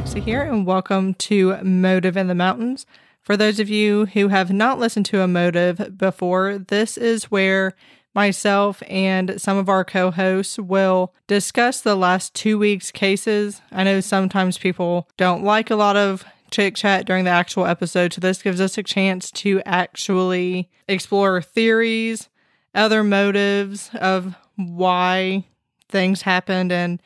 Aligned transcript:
Here, 0.00 0.40
and 0.42 0.66
welcome 0.66 1.12
to 1.14 1.62
Motive 1.62 2.16
in 2.16 2.26
the 2.26 2.34
Mountains. 2.34 2.86
For 3.20 3.36
those 3.36 3.60
of 3.60 3.68
you 3.68 4.06
who 4.06 4.28
have 4.28 4.50
not 4.50 4.78
listened 4.78 5.04
to 5.06 5.20
a 5.20 5.28
motive 5.28 5.98
before, 5.98 6.56
this 6.56 6.96
is 6.96 7.24
where 7.24 7.74
myself 8.14 8.82
and 8.88 9.38
some 9.38 9.58
of 9.58 9.68
our 9.68 9.84
co 9.84 10.10
hosts 10.10 10.58
will 10.58 11.14
discuss 11.26 11.82
the 11.82 11.94
last 11.94 12.34
two 12.34 12.58
weeks' 12.58 12.90
cases. 12.90 13.60
I 13.70 13.84
know 13.84 14.00
sometimes 14.00 14.56
people 14.56 15.06
don't 15.18 15.44
like 15.44 15.70
a 15.70 15.76
lot 15.76 15.96
of 15.96 16.24
chit 16.50 16.74
chat 16.74 17.04
during 17.04 17.24
the 17.24 17.30
actual 17.30 17.66
episode, 17.66 18.14
so 18.14 18.22
this 18.22 18.42
gives 18.42 18.60
us 18.60 18.78
a 18.78 18.82
chance 18.82 19.30
to 19.32 19.60
actually 19.66 20.70
explore 20.88 21.42
theories, 21.42 22.30
other 22.74 23.04
motives 23.04 23.90
of 23.94 24.34
why 24.56 25.44
things 25.90 26.22
happened, 26.22 26.72
and 26.72 27.02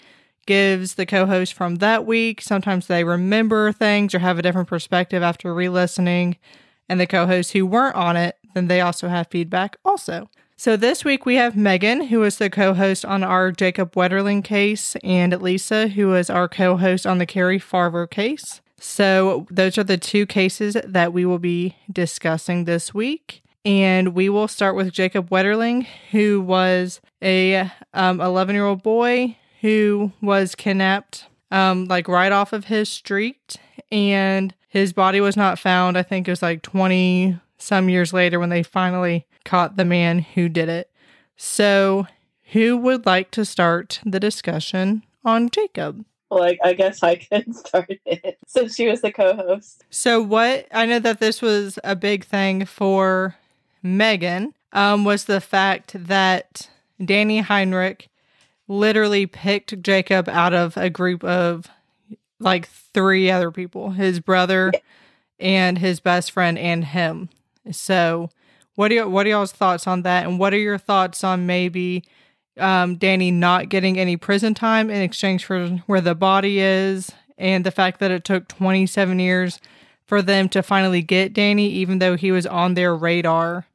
gives 0.47 0.95
the 0.95 1.07
co 1.07 1.27
host 1.27 1.55
from 1.55 1.77
that 1.77 2.07
week. 2.07 2.41
Sometimes 2.41 2.87
they 2.87 3.05
remember 3.05 3.73
things 3.73 4.15
or 4.15 4.19
have 4.21 4.39
a 4.39 4.43
different 4.43 4.69
perspective 4.69 5.23
after 5.23 5.55
re 5.55 5.69
listening. 5.69 6.37
And 6.89 7.01
the 7.01 7.07
co 7.07 7.27
hosts 7.27 7.53
who 7.53 7.67
weren't 7.67 7.97
on 7.97 8.17
it, 8.17 8.37
then 8.55 8.69
they 8.69 8.81
also 8.81 9.09
have 9.09 9.29
feedback 9.29 9.77
also. 9.85 10.29
So 10.57 10.77
this 10.77 11.05
week 11.05 11.27
we 11.27 11.35
have 11.35 11.57
Megan, 11.57 12.03
who 12.03 12.21
was 12.21 12.39
the 12.39 12.49
co 12.49 12.75
host 12.75 13.05
on 13.05 13.25
our 13.25 13.51
Jacob 13.51 13.93
Wetterling 13.95 14.45
case, 14.45 14.97
and 15.03 15.41
Lisa, 15.43 15.89
who 15.89 16.09
was 16.09 16.31
our 16.31 16.49
co 16.49 16.77
host 16.77 17.07
on 17.07 17.19
the 17.19 17.27
Cari 17.27 17.59
Farver 17.59 18.07
case. 18.07 18.61
So 18.79 19.47
those 19.51 19.79
are 19.79 19.85
the 19.85 19.99
two 19.99 20.27
cases 20.27 20.77
that 20.85 21.13
we 21.13 21.25
will 21.25 21.39
be 21.39 21.77
discussing 21.91 22.65
this 22.65 22.93
week. 22.93 23.43
And 23.65 24.15
we 24.15 24.29
will 24.29 24.47
start 24.47 24.77
with 24.77 24.93
Jacob 24.93 25.31
Wetterling, 25.31 25.87
who 26.11 26.43
was 26.43 27.01
a 27.23 27.71
11 27.95 28.21
um, 28.21 28.51
year 28.51 28.67
old 28.67 28.83
boy 28.83 29.37
who 29.65 30.13
was 30.21 30.55
kidnapped 30.55 31.25
um, 31.51 31.87
like 31.87 32.07
right 32.07 32.33
off 32.33 32.53
of 32.53 32.67
his 32.67 32.87
street 32.87 33.57
and 33.91 34.53
his 34.69 34.93
body 34.93 35.23
was 35.23 35.39
not 35.39 35.59
found. 35.59 35.97
I 35.97 36.03
think 36.03 36.29
it 36.29 36.33
was 36.33 36.43
like 36.43 36.61
20 36.61 37.41
some 37.57 37.89
years 37.89 38.13
later 38.13 38.39
when 38.39 38.51
they 38.51 38.63
finally 38.63 39.27
caught 39.47 39.79
the 39.79 39.85
man 39.87 40.19
who 40.19 40.51
did 40.51 40.69
it. 40.69 40.91
So, 41.39 42.07
who 42.53 42.77
would 42.77 43.07
like 43.07 43.31
to 43.31 43.47
start 43.47 44.01
the 44.05 44.21
discussion 44.21 45.03
on 45.25 45.49
Jacob? 45.49 46.05
Like, 46.31 46.59
I 46.63 46.75
guess 46.75 47.03
I 47.03 47.17
can 47.17 47.55
start 47.55 47.91
it 48.05 48.37
since 48.47 48.75
she 48.75 48.87
was 48.87 49.01
the 49.01 49.13
co 49.13 49.35
host. 49.35 49.83
So, 49.89 50.21
what 50.21 50.67
I 50.73 50.85
know 50.85 50.99
that 50.99 51.21
this 51.21 51.41
was 51.41 51.79
a 51.83 51.97
big 51.97 52.27
thing 52.27 52.67
for 52.67 53.37
Megan 53.83 54.53
um, 54.75 55.05
was 55.05 55.25
the 55.25 55.41
fact 55.41 55.93
that 55.95 56.69
Danny 57.03 57.41
Heinrich 57.41 58.11
literally 58.69 59.27
picked 59.27 59.83
Jacob 59.83 60.29
out 60.29 60.55
of 60.55 60.77
a 60.77 60.91
group 60.91 61.23
of 61.25 61.69
like 62.41 62.69
three 62.69 63.31
other 63.31 63.51
people 63.51 63.91
his 63.91 64.21
brother 64.21 64.73
and 65.39 65.79
his 65.79 66.01
best 66.01 66.31
friend 66.31 66.59
and 66.59 66.85
him. 66.85 67.29
So, 67.71 68.31
what 68.75 68.93
are, 68.93 69.09
what 69.09 69.27
are 69.27 69.31
y'all's 69.31 69.53
thoughts 69.53 69.87
on 69.87 70.03
that? 70.03 70.27
And 70.27 70.39
what 70.39 70.53
are 70.53 70.59
your 70.59 70.79
thoughts 70.79 71.23
on 71.25 71.47
maybe 71.47 72.05
um, 72.59 72.97
Danny 72.97 73.31
not 73.31 73.69
getting 73.69 73.99
any 73.99 74.17
prison 74.17 74.55
time 74.55 74.91
in 74.91 75.01
exchange 75.01 75.45
for 75.45 75.69
where 75.87 76.01
the 76.01 76.15
body 76.15 76.59
is 76.61 77.11
and 77.39 77.65
the 77.65 77.71
fact 77.71 78.01
that 78.01 78.11
it 78.11 78.25
took 78.25 78.49
27 78.49 79.19
years 79.19 79.61
for 80.07 80.23
them 80.23 80.49
to 80.51 80.63
finally 80.63 81.03
get 81.03 81.33
Danny, 81.33 81.69
even 81.69 81.99
though 81.99 82.17
he 82.17 82.31
was 82.31 82.47
on 82.47 82.75
their 82.75 82.95
radar 82.95 83.67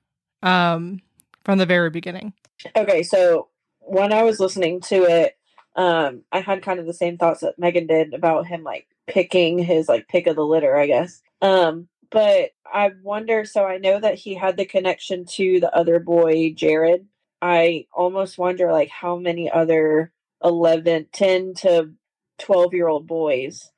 um, 0.43 1.01
from 1.43 1.57
the 1.57 1.65
very 1.65 1.89
beginning? 1.89 2.33
Okay, 2.75 3.03
so 3.03 3.48
when 3.89 4.13
I 4.13 4.23
was 4.23 4.39
listening 4.39 4.81
to 4.81 5.03
it, 5.03 5.37
um, 5.75 6.23
I 6.31 6.41
had 6.41 6.61
kind 6.61 6.79
of 6.79 6.85
the 6.85 6.93
same 6.93 7.17
thoughts 7.17 7.41
that 7.41 7.59
Megan 7.59 7.87
did 7.87 8.13
about 8.13 8.47
him 8.47 8.63
like 8.63 8.87
picking 9.07 9.57
his 9.59 9.89
like 9.89 10.07
pick 10.07 10.27
of 10.27 10.35
the 10.35 10.45
litter, 10.45 10.75
I 10.75 10.87
guess. 10.87 11.21
Um, 11.41 11.87
but 12.11 12.51
I 12.65 12.91
wonder 13.03 13.45
so 13.45 13.65
I 13.65 13.77
know 13.77 13.99
that 13.99 14.15
he 14.15 14.35
had 14.35 14.57
the 14.57 14.65
connection 14.65 15.25
to 15.25 15.59
the 15.59 15.75
other 15.75 15.99
boy, 15.99 16.53
Jared. 16.53 17.07
I 17.41 17.85
almost 17.93 18.37
wonder 18.37 18.71
like 18.71 18.89
how 18.89 19.17
many 19.17 19.49
other 19.49 20.11
11, 20.43 21.07
10 21.11 21.53
to 21.55 21.91
12 22.39 22.73
year 22.73 22.87
old 22.87 23.07
boys 23.07 23.71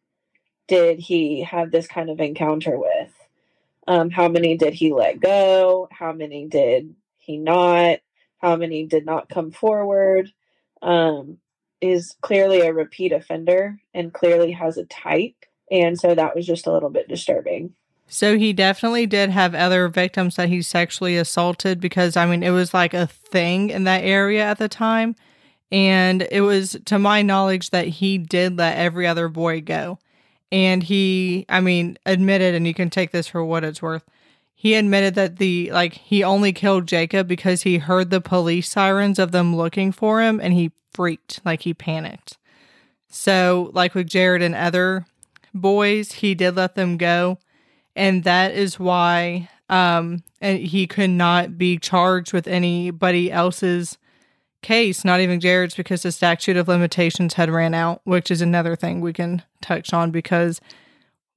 did 0.68 1.00
he 1.00 1.44
have 1.44 1.72
this 1.72 1.88
kind 1.88 2.10
of 2.10 2.20
encounter 2.20 2.78
with? 2.78 3.14
Um, 3.88 4.10
how 4.10 4.28
many 4.28 4.58
did 4.58 4.74
he 4.74 4.94
let 4.94 5.20
go? 5.20 5.88
How 5.92 6.14
many 6.14 6.48
did 6.48 6.96
he 7.18 7.38
not? 7.38 8.00
How 8.42 8.56
many 8.56 8.86
did 8.86 9.06
not 9.06 9.30
come 9.30 9.52
forward, 9.52 10.32
um, 10.82 11.38
is 11.80 12.16
clearly 12.22 12.62
a 12.62 12.74
repeat 12.74 13.12
offender 13.12 13.80
and 13.94 14.14
clearly 14.14 14.52
has 14.52 14.78
a 14.78 14.86
type. 14.86 15.46
And 15.70 16.00
so 16.00 16.14
that 16.16 16.36
was 16.36 16.46
just 16.46 16.68
a 16.68 16.72
little 16.72 16.90
bit 16.90 17.08
disturbing. 17.08 17.74
So 18.08 18.38
he 18.38 18.52
definitely 18.52 19.06
did 19.06 19.30
have 19.30 19.56
other 19.56 19.88
victims 19.88 20.36
that 20.36 20.50
he 20.50 20.62
sexually 20.62 21.16
assaulted 21.16 21.80
because, 21.80 22.18
I 22.18 22.26
mean, 22.26 22.44
it 22.44 22.50
was 22.50 22.74
like 22.74 22.94
a 22.94 23.08
thing 23.08 23.70
in 23.70 23.86
that 23.86 24.04
area 24.04 24.44
at 24.44 24.58
the 24.58 24.68
time. 24.68 25.16
And 25.72 26.28
it 26.30 26.42
was, 26.42 26.78
to 26.86 27.00
my 27.00 27.22
knowledge, 27.22 27.70
that 27.70 27.88
he 27.88 28.18
did 28.18 28.58
let 28.58 28.78
every 28.78 29.08
other 29.08 29.30
boy 29.30 29.62
go. 29.62 30.00
And 30.52 30.84
he, 30.84 31.46
I 31.48 31.62
mean, 31.62 31.98
admitted, 32.06 32.54
and 32.54 32.68
you 32.68 32.74
can 32.74 32.90
take 32.90 33.12
this 33.12 33.28
for 33.28 33.46
what 33.46 33.64
it's 33.64 33.82
worth, 33.82 34.04
he 34.62 34.76
admitted 34.76 35.16
that 35.16 35.38
the 35.38 35.72
like 35.72 35.94
he 35.94 36.24
only 36.24 36.54
killed 36.54 36.86
Jacob 36.86 37.28
because 37.28 37.64
he 37.64 37.80
heard 37.80 38.12
the 38.12 38.22
police 38.22 38.70
sirens 38.70 39.18
of 39.18 39.32
them 39.32 39.56
looking 39.56 39.92
for 39.92 40.22
him 40.22 40.40
and 40.40 40.54
he 40.54 40.72
freaked, 40.94 41.42
like 41.44 41.62
he 41.62 41.74
panicked. 41.74 42.38
So, 43.10 43.72
like 43.74 43.96
with 43.96 44.06
Jared 44.06 44.44
and 44.44 44.54
other 44.54 45.08
boys, 45.52 46.12
he 46.12 46.36
did 46.36 46.58
let 46.58 46.76
them 46.76 46.98
go, 46.98 47.40
and 47.96 48.24
that 48.24 48.52
is 48.52 48.80
why 48.80 49.50
um 49.68 50.22
and 50.42 50.60
he 50.60 50.86
could 50.86 51.10
not 51.10 51.58
be 51.58 51.80
charged 51.80 52.32
with 52.32 52.48
anybody 52.48 53.32
else's 53.32 53.98
case, 54.62 55.04
not 55.04 55.22
even 55.22 55.40
Jared's 55.40 55.74
because 55.74 56.04
the 56.04 56.12
statute 56.12 56.56
of 56.56 56.68
limitations 56.68 57.34
had 57.34 57.50
ran 57.50 57.74
out, 57.74 58.02
which 58.04 58.30
is 58.30 58.42
another 58.42 58.76
thing 58.76 59.02
we 59.02 59.12
can 59.12 59.42
touch 59.60 59.92
on 59.92 60.12
because 60.12 60.62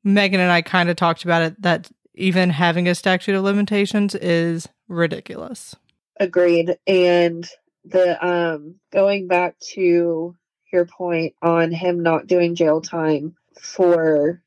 Megan 0.05 0.41
and 0.41 0.53
I 0.53 0.61
kind 0.61 0.91
of 0.91 0.97
talked 0.97 1.25
about 1.25 1.41
it 1.41 1.63
that 1.63 1.89
even 2.15 2.51
having 2.51 2.89
a 2.89 2.95
statute 2.95 3.35
of 3.35 3.43
limitations 3.43 4.15
is 4.15 4.69
ridiculous. 4.89 5.77
Agreed. 6.19 6.79
And 6.87 7.49
the 7.85 8.25
um 8.25 8.77
going 8.93 9.27
back 9.27 9.59
to 9.75 10.35
your 10.73 10.87
point 10.87 11.35
on 11.43 11.71
him 11.71 12.03
not 12.03 12.27
doing 12.27 12.55
jail 12.55 12.81
time 12.81 13.37
for 13.61 14.43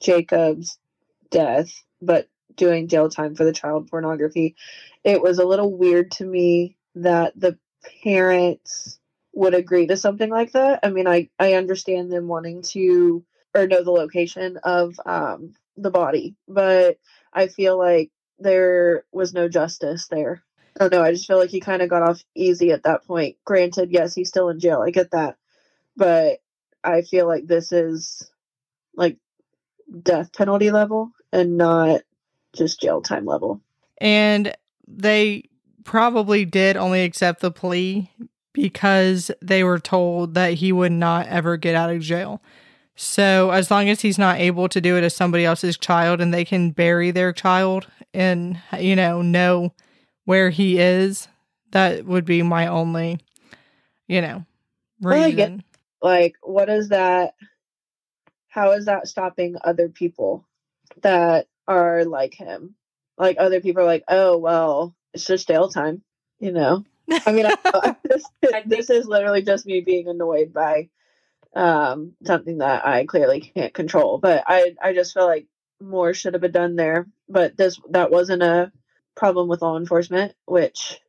Jacob's 0.00 0.78
death, 1.30 1.72
but 2.00 2.28
doing 2.56 2.88
jail 2.88 3.08
time 3.08 3.34
for 3.34 3.44
the 3.44 3.52
child 3.52 3.88
pornography, 3.88 4.56
it 5.04 5.22
was 5.22 5.38
a 5.38 5.46
little 5.46 5.72
weird 5.76 6.10
to 6.12 6.24
me 6.24 6.76
that 6.96 7.32
the 7.38 7.58
parents 8.04 8.98
would 9.32 9.54
agree 9.54 9.86
to 9.86 9.96
something 9.96 10.28
like 10.28 10.52
that. 10.52 10.80
I 10.82 10.90
mean, 10.90 11.06
I 11.06 11.30
I 11.38 11.54
understand 11.54 12.12
them 12.12 12.28
wanting 12.28 12.62
to 12.62 13.24
or 13.54 13.66
know 13.66 13.82
the 13.82 13.90
location 13.90 14.58
of 14.62 14.98
um 15.06 15.54
the 15.76 15.90
body, 15.90 16.36
but 16.48 16.98
I 17.32 17.48
feel 17.48 17.78
like 17.78 18.10
there 18.38 19.04
was 19.12 19.32
no 19.32 19.48
justice 19.48 20.08
there. 20.08 20.42
Oh, 20.80 20.86
I 20.86 20.88
don't 20.88 20.98
know. 20.98 21.04
I 21.04 21.12
just 21.12 21.26
feel 21.26 21.38
like 21.38 21.50
he 21.50 21.60
kind 21.60 21.82
of 21.82 21.90
got 21.90 22.02
off 22.02 22.22
easy 22.34 22.70
at 22.72 22.84
that 22.84 23.06
point. 23.06 23.36
Granted, 23.44 23.90
yes, 23.90 24.14
he's 24.14 24.28
still 24.28 24.48
in 24.48 24.58
jail. 24.58 24.82
I 24.82 24.90
get 24.90 25.10
that. 25.10 25.36
But 25.96 26.38
I 26.82 27.02
feel 27.02 27.26
like 27.26 27.46
this 27.46 27.72
is 27.72 28.30
like 28.94 29.18
death 30.02 30.32
penalty 30.32 30.70
level 30.70 31.12
and 31.32 31.56
not 31.56 32.02
just 32.54 32.80
jail 32.80 33.02
time 33.02 33.26
level. 33.26 33.60
And 33.98 34.54
they 34.86 35.48
probably 35.84 36.44
did 36.44 36.76
only 36.76 37.04
accept 37.04 37.40
the 37.40 37.50
plea 37.50 38.10
because 38.52 39.30
they 39.40 39.64
were 39.64 39.78
told 39.78 40.34
that 40.34 40.54
he 40.54 40.72
would 40.72 40.92
not 40.92 41.26
ever 41.28 41.56
get 41.56 41.74
out 41.74 41.90
of 41.90 42.00
jail. 42.00 42.42
So 42.94 43.50
as 43.50 43.70
long 43.70 43.88
as 43.88 44.02
he's 44.02 44.18
not 44.18 44.38
able 44.38 44.68
to 44.68 44.80
do 44.80 44.96
it 44.96 45.04
as 45.04 45.14
somebody 45.14 45.44
else's 45.44 45.78
child 45.78 46.20
and 46.20 46.32
they 46.32 46.44
can 46.44 46.70
bury 46.70 47.10
their 47.10 47.32
child 47.32 47.86
and 48.12 48.60
you 48.78 48.94
know 48.94 49.22
know 49.22 49.72
where 50.24 50.50
he 50.50 50.78
is, 50.78 51.28
that 51.70 52.04
would 52.04 52.24
be 52.24 52.42
my 52.42 52.66
only, 52.66 53.18
you 54.06 54.20
know, 54.20 54.44
reason. 55.00 55.64
like 56.02 56.36
what 56.42 56.68
is 56.68 56.90
that 56.90 57.34
how 58.48 58.72
is 58.72 58.84
that 58.84 59.08
stopping 59.08 59.56
other 59.64 59.88
people 59.88 60.46
that 61.00 61.46
are 61.66 62.04
like 62.04 62.34
him? 62.34 62.74
Like 63.16 63.36
other 63.38 63.60
people 63.60 63.82
are 63.82 63.86
like, 63.86 64.04
"Oh, 64.08 64.36
well, 64.36 64.94
it's 65.14 65.24
just 65.24 65.48
jail 65.48 65.68
time," 65.68 66.02
you 66.38 66.52
know. 66.52 66.84
I 67.26 67.32
mean, 67.32 67.46
I, 67.46 67.96
this, 68.04 68.24
this 68.66 68.90
is 68.90 69.06
literally 69.06 69.42
just 69.42 69.66
me 69.66 69.80
being 69.80 70.08
annoyed 70.08 70.52
by 70.52 70.90
um, 71.54 72.12
something 72.24 72.58
that 72.58 72.86
I 72.86 73.04
clearly 73.06 73.40
can't 73.40 73.74
control. 73.74 74.18
But 74.18 74.44
I, 74.46 74.74
I 74.82 74.94
just 74.94 75.14
feel 75.14 75.26
like 75.26 75.46
more 75.80 76.14
should 76.14 76.34
have 76.34 76.40
been 76.40 76.52
done 76.52 76.76
there. 76.76 77.06
But 77.28 77.56
this 77.56 77.80
that 77.90 78.10
wasn't 78.10 78.42
a 78.42 78.72
problem 79.14 79.48
with 79.48 79.62
law 79.62 79.76
enforcement, 79.76 80.34
which 80.46 81.00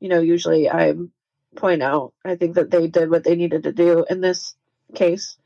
you 0.00 0.08
know 0.08 0.20
usually 0.20 0.68
I 0.70 0.94
point 1.56 1.82
out. 1.82 2.14
I 2.24 2.36
think 2.36 2.54
that 2.56 2.70
they 2.70 2.88
did 2.88 3.10
what 3.10 3.24
they 3.24 3.36
needed 3.36 3.64
to 3.64 3.72
do 3.72 4.04
in 4.08 4.20
this 4.20 4.56
case. 4.94 5.36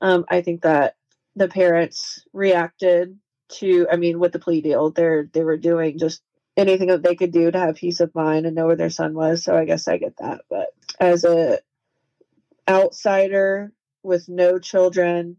Um, 0.00 0.24
I 0.28 0.42
think 0.42 0.62
that 0.62 0.96
the 1.38 1.48
parents 1.48 2.24
reacted 2.32 3.18
to 3.48 3.86
I 3.90 3.96
mean 3.96 4.18
with 4.18 4.32
the 4.32 4.38
plea 4.38 4.60
deal 4.60 4.90
they're 4.90 5.28
they 5.32 5.42
were 5.42 5.56
doing 5.56 5.98
just 5.98 6.20
anything 6.56 6.88
that 6.88 7.02
they 7.02 7.14
could 7.14 7.32
do 7.32 7.50
to 7.50 7.58
have 7.58 7.76
peace 7.76 8.00
of 8.00 8.14
mind 8.14 8.44
and 8.44 8.54
know 8.54 8.66
where 8.66 8.76
their 8.76 8.90
son 8.90 9.14
was 9.14 9.44
so 9.44 9.56
I 9.56 9.64
guess 9.64 9.88
I 9.88 9.96
get 9.96 10.16
that 10.18 10.42
but 10.50 10.68
as 11.00 11.24
a 11.24 11.60
outsider 12.68 13.72
with 14.08 14.28
no 14.28 14.58
children 14.58 15.38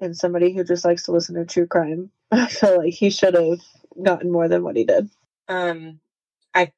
and 0.00 0.16
somebody 0.16 0.54
who 0.54 0.64
just 0.64 0.84
likes 0.84 1.04
to 1.04 1.12
listen 1.12 1.36
to 1.36 1.46
true 1.46 1.66
crime 1.66 2.10
I 2.32 2.48
feel 2.48 2.78
like 2.78 2.94
he 2.94 3.10
should 3.10 3.34
have 3.34 3.60
gotten 4.02 4.32
more 4.32 4.48
than 4.48 4.64
what 4.64 4.76
he 4.76 4.84
did. 4.84 5.10
Um 5.48 6.00
I 6.54 6.72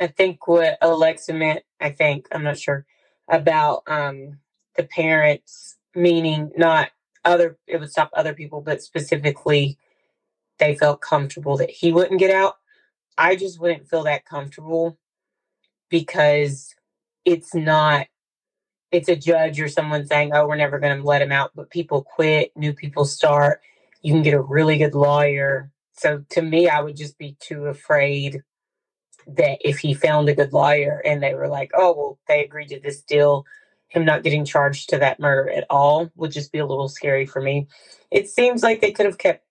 I 0.00 0.08
think 0.08 0.48
what 0.48 0.78
Alexa 0.82 1.34
meant 1.34 1.64
I 1.80 1.90
think 1.90 2.28
I'm 2.32 2.44
not 2.44 2.58
sure 2.58 2.86
about 3.28 3.82
um 3.86 4.38
the 4.76 4.84
parents 4.84 5.76
meaning 5.94 6.52
not 6.56 6.90
other 7.24 7.58
it 7.66 7.78
would 7.80 7.90
stop 7.90 8.10
other 8.14 8.34
people 8.34 8.62
but 8.62 8.82
specifically 8.82 9.78
they 10.58 10.74
felt 10.76 11.00
comfortable 11.00 11.56
that 11.56 11.70
he 11.70 11.92
wouldn't 11.92 12.20
get 12.20 12.30
out. 12.30 12.56
I 13.18 13.36
just 13.36 13.60
wouldn't 13.60 13.88
feel 13.88 14.04
that 14.04 14.24
comfortable 14.24 14.98
because 15.90 16.74
it's 17.24 17.54
not 17.54 18.06
it's 18.92 19.08
a 19.08 19.16
judge 19.16 19.60
or 19.60 19.68
someone 19.68 20.06
saying 20.06 20.32
oh 20.34 20.46
we're 20.46 20.56
never 20.56 20.78
going 20.78 20.96
to 20.96 21.06
let 21.06 21.22
him 21.22 21.32
out 21.32 21.50
but 21.54 21.70
people 21.70 22.02
quit 22.02 22.52
new 22.56 22.72
people 22.72 23.04
start 23.04 23.60
you 24.02 24.12
can 24.12 24.22
get 24.22 24.34
a 24.34 24.40
really 24.40 24.78
good 24.78 24.94
lawyer 24.94 25.70
so 25.94 26.24
to 26.30 26.42
me 26.42 26.68
i 26.68 26.80
would 26.80 26.96
just 26.96 27.18
be 27.18 27.36
too 27.40 27.66
afraid 27.66 28.42
that 29.26 29.58
if 29.60 29.78
he 29.78 29.94
found 29.94 30.28
a 30.28 30.34
good 30.34 30.52
lawyer 30.52 31.02
and 31.04 31.22
they 31.22 31.34
were 31.34 31.48
like 31.48 31.70
oh 31.74 31.94
well 31.96 32.18
they 32.28 32.44
agreed 32.44 32.68
to 32.68 32.80
this 32.80 33.02
deal 33.02 33.44
him 33.92 34.04
not 34.06 34.22
getting 34.22 34.44
charged 34.44 34.88
to 34.88 34.98
that 34.98 35.20
murder 35.20 35.50
at 35.50 35.66
all 35.68 36.10
would 36.16 36.32
just 36.32 36.50
be 36.50 36.58
a 36.58 36.66
little 36.66 36.88
scary 36.88 37.26
for 37.26 37.42
me. 37.42 37.68
It 38.10 38.28
seems 38.28 38.62
like 38.62 38.80
they 38.80 38.90
could 38.90 39.06
have 39.06 39.18
kept, 39.18 39.44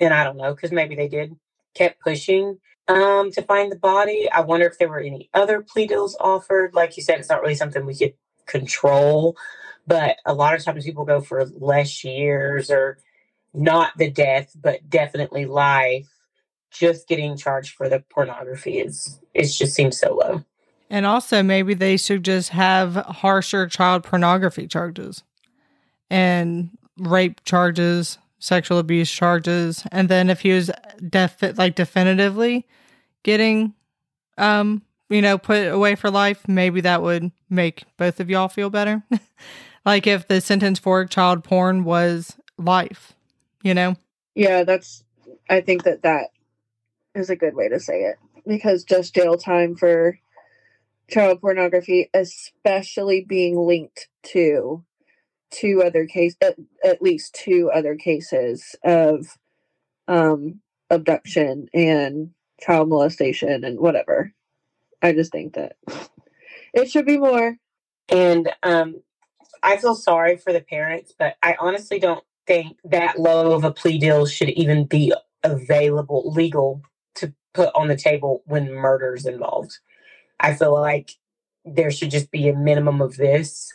and 0.00 0.12
I 0.12 0.24
don't 0.24 0.36
know, 0.36 0.52
because 0.52 0.72
maybe 0.72 0.96
they 0.96 1.08
did, 1.08 1.36
kept 1.74 2.00
pushing 2.00 2.58
um, 2.88 3.30
to 3.32 3.42
find 3.42 3.70
the 3.70 3.78
body. 3.78 4.28
I 4.30 4.40
wonder 4.40 4.66
if 4.66 4.78
there 4.78 4.88
were 4.88 4.98
any 4.98 5.30
other 5.32 5.62
plea 5.62 5.86
deals 5.86 6.16
offered. 6.18 6.74
Like 6.74 6.96
you 6.96 7.04
said, 7.04 7.20
it's 7.20 7.28
not 7.28 7.40
really 7.40 7.54
something 7.54 7.86
we 7.86 7.96
could 7.96 8.14
control, 8.48 9.36
but 9.86 10.16
a 10.26 10.34
lot 10.34 10.54
of 10.54 10.64
times 10.64 10.84
people 10.84 11.04
go 11.04 11.20
for 11.20 11.44
less 11.46 12.02
years 12.02 12.70
or 12.70 12.98
not 13.54 13.92
the 13.96 14.10
death, 14.10 14.54
but 14.60 14.88
definitely 14.88 15.46
life. 15.46 16.08
Just 16.70 17.08
getting 17.08 17.36
charged 17.36 17.74
for 17.74 17.88
the 17.88 18.00
pornography 18.10 18.78
is 18.78 19.20
it 19.32 19.44
just 19.44 19.74
seems 19.74 19.98
so 19.98 20.14
low. 20.14 20.44
And 20.90 21.06
also, 21.06 21.42
maybe 21.42 21.74
they 21.74 21.96
should 21.96 22.24
just 22.24 22.50
have 22.50 22.94
harsher 22.94 23.66
child 23.66 24.04
pornography 24.04 24.66
charges 24.66 25.22
and 26.10 26.70
rape 26.98 27.44
charges, 27.44 28.18
sexual 28.38 28.78
abuse 28.78 29.10
charges. 29.10 29.84
And 29.92 30.08
then 30.08 30.30
if 30.30 30.40
he 30.40 30.52
was 30.52 30.70
def- 31.08 31.58
like 31.58 31.74
definitively 31.74 32.66
getting, 33.22 33.74
um, 34.36 34.82
you 35.08 35.22
know, 35.22 35.38
put 35.38 35.68
away 35.68 35.94
for 35.94 36.10
life, 36.10 36.46
maybe 36.46 36.80
that 36.82 37.02
would 37.02 37.30
make 37.48 37.84
both 37.96 38.20
of 38.20 38.28
y'all 38.28 38.48
feel 38.48 38.70
better. 38.70 39.02
like 39.86 40.06
if 40.06 40.28
the 40.28 40.40
sentence 40.40 40.78
for 40.78 41.04
child 41.04 41.44
porn 41.44 41.84
was 41.84 42.36
life, 42.58 43.12
you 43.62 43.74
know? 43.74 43.96
Yeah, 44.34 44.64
that's, 44.64 45.04
I 45.48 45.60
think 45.60 45.84
that 45.84 46.02
that 46.02 46.28
is 47.14 47.30
a 47.30 47.36
good 47.36 47.54
way 47.54 47.68
to 47.68 47.80
say 47.80 48.02
it 48.02 48.16
because 48.46 48.84
just 48.84 49.14
jail 49.14 49.36
time 49.36 49.76
for 49.76 50.18
child 51.08 51.40
pornography, 51.40 52.10
especially 52.14 53.24
being 53.26 53.56
linked 53.56 54.08
to 54.22 54.84
two 55.50 55.82
other 55.84 56.06
case 56.06 56.36
at, 56.42 56.56
at 56.84 57.00
least 57.02 57.34
two 57.34 57.70
other 57.74 57.96
cases 57.96 58.76
of 58.84 59.26
um 60.06 60.60
abduction 60.90 61.68
and 61.72 62.30
child 62.60 62.88
molestation 62.88 63.64
and 63.64 63.78
whatever. 63.78 64.32
I 65.02 65.12
just 65.12 65.32
think 65.32 65.54
that 65.54 65.76
it 66.74 66.90
should 66.90 67.06
be 67.06 67.18
more. 67.18 67.56
And 68.08 68.52
um 68.62 69.02
I 69.62 69.76
feel 69.76 69.94
sorry 69.94 70.36
for 70.36 70.52
the 70.52 70.60
parents, 70.60 71.12
but 71.18 71.36
I 71.42 71.56
honestly 71.58 71.98
don't 71.98 72.24
think 72.46 72.78
that 72.84 73.18
low 73.18 73.52
of 73.52 73.64
a 73.64 73.72
plea 73.72 73.98
deal 73.98 74.26
should 74.26 74.50
even 74.50 74.84
be 74.84 75.12
available 75.42 76.30
legal 76.30 76.82
to 77.16 77.34
put 77.54 77.70
on 77.74 77.88
the 77.88 77.96
table 77.96 78.42
when 78.46 78.72
murder's 78.72 79.26
involved. 79.26 79.78
I 80.40 80.54
feel 80.54 80.74
like 80.74 81.12
there 81.64 81.90
should 81.90 82.10
just 82.10 82.30
be 82.30 82.48
a 82.48 82.56
minimum 82.56 83.00
of 83.00 83.16
this. 83.16 83.72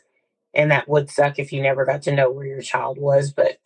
And 0.53 0.71
that 0.71 0.87
would 0.87 1.09
suck 1.09 1.39
if 1.39 1.51
you 1.51 1.61
never 1.61 1.85
got 1.85 2.03
to 2.03 2.11
know 2.15 2.31
where 2.31 2.45
your 2.45 2.61
child 2.61 2.97
was. 2.99 3.31
But 3.31 3.57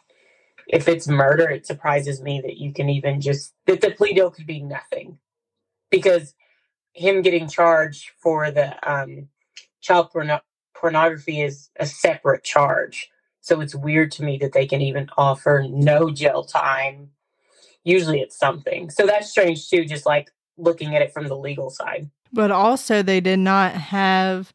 if 0.67 0.87
it's 0.87 1.07
murder, 1.07 1.49
it 1.49 1.67
surprises 1.67 2.21
me 2.21 2.41
that 2.41 2.57
you 2.57 2.73
can 2.73 2.89
even 2.89 3.19
just, 3.21 3.53
that 3.65 3.81
the 3.81 3.91
plea 3.91 4.13
deal 4.13 4.31
could 4.31 4.47
be 4.47 4.61
nothing. 4.61 5.19
Because 5.89 6.33
him 6.97 7.21
getting 7.21 7.47
charged 7.47 8.09
for 8.17 8.49
the 8.49 8.75
um, 8.89 9.29
child 9.81 10.09
porno- 10.11 10.41
pornography 10.73 11.41
is 11.41 11.69
a 11.79 11.85
separate 11.85 12.43
charge. 12.43 13.09
So 13.41 13.61
it's 13.61 13.75
weird 13.75 14.11
to 14.13 14.23
me 14.23 14.37
that 14.39 14.53
they 14.53 14.65
can 14.65 14.81
even 14.81 15.09
offer 15.15 15.65
no 15.69 16.09
jail 16.09 16.43
time. 16.43 17.11
Usually 17.83 18.19
it's 18.19 18.37
something. 18.37 18.89
So 18.89 19.05
that's 19.05 19.29
strange 19.29 19.69
too, 19.69 19.85
just 19.85 20.05
like 20.05 20.31
looking 20.57 20.95
at 20.95 21.01
it 21.01 21.13
from 21.13 21.27
the 21.27 21.37
legal 21.37 21.69
side. 21.69 22.09
But 22.33 22.51
also, 22.51 23.01
they 23.01 23.21
did 23.21 23.39
not 23.39 23.71
have 23.73 24.53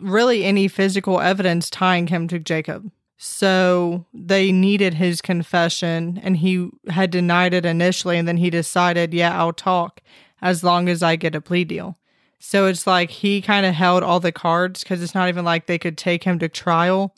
really 0.00 0.44
any 0.44 0.66
physical 0.66 1.20
evidence 1.20 1.70
tying 1.70 2.08
him 2.08 2.26
to 2.28 2.38
Jacob. 2.38 2.90
So 3.16 4.06
they 4.12 4.50
needed 4.50 4.94
his 4.94 5.20
confession, 5.20 6.20
and 6.24 6.38
he 6.38 6.70
had 6.88 7.10
denied 7.10 7.54
it 7.54 7.64
initially. 7.64 8.18
And 8.18 8.26
then 8.26 8.38
he 8.38 8.50
decided, 8.50 9.14
yeah, 9.14 9.38
I'll 9.38 9.52
talk 9.52 10.00
as 10.42 10.62
long 10.62 10.88
as 10.88 11.02
I 11.02 11.16
get 11.16 11.34
a 11.34 11.40
plea 11.40 11.64
deal. 11.64 11.96
So 12.38 12.66
it's 12.66 12.86
like 12.86 13.10
he 13.10 13.40
kind 13.40 13.64
of 13.64 13.74
held 13.74 14.02
all 14.02 14.20
the 14.20 14.32
cards 14.32 14.82
because 14.82 15.02
it's 15.02 15.14
not 15.14 15.28
even 15.28 15.44
like 15.44 15.66
they 15.66 15.78
could 15.78 15.96
take 15.96 16.24
him 16.24 16.38
to 16.40 16.48
trial 16.48 17.14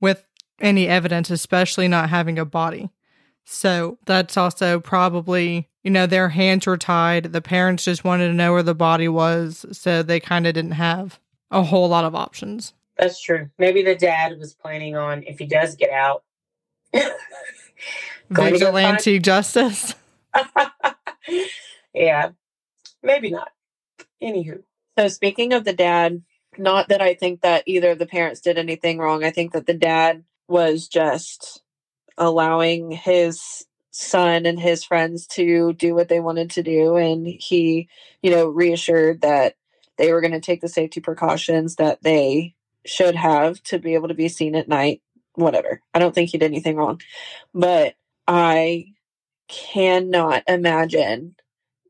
with 0.00 0.24
any 0.60 0.86
evidence, 0.86 1.28
especially 1.28 1.88
not 1.88 2.08
having 2.08 2.38
a 2.38 2.44
body. 2.44 2.90
So 3.44 3.98
that's 4.06 4.36
also 4.36 4.78
probably 4.78 5.70
you 5.82 5.90
know, 5.90 6.06
their 6.06 6.28
hands 6.28 6.66
were 6.66 6.76
tied. 6.76 7.32
The 7.32 7.40
parents 7.40 7.84
just 7.84 8.04
wanted 8.04 8.28
to 8.28 8.34
know 8.34 8.52
where 8.52 8.62
the 8.62 8.74
body 8.74 9.08
was, 9.08 9.64
so 9.72 10.02
they 10.02 10.20
kind 10.20 10.46
of 10.46 10.54
didn't 10.54 10.72
have 10.72 11.18
a 11.50 11.62
whole 11.62 11.88
lot 11.88 12.04
of 12.04 12.14
options. 12.14 12.74
That's 12.98 13.20
true. 13.20 13.48
Maybe 13.58 13.82
the 13.82 13.94
dad 13.94 14.38
was 14.38 14.54
planning 14.54 14.94
on 14.94 15.22
if 15.22 15.38
he 15.38 15.46
does 15.46 15.74
get 15.74 15.90
out, 15.90 16.22
vigilante 18.30 19.18
justice. 19.18 19.94
yeah, 21.94 22.30
maybe 23.02 23.30
not. 23.30 23.50
Anywho, 24.22 24.62
so 24.98 25.08
speaking 25.08 25.52
of 25.52 25.64
the 25.64 25.72
dad, 25.72 26.22
not 26.58 26.88
that 26.88 27.00
I 27.00 27.14
think 27.14 27.40
that 27.42 27.64
either 27.66 27.90
of 27.90 27.98
the 27.98 28.06
parents 28.06 28.40
did 28.40 28.58
anything 28.58 28.98
wrong. 28.98 29.24
I 29.24 29.30
think 29.30 29.52
that 29.52 29.66
the 29.66 29.74
dad 29.74 30.24
was 30.48 30.88
just 30.88 31.62
allowing 32.18 32.90
his 32.90 33.64
son 33.92 34.46
and 34.46 34.58
his 34.60 34.84
friends 34.84 35.26
to 35.26 35.72
do 35.72 35.94
what 35.94 36.08
they 36.08 36.20
wanted 36.20 36.50
to 36.50 36.62
do 36.62 36.96
and 36.96 37.26
he 37.26 37.88
you 38.22 38.30
know 38.30 38.46
reassured 38.46 39.20
that 39.22 39.56
they 39.98 40.12
were 40.12 40.20
going 40.20 40.32
to 40.32 40.40
take 40.40 40.60
the 40.60 40.68
safety 40.68 41.00
precautions 41.00 41.76
that 41.76 42.00
they 42.02 42.54
should 42.86 43.16
have 43.16 43.60
to 43.64 43.78
be 43.78 43.94
able 43.94 44.06
to 44.06 44.14
be 44.14 44.28
seen 44.28 44.54
at 44.54 44.68
night 44.68 45.02
whatever 45.34 45.82
i 45.92 45.98
don't 45.98 46.14
think 46.14 46.30
he 46.30 46.38
did 46.38 46.46
anything 46.46 46.76
wrong 46.76 47.00
but 47.52 47.94
i 48.28 48.86
cannot 49.48 50.44
imagine 50.46 51.34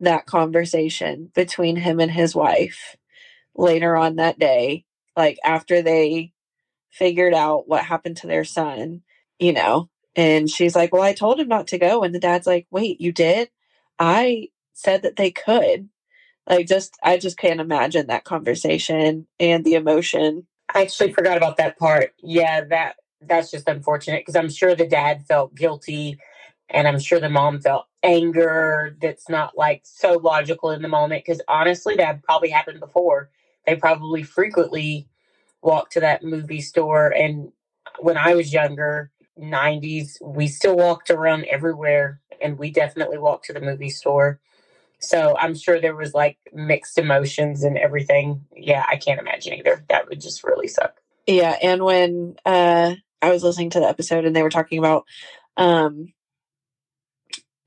that 0.00 0.26
conversation 0.26 1.30
between 1.34 1.76
him 1.76 2.00
and 2.00 2.10
his 2.10 2.34
wife 2.34 2.96
later 3.56 3.96
on 3.96 4.16
that 4.16 4.38
day 4.38 4.84
like 5.16 5.38
after 5.44 5.82
they 5.82 6.32
figured 6.90 7.34
out 7.34 7.68
what 7.68 7.84
happened 7.84 8.16
to 8.18 8.26
their 8.26 8.44
son 8.44 9.02
you 9.38 9.52
know 9.52 9.88
and 10.16 10.50
she's 10.50 10.76
like, 10.76 10.92
Well, 10.92 11.02
I 11.02 11.12
told 11.12 11.40
him 11.40 11.48
not 11.48 11.68
to 11.68 11.78
go. 11.78 12.02
And 12.02 12.14
the 12.14 12.20
dad's 12.20 12.46
like, 12.46 12.66
Wait, 12.70 13.00
you 13.00 13.12
did? 13.12 13.50
I 13.98 14.48
said 14.74 15.02
that 15.02 15.16
they 15.16 15.30
could. 15.30 15.88
Like, 16.48 16.66
just, 16.66 16.96
I 17.02 17.18
just 17.18 17.38
can't 17.38 17.60
imagine 17.60 18.08
that 18.08 18.24
conversation 18.24 19.26
and 19.38 19.64
the 19.64 19.74
emotion. 19.74 20.46
I 20.74 20.82
actually 20.82 21.12
forgot 21.12 21.36
about 21.36 21.58
that 21.58 21.78
part. 21.78 22.12
Yeah, 22.22 22.62
that 22.66 22.96
that's 23.20 23.50
just 23.50 23.68
unfortunate 23.68 24.22
because 24.22 24.36
I'm 24.36 24.50
sure 24.50 24.74
the 24.74 24.86
dad 24.86 25.26
felt 25.26 25.54
guilty 25.54 26.18
and 26.70 26.88
I'm 26.88 26.98
sure 26.98 27.20
the 27.20 27.28
mom 27.30 27.60
felt 27.60 27.86
anger 28.02 28.96
that's 29.00 29.28
not 29.28 29.56
like 29.56 29.82
so 29.84 30.14
logical 30.14 30.70
in 30.70 30.82
the 30.82 30.88
moment 30.88 31.24
because 31.24 31.40
honestly, 31.48 31.96
that 31.96 32.22
probably 32.22 32.50
happened 32.50 32.80
before. 32.80 33.30
They 33.66 33.76
probably 33.76 34.22
frequently 34.22 35.08
walked 35.62 35.92
to 35.92 36.00
that 36.00 36.24
movie 36.24 36.62
store. 36.62 37.08
And 37.08 37.52
when 37.98 38.16
I 38.16 38.34
was 38.34 38.52
younger, 38.52 39.10
90s, 39.38 40.18
we 40.22 40.48
still 40.48 40.76
walked 40.76 41.10
around 41.10 41.44
everywhere 41.44 42.20
and 42.40 42.58
we 42.58 42.70
definitely 42.70 43.18
walked 43.18 43.46
to 43.46 43.52
the 43.52 43.60
movie 43.60 43.90
store. 43.90 44.40
So 44.98 45.36
I'm 45.38 45.54
sure 45.54 45.80
there 45.80 45.96
was 45.96 46.14
like 46.14 46.38
mixed 46.52 46.98
emotions 46.98 47.62
and 47.62 47.78
everything. 47.78 48.44
Yeah, 48.54 48.84
I 48.88 48.96
can't 48.96 49.20
imagine 49.20 49.54
either. 49.54 49.84
That 49.88 50.08
would 50.08 50.20
just 50.20 50.44
really 50.44 50.68
suck. 50.68 50.96
Yeah, 51.26 51.56
and 51.62 51.82
when 51.84 52.36
uh 52.44 52.94
I 53.22 53.30
was 53.30 53.42
listening 53.42 53.70
to 53.70 53.80
the 53.80 53.88
episode 53.88 54.24
and 54.24 54.34
they 54.34 54.42
were 54.42 54.50
talking 54.50 54.78
about 54.78 55.04
um 55.56 56.12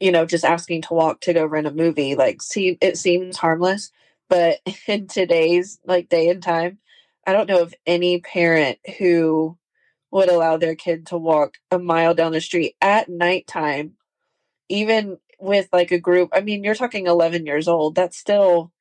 you 0.04 0.12
know, 0.12 0.26
just 0.26 0.44
asking 0.44 0.82
to 0.82 0.94
walk 0.94 1.22
to 1.22 1.32
go 1.32 1.46
rent 1.46 1.66
a 1.66 1.72
movie. 1.72 2.16
Like 2.16 2.42
see 2.42 2.78
it 2.82 2.98
seems 2.98 3.38
harmless, 3.38 3.90
but 4.28 4.60
in 4.88 5.08
today's 5.08 5.80
like 5.86 6.10
day 6.10 6.28
and 6.28 6.44
time, 6.44 6.80
I 7.26 7.32
don't 7.32 7.48
know 7.48 7.62
of 7.62 7.74
any 7.88 8.20
parent 8.20 8.80
who 8.98 9.58
would 10.12 10.28
allow 10.28 10.58
their 10.58 10.76
kid 10.76 11.08
to 11.08 11.18
walk 11.18 11.56
a 11.72 11.80
mile 11.80 12.14
down 12.14 12.34
the 12.34 12.42
street 12.42 12.76
at 12.82 13.08
nighttime, 13.08 13.94
even 14.68 15.20
with 15.40 15.70
like 15.72 15.92
a 15.92 16.00
group. 16.00 16.32
I 16.34 16.42
mean, 16.42 16.66
you're 16.66 16.76
talking 16.76 17.08
11 17.08 17.46
years 17.46 17.70
old. 17.70 17.96
That's 17.96 18.18
still 18.18 18.74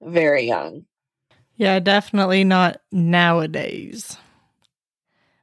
very 0.00 0.46
young. 0.46 0.84
Yeah, 1.56 1.80
definitely 1.80 2.44
not 2.44 2.80
nowadays. 2.92 4.16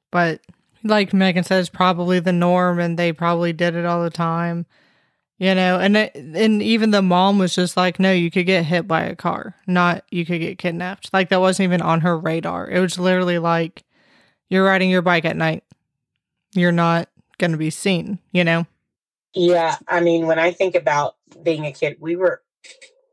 But 0.09 0.39
like 0.85 1.13
Megan 1.13 1.43
says, 1.43 1.67
probably 1.67 2.21
the 2.21 2.31
norm, 2.31 2.79
and 2.79 2.97
they 2.97 3.11
probably 3.11 3.51
did 3.51 3.75
it 3.75 3.85
all 3.85 4.01
the 4.01 4.09
time. 4.09 4.65
You 5.39 5.53
know, 5.53 5.77
and 5.79 5.95
and 5.95 6.63
even 6.63 6.89
the 6.89 7.03
mom 7.03 7.37
was 7.37 7.53
just 7.53 7.77
like, 7.77 7.99
"No, 7.99 8.11
you 8.11 8.31
could 8.31 8.47
get 8.47 8.65
hit 8.65 8.87
by 8.87 9.03
a 9.03 9.15
car, 9.15 9.55
not 9.67 10.03
you 10.09 10.25
could 10.25 10.39
get 10.39 10.57
kidnapped." 10.57 11.13
Like 11.13 11.29
that 11.29 11.39
wasn't 11.39 11.65
even 11.65 11.81
on 11.81 12.01
her 12.01 12.17
radar. 12.17 12.67
It 12.67 12.79
was 12.79 12.97
literally 12.97 13.37
like, 13.37 13.83
"You're 14.49 14.65
riding 14.65 14.89
your 14.89 15.03
bike 15.03 15.25
at 15.25 15.37
night. 15.37 15.63
You're 16.53 16.71
not 16.71 17.09
going 17.37 17.51
to 17.51 17.57
be 17.57 17.69
seen." 17.69 18.17
You 18.31 18.43
know. 18.43 18.65
Yeah, 19.35 19.75
I 19.87 19.99
mean, 19.99 20.25
when 20.25 20.39
I 20.39 20.51
think 20.51 20.73
about 20.73 21.17
being 21.43 21.67
a 21.67 21.71
kid, 21.71 21.97
we 21.99 22.15
were 22.15 22.41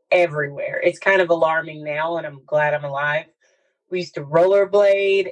everywhere. 0.09 0.81
It's 0.83 0.97
kind 0.97 1.21
of 1.21 1.29
alarming 1.29 1.83
now, 1.83 2.17
and 2.17 2.25
I'm 2.25 2.41
glad 2.47 2.73
I'm 2.73 2.85
alive. 2.85 3.25
We 3.91 3.99
used 3.99 4.15
to 4.15 4.23
rollerblade. 4.23 5.29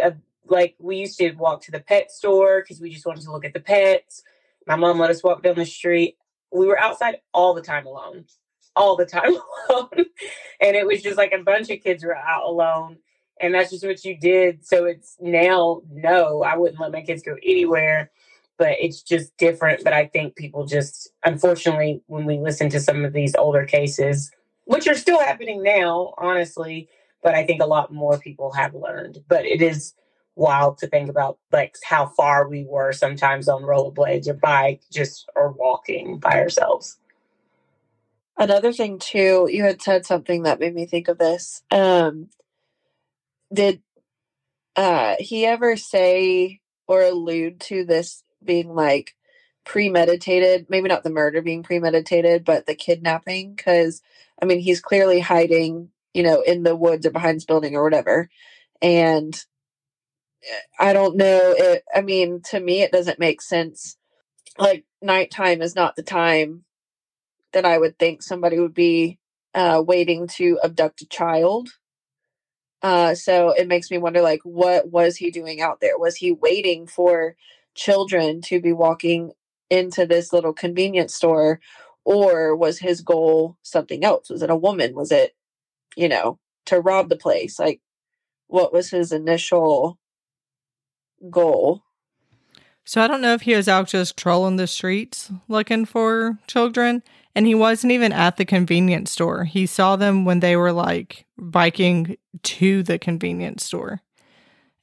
Uh, 0.00 0.12
like 0.46 0.76
we 0.78 0.98
used 0.98 1.18
to 1.18 1.32
walk 1.32 1.62
to 1.62 1.72
the 1.72 1.80
pet 1.80 2.12
store 2.12 2.60
because 2.60 2.80
we 2.80 2.90
just 2.90 3.06
wanted 3.06 3.24
to 3.24 3.32
look 3.32 3.44
at 3.44 3.54
the 3.54 3.60
pets. 3.60 4.22
My 4.66 4.76
mom 4.76 4.98
let 4.98 5.10
us 5.10 5.22
walk 5.22 5.42
down 5.42 5.56
the 5.56 5.66
street. 5.66 6.16
We 6.52 6.66
were 6.66 6.78
outside 6.78 7.18
all 7.32 7.54
the 7.54 7.62
time 7.62 7.86
alone, 7.86 8.24
all 8.76 8.96
the 8.96 9.06
time 9.06 9.36
alone, 9.68 10.06
and 10.60 10.76
it 10.76 10.86
was 10.86 11.02
just 11.02 11.18
like 11.18 11.32
a 11.32 11.42
bunch 11.42 11.70
of 11.70 11.82
kids 11.82 12.04
were 12.04 12.16
out 12.16 12.44
alone, 12.44 12.98
and 13.40 13.54
that's 13.54 13.70
just 13.70 13.84
what 13.84 14.04
you 14.04 14.16
did. 14.16 14.66
So 14.66 14.84
it's 14.84 15.16
now 15.20 15.82
no, 15.90 16.42
I 16.42 16.56
wouldn't 16.56 16.80
let 16.80 16.92
my 16.92 17.02
kids 17.02 17.22
go 17.22 17.36
anywhere 17.42 18.10
but 18.58 18.76
it's 18.80 19.02
just 19.02 19.36
different. 19.36 19.84
But 19.84 19.92
I 19.92 20.06
think 20.06 20.36
people 20.36 20.66
just, 20.66 21.10
unfortunately, 21.24 22.02
when 22.06 22.24
we 22.24 22.38
listen 22.38 22.68
to 22.70 22.80
some 22.80 23.04
of 23.04 23.12
these 23.12 23.34
older 23.34 23.64
cases, 23.64 24.30
which 24.64 24.88
are 24.88 24.94
still 24.94 25.20
happening 25.20 25.62
now, 25.62 26.14
honestly, 26.18 26.88
but 27.22 27.34
I 27.34 27.44
think 27.44 27.62
a 27.62 27.66
lot 27.66 27.92
more 27.92 28.18
people 28.18 28.52
have 28.52 28.74
learned. 28.74 29.18
But 29.28 29.44
it 29.44 29.60
is 29.60 29.94
wild 30.36 30.78
to 30.78 30.86
think 30.86 31.08
about 31.08 31.38
like 31.52 31.76
how 31.84 32.06
far 32.06 32.48
we 32.48 32.64
were 32.68 32.92
sometimes 32.92 33.48
on 33.48 33.62
rollerblades 33.62 34.28
or 34.28 34.34
bike 34.34 34.82
just 34.90 35.28
or 35.36 35.52
walking 35.52 36.18
by 36.18 36.40
ourselves. 36.40 36.98
Another 38.36 38.72
thing 38.72 38.98
too, 38.98 39.48
you 39.50 39.62
had 39.62 39.80
said 39.80 40.04
something 40.04 40.42
that 40.42 40.58
made 40.58 40.74
me 40.74 40.86
think 40.86 41.08
of 41.08 41.18
this. 41.18 41.62
Um 41.70 42.28
did 43.52 43.80
uh 44.76 45.14
he 45.18 45.46
ever 45.46 45.76
say 45.76 46.60
or 46.88 47.02
allude 47.02 47.60
to 47.60 47.84
this 47.84 48.24
being 48.42 48.74
like 48.74 49.14
premeditated 49.64 50.66
maybe 50.68 50.88
not 50.88 51.04
the 51.04 51.10
murder 51.10 51.40
being 51.40 51.62
premeditated 51.62 52.44
but 52.44 52.66
the 52.66 52.74
kidnapping 52.74 53.54
because 53.54 54.02
i 54.42 54.44
mean 54.44 54.58
he's 54.58 54.80
clearly 54.80 55.20
hiding 55.20 55.88
you 56.12 56.22
know 56.22 56.42
in 56.42 56.64
the 56.64 56.76
woods 56.76 57.06
or 57.06 57.10
behind 57.10 57.36
this 57.36 57.46
building 57.46 57.74
or 57.74 57.82
whatever 57.82 58.28
and 58.82 59.44
i 60.78 60.92
don't 60.92 61.16
know 61.16 61.54
it 61.56 61.84
i 61.94 62.00
mean 62.00 62.40
to 62.42 62.60
me 62.60 62.82
it 62.82 62.92
doesn't 62.92 63.18
make 63.18 63.40
sense. 63.42 63.96
Like 64.58 64.84
nighttime 65.02 65.62
is 65.62 65.74
not 65.74 65.96
the 65.96 66.02
time 66.02 66.64
that 67.52 67.64
i 67.64 67.78
would 67.78 67.98
think 67.98 68.22
somebody 68.22 68.58
would 68.58 68.74
be 68.74 69.18
uh, 69.54 69.82
waiting 69.86 70.26
to 70.26 70.58
abduct 70.64 71.02
a 71.02 71.06
child. 71.06 71.70
Uh, 72.82 73.14
so 73.14 73.50
it 73.50 73.68
makes 73.68 73.90
me 73.90 73.98
wonder 73.98 74.20
like 74.20 74.40
what 74.42 74.90
was 74.90 75.16
he 75.16 75.30
doing 75.30 75.60
out 75.60 75.80
there? 75.80 75.98
Was 75.98 76.16
he 76.16 76.32
waiting 76.32 76.86
for 76.86 77.36
children 77.74 78.40
to 78.42 78.60
be 78.60 78.72
walking 78.72 79.32
into 79.70 80.06
this 80.06 80.32
little 80.32 80.52
convenience 80.52 81.14
store 81.14 81.60
or 82.04 82.54
was 82.54 82.78
his 82.78 83.00
goal 83.00 83.56
something 83.62 84.04
else? 84.04 84.28
Was 84.30 84.42
it 84.42 84.50
a 84.50 84.56
woman? 84.56 84.94
Was 84.94 85.10
it 85.12 85.34
you 85.96 86.08
know 86.08 86.38
to 86.66 86.80
rob 86.80 87.08
the 87.08 87.16
place? 87.16 87.58
Like 87.58 87.80
what 88.48 88.72
was 88.72 88.90
his 88.90 89.12
initial 89.12 89.98
goal. 91.30 91.82
So 92.86 93.00
i 93.00 93.08
don't 93.08 93.22
know 93.22 93.32
if 93.32 93.42
he 93.42 93.54
was 93.54 93.66
out 93.66 93.88
just 93.88 94.16
trolling 94.16 94.56
the 94.56 94.66
streets 94.66 95.32
looking 95.48 95.86
for 95.86 96.38
children 96.46 97.02
and 97.34 97.46
he 97.46 97.54
wasn't 97.54 97.92
even 97.92 98.12
at 98.12 98.36
the 98.36 98.44
convenience 98.44 99.10
store. 99.10 99.44
He 99.44 99.66
saw 99.66 99.96
them 99.96 100.24
when 100.24 100.40
they 100.40 100.56
were 100.56 100.72
like 100.72 101.26
biking 101.36 102.16
to 102.42 102.82
the 102.82 102.98
convenience 102.98 103.64
store. 103.64 104.02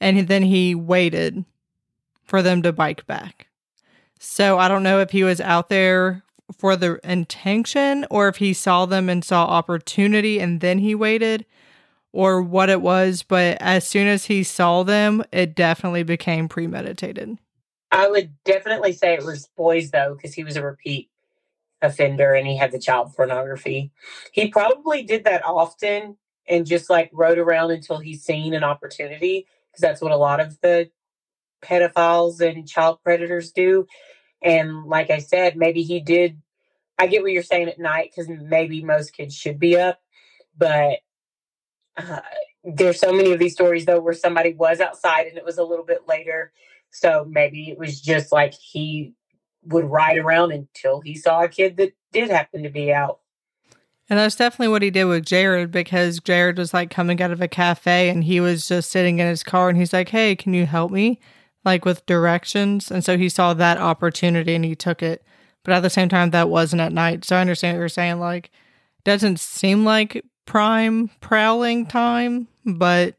And 0.01 0.27
then 0.27 0.43
he 0.43 0.75
waited 0.75 1.45
for 2.23 2.41
them 2.41 2.61
to 2.63 2.73
bike 2.73 3.05
back. 3.07 3.47
So 4.19 4.59
I 4.59 4.67
don't 4.67 4.83
know 4.83 4.99
if 4.99 5.11
he 5.11 5.23
was 5.23 5.39
out 5.39 5.69
there 5.69 6.23
for 6.57 6.75
the 6.75 6.99
intention 7.09 8.05
or 8.11 8.27
if 8.27 8.37
he 8.37 8.53
saw 8.53 8.85
them 8.85 9.09
and 9.09 9.23
saw 9.23 9.45
opportunity 9.45 10.39
and 10.39 10.59
then 10.59 10.79
he 10.79 10.93
waited 10.93 11.45
or 12.13 12.41
what 12.41 12.69
it 12.69 12.81
was, 12.81 13.23
but 13.23 13.57
as 13.61 13.87
soon 13.87 14.07
as 14.07 14.25
he 14.25 14.43
saw 14.43 14.83
them, 14.83 15.23
it 15.31 15.55
definitely 15.55 16.03
became 16.03 16.49
premeditated. 16.49 17.37
I 17.91 18.07
would 18.09 18.33
definitely 18.43 18.93
say 18.93 19.13
it 19.13 19.25
was 19.25 19.49
boys 19.55 19.91
though, 19.91 20.15
because 20.15 20.33
he 20.33 20.43
was 20.43 20.55
a 20.55 20.63
repeat 20.63 21.09
offender 21.81 22.33
and 22.33 22.47
he 22.47 22.57
had 22.57 22.71
the 22.71 22.79
child 22.79 23.13
pornography. 23.15 23.91
He 24.31 24.49
probably 24.49 25.03
did 25.03 25.23
that 25.23 25.43
often 25.45 26.17
and 26.47 26.65
just 26.65 26.89
like 26.89 27.09
rode 27.13 27.37
around 27.37 27.71
until 27.71 27.99
he's 27.99 28.23
seen 28.23 28.53
an 28.53 28.63
opportunity 28.63 29.47
because 29.71 29.81
that's 29.81 30.01
what 30.01 30.11
a 30.11 30.17
lot 30.17 30.39
of 30.39 30.59
the 30.61 30.89
pedophiles 31.61 32.41
and 32.41 32.67
child 32.67 32.99
predators 33.03 33.51
do. 33.51 33.85
And 34.41 34.85
like 34.85 35.09
I 35.09 35.19
said, 35.19 35.55
maybe 35.55 35.83
he 35.83 35.99
did. 35.99 36.41
I 36.97 37.07
get 37.07 37.21
what 37.21 37.31
you're 37.31 37.43
saying 37.43 37.69
at 37.69 37.79
night 37.79 38.11
because 38.11 38.29
maybe 38.29 38.83
most 38.83 39.13
kids 39.13 39.35
should 39.35 39.59
be 39.59 39.77
up, 39.77 39.99
but 40.57 40.99
there's 42.63 42.99
so 42.99 43.11
many 43.11 43.31
of 43.31 43.39
these 43.39 43.53
stories 43.53 43.85
though 43.85 43.99
where 43.99 44.13
somebody 44.13 44.53
was 44.53 44.79
outside 44.79 45.27
and 45.27 45.37
it 45.37 45.45
was 45.45 45.57
a 45.57 45.63
little 45.63 45.85
bit 45.85 46.07
later. 46.07 46.51
So 46.91 47.25
maybe 47.27 47.69
it 47.69 47.77
was 47.77 48.01
just 48.01 48.31
like 48.31 48.53
he 48.53 49.13
would 49.63 49.85
ride 49.85 50.17
around 50.17 50.51
until 50.51 51.01
he 51.01 51.15
saw 51.15 51.43
a 51.43 51.47
kid 51.47 51.77
that 51.77 51.93
did 52.11 52.29
happen 52.29 52.63
to 52.63 52.69
be 52.69 52.91
out. 52.91 53.19
And 54.09 54.19
that's 54.19 54.35
definitely 54.35 54.69
what 54.69 54.81
he 54.81 54.89
did 54.89 55.05
with 55.05 55.25
Jared 55.25 55.71
because 55.71 56.19
Jared 56.19 56.57
was 56.57 56.73
like 56.73 56.89
coming 56.89 57.21
out 57.21 57.31
of 57.31 57.39
a 57.39 57.47
cafe 57.47 58.09
and 58.09 58.25
he 58.25 58.41
was 58.41 58.67
just 58.67 58.89
sitting 58.89 59.19
in 59.19 59.27
his 59.27 59.43
car 59.43 59.69
and 59.69 59.77
he's 59.77 59.93
like, 59.93 60.09
Hey, 60.09 60.35
can 60.35 60.53
you 60.53 60.65
help 60.65 60.91
me? 60.91 61.19
like 61.63 61.85
with 61.85 62.05
directions. 62.05 62.91
And 62.91 63.03
so 63.03 63.17
he 63.17 63.29
saw 63.29 63.53
that 63.53 63.77
opportunity 63.77 64.55
and 64.55 64.65
he 64.65 64.75
took 64.75 65.03
it. 65.03 65.23
But 65.63 65.73
at 65.73 65.81
the 65.81 65.89
same 65.89 66.09
time, 66.09 66.31
that 66.31 66.49
wasn't 66.49 66.81
at 66.81 66.91
night. 66.91 67.23
So 67.23 67.35
I 67.35 67.41
understand 67.41 67.77
what 67.77 67.81
you're 67.81 67.89
saying. 67.89 68.19
Like, 68.19 68.49
doesn't 69.03 69.39
seem 69.39 69.85
like 69.85 70.23
prime 70.45 71.09
prowling 71.19 71.85
time, 71.85 72.47
but 72.65 73.15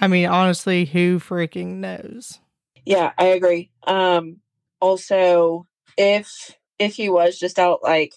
I 0.00 0.08
mean, 0.08 0.26
honestly, 0.26 0.84
who 0.84 1.18
freaking 1.18 1.76
knows? 1.76 2.38
Yeah, 2.84 3.12
I 3.18 3.26
agree. 3.26 3.70
Um, 3.86 4.40
also, 4.80 5.66
if 5.96 6.56
if 6.78 6.94
he 6.94 7.08
was 7.08 7.38
just 7.38 7.58
out, 7.58 7.82
like, 7.82 8.14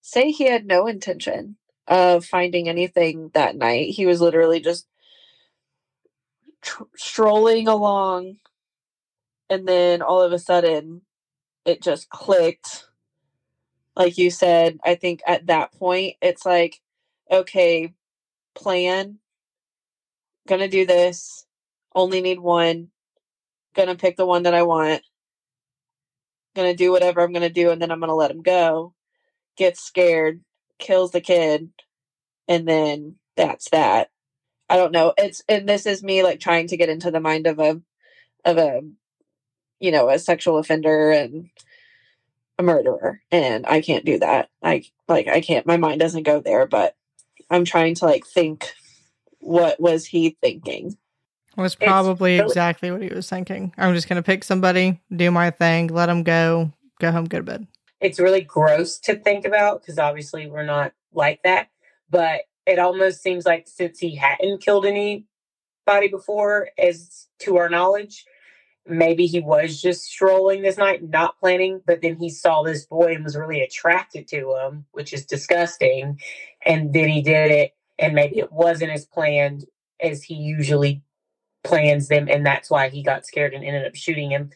say 0.00 0.30
he 0.30 0.44
had 0.44 0.66
no 0.66 0.86
intention 0.86 1.56
of 1.86 2.24
finding 2.24 2.68
anything 2.68 3.30
that 3.34 3.56
night, 3.56 3.90
he 3.90 4.06
was 4.06 4.20
literally 4.20 4.60
just 4.60 4.86
tr- 6.62 6.84
strolling 6.96 7.68
along 7.68 8.36
and 9.50 9.68
then 9.68 10.02
all 10.02 10.22
of 10.22 10.32
a 10.32 10.38
sudden 10.38 11.02
it 11.64 11.82
just 11.82 12.08
clicked 12.08 12.86
like 13.96 14.18
you 14.18 14.30
said 14.30 14.78
i 14.84 14.94
think 14.94 15.20
at 15.26 15.46
that 15.46 15.72
point 15.72 16.16
it's 16.20 16.44
like 16.44 16.80
okay 17.30 17.92
plan 18.54 19.18
gonna 20.46 20.68
do 20.68 20.86
this 20.86 21.46
only 21.94 22.20
need 22.20 22.38
one 22.38 22.88
gonna 23.74 23.94
pick 23.94 24.16
the 24.16 24.26
one 24.26 24.44
that 24.44 24.54
i 24.54 24.62
want 24.62 25.02
gonna 26.54 26.74
do 26.74 26.92
whatever 26.92 27.20
i'm 27.20 27.32
gonna 27.32 27.50
do 27.50 27.70
and 27.70 27.80
then 27.80 27.90
i'm 27.90 28.00
gonna 28.00 28.14
let 28.14 28.30
him 28.30 28.42
go 28.42 28.94
gets 29.56 29.80
scared 29.80 30.40
kills 30.78 31.10
the 31.10 31.20
kid 31.20 31.70
and 32.46 32.68
then 32.68 33.16
that's 33.36 33.70
that 33.70 34.10
i 34.68 34.76
don't 34.76 34.92
know 34.92 35.12
it's 35.18 35.42
and 35.48 35.68
this 35.68 35.86
is 35.86 36.02
me 36.02 36.22
like 36.22 36.40
trying 36.40 36.66
to 36.66 36.76
get 36.76 36.88
into 36.88 37.10
the 37.10 37.20
mind 37.20 37.46
of 37.46 37.58
a 37.58 37.80
of 38.44 38.58
a 38.58 38.82
you 39.80 39.90
know, 39.90 40.08
a 40.08 40.18
sexual 40.18 40.58
offender 40.58 41.10
and 41.10 41.50
a 42.58 42.62
murderer. 42.62 43.20
And 43.30 43.66
I 43.66 43.80
can't 43.80 44.04
do 44.04 44.18
that. 44.20 44.48
I 44.62 44.84
like 45.08 45.28
I 45.28 45.40
can't 45.40 45.66
my 45.66 45.76
mind 45.76 46.00
doesn't 46.00 46.22
go 46.22 46.40
there, 46.40 46.66
but 46.66 46.94
I'm 47.50 47.64
trying 47.64 47.94
to 47.96 48.04
like 48.04 48.26
think 48.26 48.72
what 49.38 49.80
was 49.80 50.06
he 50.06 50.36
thinking? 50.40 50.96
was 51.56 51.74
probably 51.74 52.38
really- 52.38 52.46
exactly 52.46 52.90
what 52.90 53.02
he 53.02 53.08
was 53.08 53.28
thinking. 53.28 53.72
I'm 53.78 53.94
just 53.94 54.08
going 54.08 54.16
to 54.16 54.22
pick 54.22 54.44
somebody, 54.44 55.00
do 55.14 55.30
my 55.30 55.50
thing, 55.50 55.88
let 55.88 56.06
them 56.06 56.22
go, 56.22 56.72
go 57.00 57.12
home, 57.12 57.26
go 57.26 57.38
to 57.38 57.44
bed. 57.44 57.66
It's 58.00 58.18
really 58.18 58.40
gross 58.40 58.98
to 59.00 59.16
think 59.16 59.44
about 59.44 59.80
because 59.80 59.98
obviously 59.98 60.46
we're 60.46 60.64
not 60.64 60.92
like 61.12 61.42
that. 61.44 61.68
But 62.10 62.42
it 62.66 62.78
almost 62.78 63.22
seems 63.22 63.46
like 63.46 63.68
since 63.68 63.98
he 63.98 64.16
hadn't 64.16 64.62
killed 64.62 64.86
anybody 64.86 66.08
before, 66.10 66.68
as 66.78 67.28
to 67.40 67.56
our 67.56 67.68
knowledge, 67.68 68.24
maybe 68.86 69.26
he 69.26 69.40
was 69.40 69.80
just 69.80 70.04
strolling 70.04 70.62
this 70.62 70.76
night, 70.76 71.02
not 71.02 71.38
planning, 71.38 71.80
but 71.86 72.02
then 72.02 72.16
he 72.16 72.28
saw 72.28 72.62
this 72.62 72.84
boy 72.84 73.14
and 73.14 73.24
was 73.24 73.36
really 73.36 73.62
attracted 73.62 74.28
to 74.28 74.54
him, 74.56 74.84
which 74.92 75.12
is 75.12 75.24
disgusting. 75.24 76.20
And 76.64 76.92
then 76.92 77.08
he 77.08 77.22
did 77.22 77.50
it, 77.50 77.72
and 77.98 78.14
maybe 78.14 78.38
it 78.38 78.52
wasn't 78.52 78.92
as 78.92 79.06
planned 79.06 79.66
as 80.00 80.22
he 80.22 80.34
usually 80.34 81.02
plans 81.62 82.08
them, 82.08 82.28
and 82.28 82.44
that's 82.44 82.70
why 82.70 82.88
he 82.88 83.02
got 83.02 83.26
scared 83.26 83.54
and 83.54 83.64
ended 83.64 83.86
up 83.86 83.94
shooting 83.94 84.30
him. 84.30 84.50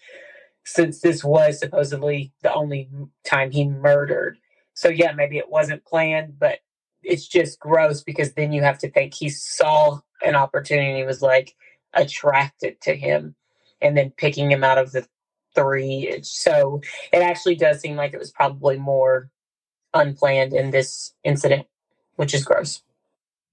Since 0.65 1.01
this 1.01 1.25
was 1.25 1.59
supposedly 1.59 2.33
the 2.43 2.53
only 2.53 2.91
time 3.25 3.51
he 3.51 3.67
murdered. 3.67 4.39
So, 4.75 4.89
yeah, 4.89 5.13
maybe 5.13 5.39
it 5.39 5.51
wasn't 5.51 5.85
planned, 5.85 6.39
but 6.39 6.59
it's 7.03 7.27
just 7.27 7.59
gross 7.59 8.03
because 8.03 8.35
then 8.35 8.53
you 8.53 8.63
have 8.63 8.79
to 8.79 8.91
think 8.91 9.15
he 9.15 9.31
saw 9.31 10.01
an 10.23 10.35
opportunity 10.35 11.05
was 11.05 11.23
like 11.23 11.55
attracted 11.95 12.81
to 12.83 12.95
him 12.95 13.35
and 13.81 13.97
then 13.97 14.11
picking 14.17 14.51
him 14.51 14.65
out 14.65 14.79
of 14.79 14.93
the 14.93 15.07
three. 15.55 16.21
So 16.23 16.81
it 17.13 17.23
actually 17.23 17.57
does 17.57 17.81
seem 17.81 17.97
like 17.97 18.13
it 18.15 18.19
was 18.19 18.31
probably 18.31 18.79
more 18.79 19.31
unplanned 19.95 20.53
in 20.53 20.71
this 20.71 21.15
incident, 21.25 21.67
which 22.19 22.35
is 22.35 22.45
gross. 22.45 22.83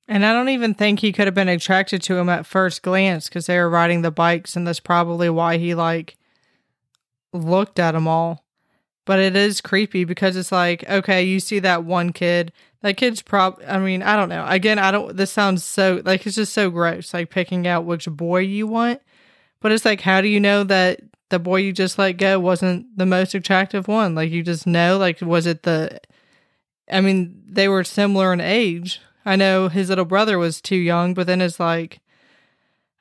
And 0.08 0.26
I 0.26 0.34
don't 0.34 0.50
even 0.50 0.74
think 0.74 1.00
he 1.00 1.12
could 1.12 1.28
have 1.28 1.34
been 1.34 1.50
attracted 1.50 2.02
to 2.04 2.18
him 2.18 2.30
at 2.30 2.46
first 2.46 2.82
glance 2.82 3.28
because 3.28 3.46
they 3.46 3.58
were 3.58 3.70
riding 3.70 4.02
the 4.02 4.12
bikes, 4.12 4.56
and 4.56 4.68
that's 4.68 4.80
probably 4.80 5.30
why 5.30 5.58
he 5.58 5.74
like 5.74 6.18
looked 7.32 7.80
at 7.80 7.94
them 7.94 8.08
all. 8.08 8.44
But 9.06 9.20
it 9.20 9.36
is 9.36 9.62
creepy 9.62 10.04
because 10.04 10.36
it's 10.36 10.52
like, 10.52 10.88
okay, 10.90 11.24
you 11.24 11.40
see 11.40 11.60
that 11.60 11.84
one 11.84 12.12
kid. 12.12 12.52
That 12.82 12.98
kid's 12.98 13.22
prob 13.22 13.62
I 13.68 13.78
mean, 13.78 14.02
I 14.02 14.16
don't 14.16 14.30
know. 14.30 14.46
Again, 14.48 14.80
I 14.80 14.92
don't 14.92 15.16
this 15.16 15.32
sounds 15.32 15.64
so 15.64 16.02
like 16.04 16.26
it's 16.26 16.36
just 16.36 16.54
so 16.54 16.70
gross, 16.70 17.14
like 17.14 17.30
picking 17.30 17.68
out 17.68 17.86
which 17.86 18.08
boy 18.08 18.40
you 18.40 18.68
want. 18.68 19.02
But 19.60 19.72
it's 19.72 19.86
like, 19.86 20.02
how 20.02 20.22
do 20.22 20.28
you 20.28 20.40
know 20.40 20.64
that 20.64 21.02
the 21.30 21.40
boy 21.40 21.58
you 21.58 21.72
just 21.72 21.98
let 21.98 22.14
go 22.14 22.40
wasn't 22.40 22.98
the 22.98 23.06
most 23.06 23.34
attractive 23.34 23.88
one? 23.88 24.14
Like, 24.14 24.32
you 24.32 24.44
just 24.44 24.68
know, 24.68 24.98
like, 24.98 25.22
was 25.22 25.46
it 25.46 25.64
the. 25.64 26.00
I 26.92 27.02
mean, 27.02 27.42
they 27.48 27.68
were 27.68 27.84
similar 27.84 28.32
in 28.34 28.42
age. 28.42 29.02
I 29.26 29.36
know 29.36 29.70
his 29.70 29.90
little 29.90 30.06
brother 30.06 30.38
was 30.38 30.62
too 30.62 30.76
young, 30.76 31.14
but 31.14 31.28
then 31.28 31.42
it's 31.42 31.60
like, 31.60 32.00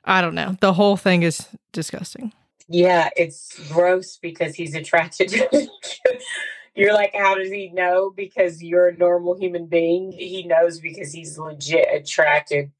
I 0.03 0.21
don't 0.21 0.35
know. 0.35 0.57
The 0.59 0.73
whole 0.73 0.97
thing 0.97 1.23
is 1.23 1.47
disgusting. 1.71 2.33
Yeah, 2.67 3.09
it's 3.15 3.59
gross 3.69 4.17
because 4.17 4.55
he's 4.55 4.73
attracted 4.73 5.29
to 5.29 5.67
You're 6.75 6.93
like, 6.93 7.15
how 7.15 7.35
does 7.35 7.49
he 7.49 7.69
know? 7.69 8.11
Because 8.13 8.61
you're 8.61 8.89
a 8.89 8.97
normal 8.97 9.37
human 9.37 9.67
being. 9.67 10.11
He 10.11 10.43
knows 10.43 10.81
because 10.81 11.13
he's 11.13 11.37
legit 11.39 11.87
attracted 11.93 12.71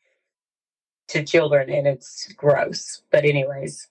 to 1.08 1.24
children 1.24 1.70
and 1.70 1.88
it's 1.88 2.32
gross. 2.34 3.02
But 3.10 3.24
anyways, 3.24 3.88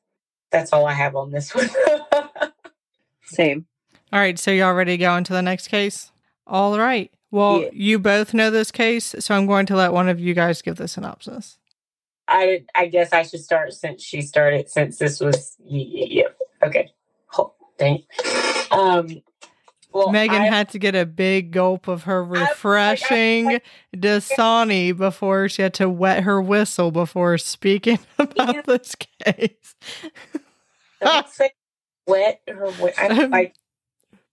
that's 0.50 0.74
all 0.74 0.86
I 0.86 0.92
have 0.92 1.16
on 1.16 1.30
this 1.30 1.54
one. 1.54 1.70
Same. 3.24 3.64
All 4.12 4.20
right, 4.20 4.38
so 4.38 4.50
y'all 4.50 4.74
ready 4.74 4.92
to 4.92 4.98
go 4.98 5.16
into 5.16 5.32
the 5.32 5.42
next 5.42 5.68
case? 5.68 6.12
All 6.46 6.78
right. 6.78 7.10
Well, 7.30 7.62
yeah. 7.62 7.70
you 7.72 7.98
both 7.98 8.32
know 8.32 8.50
this 8.50 8.70
case, 8.70 9.14
so 9.18 9.34
I'm 9.34 9.46
going 9.46 9.66
to 9.66 9.76
let 9.76 9.92
one 9.92 10.08
of 10.08 10.20
you 10.20 10.34
guys 10.34 10.62
give 10.62 10.76
the 10.76 10.86
synopsis. 10.86 11.58
I 12.28 12.64
I 12.74 12.86
guess 12.86 13.12
I 13.12 13.22
should 13.22 13.40
start 13.40 13.72
since 13.74 14.02
she 14.02 14.22
started 14.22 14.70
since 14.70 14.98
this 14.98 15.20
was 15.20 15.56
yeah, 15.64 16.28
okay. 16.62 16.90
Oh, 17.36 17.54
dang. 17.78 18.02
Um 18.70 19.22
well, 19.92 20.10
Megan 20.10 20.42
I, 20.42 20.46
had 20.46 20.70
to 20.70 20.78
get 20.78 20.96
a 20.96 21.06
big 21.06 21.52
gulp 21.52 21.86
of 21.86 22.04
her 22.04 22.24
refreshing 22.24 23.48
I, 23.48 23.54
I, 23.54 23.96
Dasani 23.96 24.96
before 24.96 25.48
she 25.48 25.62
had 25.62 25.74
to 25.74 25.88
wet 25.88 26.24
her 26.24 26.42
whistle 26.42 26.90
before 26.90 27.38
speaking 27.38 28.00
about 28.18 28.54
yeah. 28.54 28.62
this 28.62 28.96
case. 29.24 29.74
Don't 31.00 31.28
say 31.28 31.50
wet 32.06 32.40
her 32.48 32.70
whistle. 32.70 33.28
Like 33.28 33.54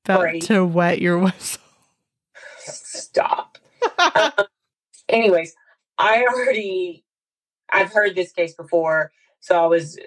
about 0.05 0.41
to 0.41 0.65
wet 0.65 0.99
your 0.99 1.19
whistle. 1.19 1.61
Stop. 2.65 3.58
um, 4.15 4.32
anyways, 5.10 5.56
I 5.97 6.26
already 6.26 7.06
I've 7.71 7.93
heard 7.93 8.15
this 8.15 8.34
case 8.34 8.56
before, 8.56 9.12
so 9.41 9.62
I 9.62 9.67
was 9.67 10.00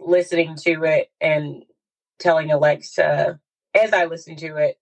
listening 0.00 0.56
to 0.56 0.84
it 0.84 1.10
and 1.20 1.64
telling 2.20 2.50
Alexa 2.52 3.40
as 3.74 3.92
I 3.92 4.06
listen 4.06 4.36
to 4.36 4.56
it, 4.56 4.78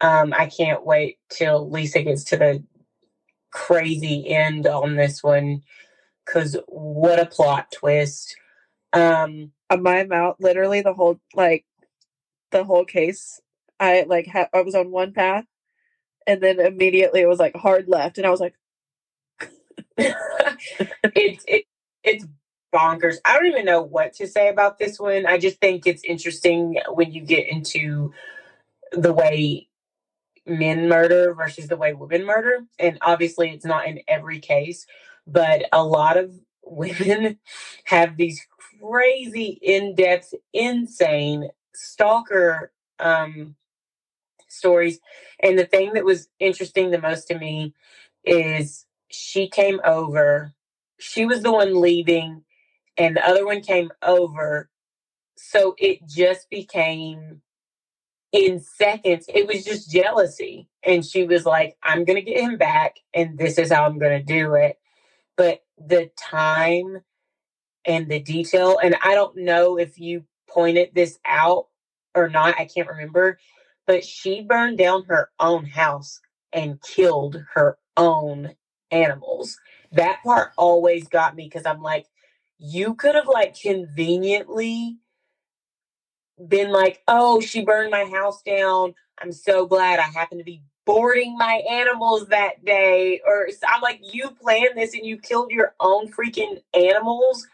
um, 0.00 0.34
I 0.36 0.46
can't 0.46 0.86
wait 0.86 1.18
till 1.30 1.70
Lisa 1.70 2.02
gets 2.02 2.24
to 2.24 2.38
the 2.38 2.64
crazy 3.52 4.28
end 4.28 4.66
on 4.66 4.96
this 4.96 5.22
one 5.22 5.62
because 6.26 6.56
what 6.68 7.20
a 7.20 7.26
plot 7.26 7.72
twist. 7.72 8.36
Um, 8.92 9.52
my 9.78 10.04
mouth, 10.04 10.36
literally 10.40 10.82
the 10.82 10.94
whole 10.94 11.20
like 11.34 11.64
the 12.52 12.64
whole 12.64 12.84
case. 12.86 13.40
I 13.80 14.04
like 14.08 14.28
ha- 14.28 14.48
I 14.54 14.62
was 14.62 14.74
on 14.76 14.90
one 14.90 15.12
path, 15.12 15.46
and 16.30 16.40
then 16.40 16.60
immediately 16.60 17.20
it 17.20 17.28
was 17.28 17.40
like 17.40 17.56
hard 17.56 17.88
left, 17.88 18.18
and 18.18 18.26
I 18.26 18.30
was 18.30 18.40
like, 18.40 18.54
it's 19.98 21.44
it, 21.48 21.64
it's 22.04 22.24
bonkers. 22.72 23.16
I 23.24 23.36
don't 23.36 23.46
even 23.46 23.64
know 23.64 23.82
what 23.82 24.14
to 24.14 24.28
say 24.28 24.48
about 24.48 24.78
this 24.78 25.00
one. 25.00 25.26
I 25.26 25.38
just 25.38 25.60
think 25.60 25.86
it's 25.86 26.04
interesting 26.04 26.78
when 26.88 27.12
you 27.12 27.22
get 27.22 27.48
into 27.48 28.12
the 28.92 29.12
way 29.12 29.68
men 30.46 30.88
murder 30.88 31.34
versus 31.34 31.68
the 31.68 31.76
way 31.76 31.94
women 31.94 32.24
murder. 32.24 32.60
And 32.78 32.98
obviously, 33.02 33.50
it's 33.50 33.64
not 33.64 33.86
in 33.88 34.00
every 34.06 34.38
case, 34.38 34.86
but 35.26 35.64
a 35.72 35.82
lot 35.82 36.16
of 36.16 36.32
women 36.64 37.38
have 37.84 38.16
these 38.16 38.40
crazy, 38.80 39.58
in 39.62 39.96
depth, 39.96 40.32
insane 40.52 41.48
stalker 41.74 42.72
um, 43.00 43.56
stories. 44.50 45.00
And 45.40 45.58
the 45.58 45.66
thing 45.66 45.94
that 45.94 46.04
was 46.04 46.28
interesting 46.38 46.90
the 46.90 47.00
most 47.00 47.28
to 47.28 47.38
me 47.38 47.74
is 48.24 48.86
she 49.08 49.48
came 49.48 49.80
over, 49.84 50.54
she 50.98 51.26
was 51.26 51.42
the 51.42 51.52
one 51.52 51.80
leaving 51.80 52.44
and 52.96 53.16
the 53.16 53.26
other 53.26 53.46
one 53.46 53.62
came 53.62 53.90
over. 54.02 54.70
So 55.36 55.74
it 55.78 56.06
just 56.06 56.50
became 56.50 57.42
in 58.32 58.60
seconds, 58.60 59.26
it 59.32 59.46
was 59.46 59.64
just 59.64 59.90
jealousy. 59.90 60.68
And 60.84 61.04
she 61.04 61.24
was 61.24 61.44
like, 61.46 61.76
I'm 61.82 62.04
going 62.04 62.16
to 62.16 62.30
get 62.30 62.40
him 62.40 62.56
back, 62.58 62.96
and 63.14 63.38
this 63.38 63.58
is 63.58 63.72
how 63.72 63.84
I'm 63.84 63.98
going 63.98 64.18
to 64.18 64.24
do 64.24 64.54
it. 64.54 64.78
But 65.36 65.62
the 65.78 66.10
time 66.16 67.00
and 67.84 68.08
the 68.08 68.20
detail, 68.20 68.78
and 68.82 68.96
I 69.02 69.14
don't 69.14 69.36
know 69.38 69.78
if 69.78 69.98
you 69.98 70.24
pointed 70.48 70.90
this 70.94 71.18
out 71.24 71.68
or 72.14 72.28
not, 72.28 72.58
I 72.58 72.66
can't 72.66 72.88
remember, 72.88 73.38
but 73.90 74.04
she 74.04 74.40
burned 74.40 74.78
down 74.78 75.02
her 75.08 75.30
own 75.40 75.64
house 75.64 76.20
and 76.52 76.80
killed 76.80 77.44
her 77.54 77.76
own 77.96 78.54
animals. 78.92 79.58
That 79.90 80.22
part 80.22 80.52
always 80.56 81.08
got 81.08 81.34
me 81.34 81.46
because 81.46 81.66
I'm 81.66 81.82
like, 81.82 82.06
you 82.56 82.94
could 82.94 83.16
have 83.16 83.26
like 83.26 83.60
conveniently 83.60 84.98
been 86.46 86.70
like, 86.70 87.02
oh, 87.08 87.40
she 87.40 87.64
burned 87.64 87.90
my 87.90 88.04
house 88.04 88.42
down. 88.42 88.94
I'm 89.20 89.32
so 89.32 89.66
glad 89.66 89.98
I 89.98 90.02
happened 90.02 90.38
to 90.38 90.44
be 90.44 90.62
boarding 90.86 91.36
my 91.36 91.54
animals 91.68 92.28
that 92.28 92.64
day. 92.64 93.20
Or 93.26 93.48
I'm 93.66 93.82
like, 93.82 93.98
you 94.04 94.30
planned 94.40 94.76
this 94.78 94.94
and 94.94 95.04
you 95.04 95.18
killed 95.18 95.50
your 95.50 95.74
own 95.80 96.12
freaking 96.12 96.62
animals. 96.74 97.44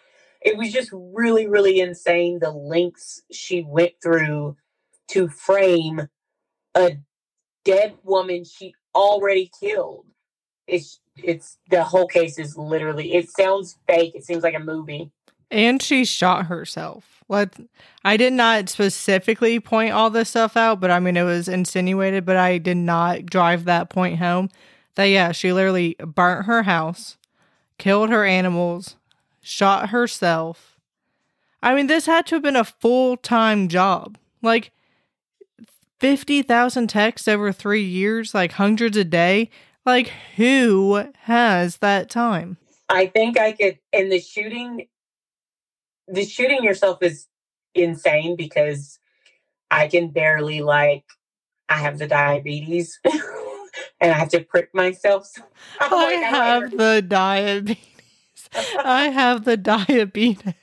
It 0.42 0.58
was 0.58 0.70
just 0.70 0.90
really, 0.92 1.46
really 1.46 1.80
insane 1.80 2.40
the 2.40 2.50
lengths 2.50 3.22
she 3.32 3.62
went 3.62 3.92
through 4.02 4.58
to 5.08 5.28
frame 5.28 6.08
a 6.76 6.98
dead 7.64 7.94
woman 8.04 8.44
she 8.44 8.74
already 8.94 9.50
killed. 9.60 10.06
It's 10.68 11.00
it's 11.16 11.58
the 11.70 11.82
whole 11.82 12.06
case 12.06 12.38
is 12.38 12.56
literally 12.56 13.14
it 13.14 13.30
sounds 13.30 13.78
fake. 13.88 14.14
It 14.14 14.24
seems 14.24 14.42
like 14.42 14.54
a 14.54 14.60
movie. 14.60 15.10
And 15.50 15.82
she 15.82 16.04
shot 16.04 16.46
herself. 16.46 17.24
Let 17.28 17.56
I 18.04 18.16
did 18.16 18.32
not 18.32 18.68
specifically 18.68 19.58
point 19.58 19.92
all 19.92 20.10
this 20.10 20.30
stuff 20.30 20.56
out, 20.56 20.80
but 20.80 20.90
I 20.90 21.00
mean 21.00 21.16
it 21.16 21.24
was 21.24 21.48
insinuated, 21.48 22.24
but 22.24 22.36
I 22.36 22.58
did 22.58 22.76
not 22.76 23.26
drive 23.26 23.64
that 23.64 23.90
point 23.90 24.18
home. 24.18 24.50
That 24.94 25.04
yeah, 25.04 25.32
she 25.32 25.52
literally 25.52 25.96
burnt 25.98 26.46
her 26.46 26.62
house, 26.64 27.16
killed 27.78 28.10
her 28.10 28.24
animals, 28.24 28.96
shot 29.40 29.90
herself. 29.90 30.78
I 31.62 31.74
mean, 31.74 31.86
this 31.86 32.06
had 32.06 32.26
to 32.26 32.36
have 32.36 32.42
been 32.42 32.56
a 32.56 32.64
full 32.64 33.16
time 33.16 33.68
job. 33.68 34.18
Like 34.42 34.72
50,000 36.00 36.88
texts 36.88 37.28
over 37.28 37.52
three 37.52 37.84
years, 37.84 38.34
like 38.34 38.52
hundreds 38.52 38.96
a 38.96 39.04
day. 39.04 39.50
Like, 39.84 40.12
who 40.36 41.04
has 41.22 41.78
that 41.78 42.10
time? 42.10 42.56
I 42.88 43.06
think 43.06 43.38
I 43.38 43.52
could, 43.52 43.78
and 43.92 44.10
the 44.10 44.20
shooting 44.20 44.88
the 46.08 46.24
shooting 46.24 46.62
yourself 46.62 47.02
is 47.02 47.26
insane 47.74 48.36
because 48.36 48.98
I 49.70 49.88
can 49.88 50.10
barely 50.10 50.62
like 50.62 51.04
I 51.68 51.78
have 51.78 51.98
the 51.98 52.06
diabetes 52.06 53.00
and 53.04 54.12
I 54.12 54.14
have 54.14 54.28
to 54.30 54.40
prick 54.40 54.74
myself. 54.74 55.28
I 55.80 55.88
like, 55.88 56.24
have 56.24 56.62
I 56.64 56.76
the 56.76 57.02
diabetes. 57.02 57.78
I 58.84 59.08
have 59.08 59.44
the 59.44 59.56
diabetes. 59.56 60.54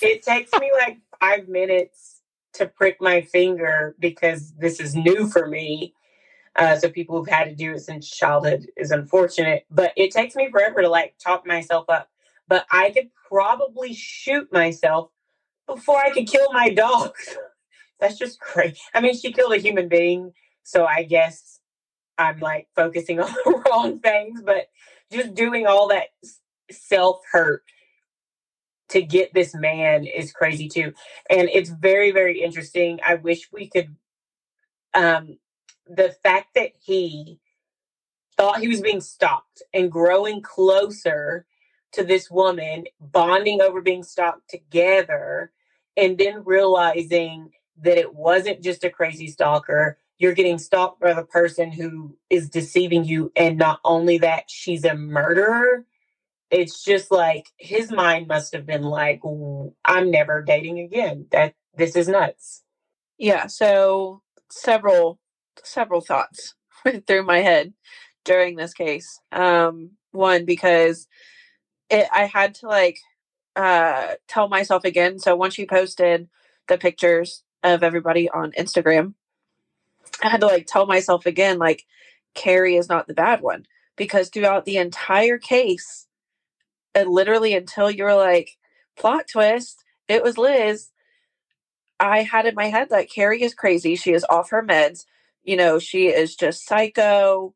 It 0.00 0.22
takes 0.22 0.52
me 0.60 0.70
like 0.78 0.98
five 1.20 1.48
minutes 1.48 2.13
to 2.54 2.66
prick 2.66 3.00
my 3.00 3.20
finger 3.22 3.94
because 3.98 4.52
this 4.54 4.80
is 4.80 4.94
new 4.94 5.28
for 5.28 5.46
me. 5.46 5.94
Uh, 6.56 6.76
so 6.76 6.88
people 6.88 7.18
who've 7.18 7.28
had 7.28 7.44
to 7.44 7.54
do 7.54 7.72
it 7.72 7.80
since 7.80 8.08
childhood 8.08 8.66
is 8.76 8.90
unfortunate, 8.92 9.66
but 9.70 9.92
it 9.96 10.12
takes 10.12 10.36
me 10.36 10.50
forever 10.50 10.82
to 10.82 10.88
like 10.88 11.14
talk 11.18 11.46
myself 11.46 11.86
up. 11.88 12.08
But 12.46 12.66
I 12.70 12.90
could 12.90 13.10
probably 13.28 13.92
shoot 13.94 14.52
myself 14.52 15.10
before 15.66 15.98
I 15.98 16.10
could 16.10 16.28
kill 16.28 16.52
my 16.52 16.70
dog. 16.70 17.14
That's 18.00 18.18
just 18.18 18.40
crazy. 18.40 18.78
I 18.94 19.00
mean, 19.00 19.16
she 19.16 19.32
killed 19.32 19.52
a 19.52 19.58
human 19.58 19.88
being, 19.88 20.32
so 20.62 20.84
I 20.84 21.04
guess 21.04 21.60
I'm 22.18 22.40
like 22.40 22.68
focusing 22.76 23.20
on 23.22 23.32
the 23.44 23.62
wrong 23.70 23.98
things, 24.00 24.42
but 24.42 24.68
just 25.12 25.34
doing 25.34 25.66
all 25.66 25.88
that 25.88 26.08
self 26.70 27.22
hurt 27.32 27.63
to 28.94 29.02
get 29.02 29.34
this 29.34 29.54
man 29.54 30.06
is 30.06 30.32
crazy 30.32 30.68
too. 30.68 30.92
And 31.28 31.48
it's 31.52 31.70
very, 31.70 32.10
very 32.10 32.42
interesting. 32.42 33.00
I 33.06 33.16
wish 33.16 33.52
we 33.52 33.68
could 33.68 33.94
um 34.94 35.38
the 35.86 36.16
fact 36.22 36.54
that 36.54 36.72
he 36.80 37.38
thought 38.36 38.60
he 38.60 38.68
was 38.68 38.80
being 38.80 39.00
stalked 39.00 39.62
and 39.72 39.92
growing 39.92 40.42
closer 40.42 41.46
to 41.92 42.04
this 42.04 42.30
woman, 42.30 42.84
bonding 43.00 43.60
over 43.60 43.80
being 43.80 44.02
stalked 44.02 44.48
together, 44.48 45.52
and 45.96 46.18
then 46.18 46.42
realizing 46.44 47.50
that 47.82 47.98
it 47.98 48.14
wasn't 48.14 48.62
just 48.62 48.84
a 48.84 48.90
crazy 48.90 49.28
stalker. 49.28 49.98
You're 50.18 50.32
getting 50.34 50.58
stalked 50.58 51.00
by 51.00 51.12
the 51.12 51.24
person 51.24 51.70
who 51.70 52.16
is 52.30 52.48
deceiving 52.48 53.04
you. 53.04 53.32
And 53.36 53.58
not 53.58 53.80
only 53.84 54.18
that, 54.18 54.44
she's 54.48 54.84
a 54.84 54.94
murderer. 54.94 55.84
It's 56.50 56.84
just 56.84 57.10
like 57.10 57.46
his 57.56 57.90
mind 57.90 58.28
must 58.28 58.52
have 58.52 58.66
been 58.66 58.82
like, 58.82 59.20
I'm 59.84 60.10
never 60.10 60.42
dating 60.42 60.80
again. 60.80 61.26
That 61.32 61.54
this 61.76 61.96
is 61.96 62.08
nuts. 62.08 62.62
Yeah. 63.18 63.46
So 63.46 64.22
several, 64.50 65.18
several 65.62 66.00
thoughts 66.00 66.54
went 66.84 67.06
through 67.06 67.24
my 67.24 67.38
head 67.38 67.72
during 68.24 68.56
this 68.56 68.74
case. 68.74 69.20
Um, 69.32 69.92
one, 70.12 70.44
because 70.44 71.08
it, 71.90 72.06
I 72.12 72.26
had 72.26 72.54
to 72.56 72.68
like 72.68 72.98
uh 73.56 74.14
tell 74.28 74.48
myself 74.48 74.84
again. 74.84 75.18
So 75.18 75.36
once 75.36 75.58
you 75.58 75.66
posted 75.66 76.28
the 76.68 76.78
pictures 76.78 77.42
of 77.62 77.82
everybody 77.82 78.28
on 78.30 78.52
Instagram, 78.52 79.14
I 80.22 80.28
had 80.28 80.40
to 80.40 80.46
like 80.46 80.66
tell 80.66 80.86
myself 80.86 81.26
again, 81.26 81.58
like, 81.58 81.84
Cari 82.34 82.76
is 82.76 82.88
not 82.88 83.06
the 83.06 83.14
bad 83.14 83.40
one. 83.40 83.66
Because 83.96 84.28
throughout 84.28 84.64
the 84.64 84.76
entire 84.76 85.38
case, 85.38 86.06
and 86.94 87.10
literally 87.10 87.54
until 87.54 87.90
you 87.90 88.04
were 88.04 88.14
like, 88.14 88.50
plot 88.96 89.26
twist, 89.30 89.84
it 90.08 90.22
was 90.22 90.38
Liz. 90.38 90.90
I 92.00 92.22
had 92.22 92.46
in 92.46 92.54
my 92.54 92.66
head 92.66 92.88
that 92.90 93.10
Cari 93.10 93.42
is 93.42 93.54
crazy. 93.54 93.96
She 93.96 94.12
is 94.12 94.26
off 94.28 94.50
her 94.50 94.62
meds. 94.62 95.04
You 95.42 95.56
know, 95.56 95.78
she 95.78 96.08
is 96.08 96.34
just 96.34 96.66
psycho, 96.66 97.54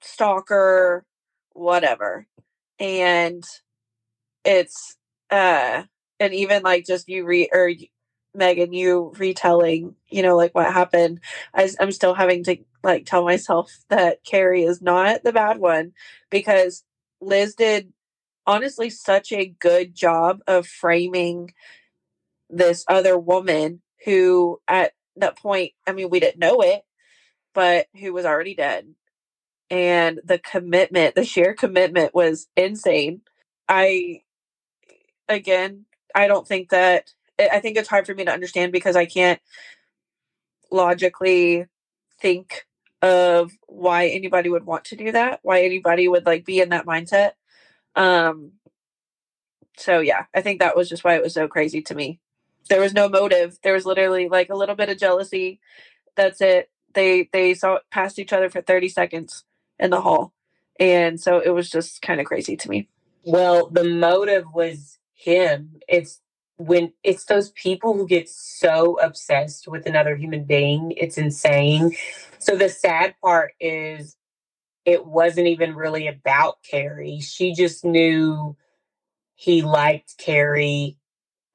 stalker, 0.00 1.04
whatever. 1.52 2.26
And 2.78 3.44
it's 4.44 4.96
uh 5.30 5.84
and 6.20 6.34
even 6.34 6.62
like 6.62 6.86
just 6.86 7.08
you 7.08 7.24
re 7.24 7.48
or 7.52 7.70
Megan, 8.34 8.72
you 8.72 9.12
retelling, 9.16 9.94
you 10.10 10.22
know, 10.22 10.36
like 10.36 10.54
what 10.54 10.72
happened, 10.72 11.20
I, 11.54 11.70
I'm 11.78 11.92
still 11.92 12.14
having 12.14 12.42
to 12.44 12.56
like 12.82 13.06
tell 13.06 13.24
myself 13.24 13.72
that 13.90 14.24
Cari 14.24 14.64
is 14.64 14.82
not 14.82 15.22
the 15.22 15.32
bad 15.32 15.58
one 15.58 15.92
because 16.30 16.84
Liz 17.20 17.54
did 17.54 17.92
honestly 18.46 18.90
such 18.90 19.32
a 19.32 19.46
good 19.46 19.94
job 19.94 20.40
of 20.46 20.66
framing 20.66 21.52
this 22.50 22.84
other 22.88 23.18
woman 23.18 23.80
who 24.04 24.60
at 24.68 24.92
that 25.16 25.36
point, 25.36 25.72
I 25.86 25.92
mean, 25.92 26.10
we 26.10 26.20
didn't 26.20 26.38
know 26.38 26.60
it, 26.60 26.82
but 27.54 27.86
who 27.98 28.12
was 28.12 28.26
already 28.26 28.54
dead. 28.54 28.94
And 29.70 30.20
the 30.24 30.38
commitment, 30.38 31.14
the 31.14 31.24
sheer 31.24 31.54
commitment 31.54 32.14
was 32.14 32.48
insane. 32.56 33.22
I, 33.68 34.22
again, 35.28 35.86
I 36.14 36.26
don't 36.26 36.46
think 36.46 36.68
that 36.70 37.12
I 37.38 37.58
think 37.58 37.76
it's 37.76 37.88
hard 37.88 38.06
for 38.06 38.14
me 38.14 38.24
to 38.24 38.32
understand 38.32 38.70
because 38.70 38.94
I 38.94 39.06
can't 39.06 39.40
logically 40.70 41.66
think 42.20 42.66
of 43.02 43.52
why 43.66 44.06
anybody 44.06 44.48
would 44.48 44.64
want 44.64 44.84
to 44.86 44.96
do 44.96 45.12
that, 45.12 45.40
why 45.42 45.62
anybody 45.62 46.08
would 46.08 46.26
like 46.26 46.44
be 46.44 46.60
in 46.60 46.68
that 46.70 46.86
mindset. 46.86 47.32
Um 47.96 48.52
so 49.76 50.00
yeah, 50.00 50.26
I 50.34 50.40
think 50.40 50.60
that 50.60 50.76
was 50.76 50.88
just 50.88 51.04
why 51.04 51.16
it 51.16 51.22
was 51.22 51.34
so 51.34 51.48
crazy 51.48 51.82
to 51.82 51.94
me. 51.94 52.20
There 52.68 52.80
was 52.80 52.94
no 52.94 53.08
motive. 53.08 53.58
There 53.62 53.74
was 53.74 53.86
literally 53.86 54.28
like 54.28 54.50
a 54.50 54.56
little 54.56 54.74
bit 54.74 54.88
of 54.88 54.98
jealousy. 54.98 55.60
That's 56.16 56.40
it. 56.40 56.70
They 56.94 57.28
they 57.32 57.54
saw 57.54 57.78
past 57.90 58.18
each 58.18 58.32
other 58.32 58.48
for 58.48 58.62
30 58.62 58.88
seconds 58.88 59.44
in 59.78 59.90
the 59.90 60.00
hall. 60.00 60.32
And 60.78 61.20
so 61.20 61.40
it 61.40 61.50
was 61.50 61.70
just 61.70 62.02
kind 62.02 62.20
of 62.20 62.26
crazy 62.26 62.56
to 62.56 62.68
me. 62.70 62.88
Well, 63.24 63.68
the 63.68 63.84
motive 63.84 64.46
was 64.52 64.98
him. 65.14 65.80
It's 65.88 66.20
when 66.56 66.92
it's 67.02 67.24
those 67.24 67.50
people 67.50 67.94
who 67.94 68.06
get 68.06 68.28
so 68.28 68.98
obsessed 69.00 69.66
with 69.66 69.86
another 69.86 70.16
human 70.16 70.44
being, 70.44 70.92
it's 70.96 71.18
insane. 71.18 71.96
So 72.38 72.56
the 72.56 72.68
sad 72.68 73.14
part 73.22 73.52
is 73.60 74.16
it 74.84 75.06
wasn't 75.06 75.46
even 75.48 75.74
really 75.74 76.06
about 76.06 76.58
Cari. 76.68 77.20
She 77.20 77.54
just 77.54 77.84
knew 77.84 78.56
he 79.34 79.62
liked 79.62 80.18
Cari 80.18 80.98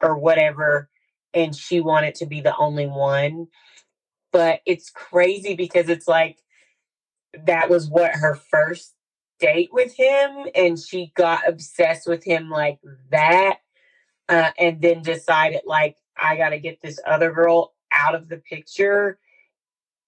or 0.02 0.18
whatever, 0.18 0.90
and 1.34 1.56
she 1.56 1.80
wanted 1.80 2.16
to 2.16 2.26
be 2.26 2.42
the 2.42 2.56
only 2.58 2.88
one. 2.88 3.48
But 4.32 4.62
it's 4.66 4.90
crazy 4.90 5.56
because 5.56 5.90
it's 5.90 6.08
like 6.08 6.40
that 7.46 7.70
was 7.70 7.88
what 7.88 8.12
her 8.12 8.36
first 8.36 8.94
date 9.40 9.70
with 9.72 9.96
him, 9.96 10.48
and 10.56 10.78
she 10.80 11.12
got 11.16 11.48
obsessed 11.48 12.08
with 12.08 12.24
him 12.24 12.50
like 12.50 12.80
that 13.12 13.60
uh, 14.30 14.52
and 14.58 14.82
then 14.82 15.02
decided 15.02 15.62
like 15.66 15.98
I 16.16 16.38
got 16.38 16.50
to 16.50 16.60
get 16.60 16.82
this 16.82 17.00
other 17.06 17.32
girl 17.32 17.74
out 17.92 18.16
of 18.16 18.30
the 18.30 18.38
picture. 18.38 19.20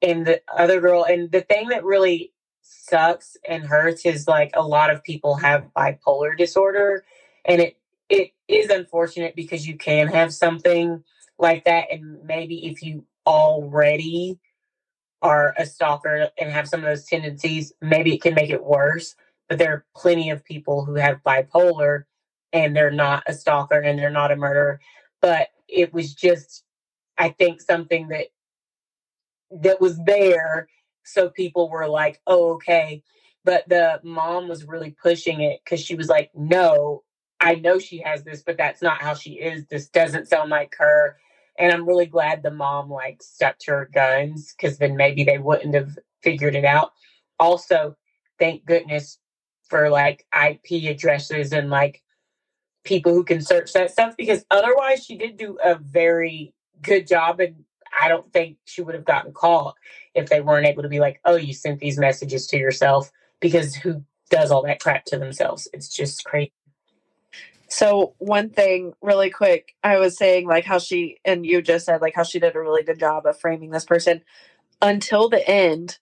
And 0.03 0.25
the 0.25 0.41
other 0.55 0.81
girl, 0.81 1.03
and 1.03 1.31
the 1.31 1.41
thing 1.41 1.69
that 1.69 1.83
really 1.83 2.33
sucks 2.71 3.37
and 3.47 3.63
hurts 3.63 4.05
is 4.05 4.27
like 4.27 4.51
a 4.53 4.65
lot 4.65 4.89
of 4.89 5.03
people 5.03 5.35
have 5.35 5.69
bipolar 5.75 6.37
disorder, 6.37 7.05
and 7.45 7.61
it 7.61 7.77
it 8.09 8.31
is 8.47 8.69
unfortunate 8.69 9.35
because 9.35 9.67
you 9.67 9.77
can 9.77 10.07
have 10.07 10.33
something 10.33 11.03
like 11.37 11.65
that, 11.65 11.87
and 11.91 12.23
maybe 12.23 12.67
if 12.67 12.83
you 12.83 13.05
already 13.25 14.39
are 15.21 15.53
a 15.57 15.65
stalker 15.65 16.29
and 16.39 16.51
have 16.51 16.67
some 16.67 16.81
of 16.81 16.85
those 16.85 17.05
tendencies, 17.05 17.73
maybe 17.81 18.13
it 18.15 18.21
can 18.21 18.33
make 18.33 18.49
it 18.49 18.63
worse. 18.63 19.15
But 19.47 19.57
there 19.57 19.73
are 19.73 19.85
plenty 19.95 20.29
of 20.29 20.43
people 20.43 20.85
who 20.85 20.95
have 20.95 21.23
bipolar 21.25 22.05
and 22.53 22.75
they're 22.75 22.91
not 22.91 23.23
a 23.27 23.33
stalker 23.33 23.79
and 23.79 23.99
they're 23.99 24.09
not 24.09 24.31
a 24.31 24.35
murderer. 24.35 24.79
But 25.21 25.49
it 25.67 25.93
was 25.93 26.13
just, 26.13 26.63
I 27.17 27.29
think, 27.29 27.61
something 27.61 28.07
that 28.09 28.27
that 29.51 29.81
was 29.81 29.99
there. 30.05 30.67
So 31.03 31.29
people 31.29 31.69
were 31.69 31.87
like, 31.87 32.21
oh, 32.27 32.53
okay. 32.53 33.03
But 33.43 33.67
the 33.67 33.99
mom 34.03 34.47
was 34.47 34.65
really 34.65 34.95
pushing 35.01 35.41
it 35.41 35.61
because 35.63 35.79
she 35.79 35.95
was 35.95 36.07
like, 36.07 36.29
no, 36.35 37.03
I 37.39 37.55
know 37.55 37.79
she 37.79 37.99
has 37.99 38.23
this, 38.23 38.43
but 38.43 38.57
that's 38.57 38.81
not 38.81 39.01
how 39.01 39.15
she 39.15 39.31
is. 39.33 39.65
This 39.65 39.89
doesn't 39.89 40.27
sound 40.27 40.51
like 40.51 40.75
her. 40.77 41.17
And 41.57 41.71
I'm 41.71 41.87
really 41.87 42.05
glad 42.05 42.43
the 42.43 42.51
mom 42.51 42.89
like 42.89 43.21
stuck 43.23 43.57
to 43.59 43.71
her 43.71 43.89
guns 43.91 44.53
because 44.55 44.77
then 44.77 44.95
maybe 44.95 45.23
they 45.23 45.39
wouldn't 45.39 45.73
have 45.73 45.97
figured 46.21 46.55
it 46.55 46.65
out. 46.65 46.91
Also, 47.39 47.95
thank 48.39 48.65
goodness 48.65 49.17
for 49.63 49.89
like 49.89 50.25
IP 50.35 50.83
addresses 50.89 51.51
and 51.51 51.69
like 51.69 52.03
people 52.83 53.13
who 53.13 53.23
can 53.23 53.41
search 53.41 53.73
that 53.73 53.91
stuff 53.91 54.15
because 54.17 54.45
otherwise 54.51 55.03
she 55.03 55.17
did 55.17 55.37
do 55.37 55.57
a 55.63 55.75
very 55.75 56.53
good 56.81 57.07
job 57.07 57.39
and 57.39 57.63
I 57.99 58.07
don't 58.07 58.31
think 58.31 58.57
she 58.65 58.81
would 58.81 58.95
have 58.95 59.05
gotten 59.05 59.33
caught 59.33 59.75
if 60.13 60.29
they 60.29 60.41
weren't 60.41 60.67
able 60.67 60.83
to 60.83 60.89
be 60.89 60.99
like, 60.99 61.19
oh, 61.25 61.35
you 61.35 61.53
sent 61.53 61.79
these 61.79 61.97
messages 61.97 62.47
to 62.47 62.57
yourself 62.57 63.11
because 63.39 63.75
who 63.75 64.03
does 64.29 64.51
all 64.51 64.63
that 64.63 64.79
crap 64.79 65.05
to 65.05 65.17
themselves? 65.17 65.67
It's 65.73 65.89
just 65.89 66.23
crazy. 66.23 66.53
So 67.67 68.15
one 68.17 68.49
thing 68.49 68.93
really 69.01 69.29
quick, 69.29 69.75
I 69.81 69.97
was 69.97 70.17
saying 70.17 70.45
like 70.45 70.65
how 70.65 70.77
she 70.77 71.19
and 71.23 71.45
you 71.45 71.61
just 71.61 71.85
said 71.85 72.01
like 72.01 72.15
how 72.15 72.23
she 72.23 72.39
did 72.39 72.55
a 72.55 72.59
really 72.59 72.83
good 72.83 72.99
job 72.99 73.25
of 73.25 73.39
framing 73.39 73.69
this 73.69 73.85
person 73.85 74.21
until 74.81 75.29
the 75.29 75.47
end 75.47 75.97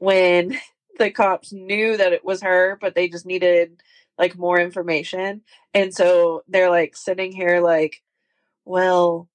when 0.00 0.58
the 0.98 1.10
cops 1.10 1.52
knew 1.52 1.96
that 1.96 2.12
it 2.12 2.24
was 2.24 2.42
her, 2.42 2.76
but 2.80 2.94
they 2.94 3.08
just 3.08 3.26
needed 3.26 3.82
like 4.18 4.36
more 4.36 4.60
information. 4.60 5.40
And 5.72 5.94
so 5.94 6.42
they're 6.46 6.70
like 6.70 6.94
sitting 6.94 7.32
here 7.32 7.60
like, 7.60 8.02
well, 8.66 9.28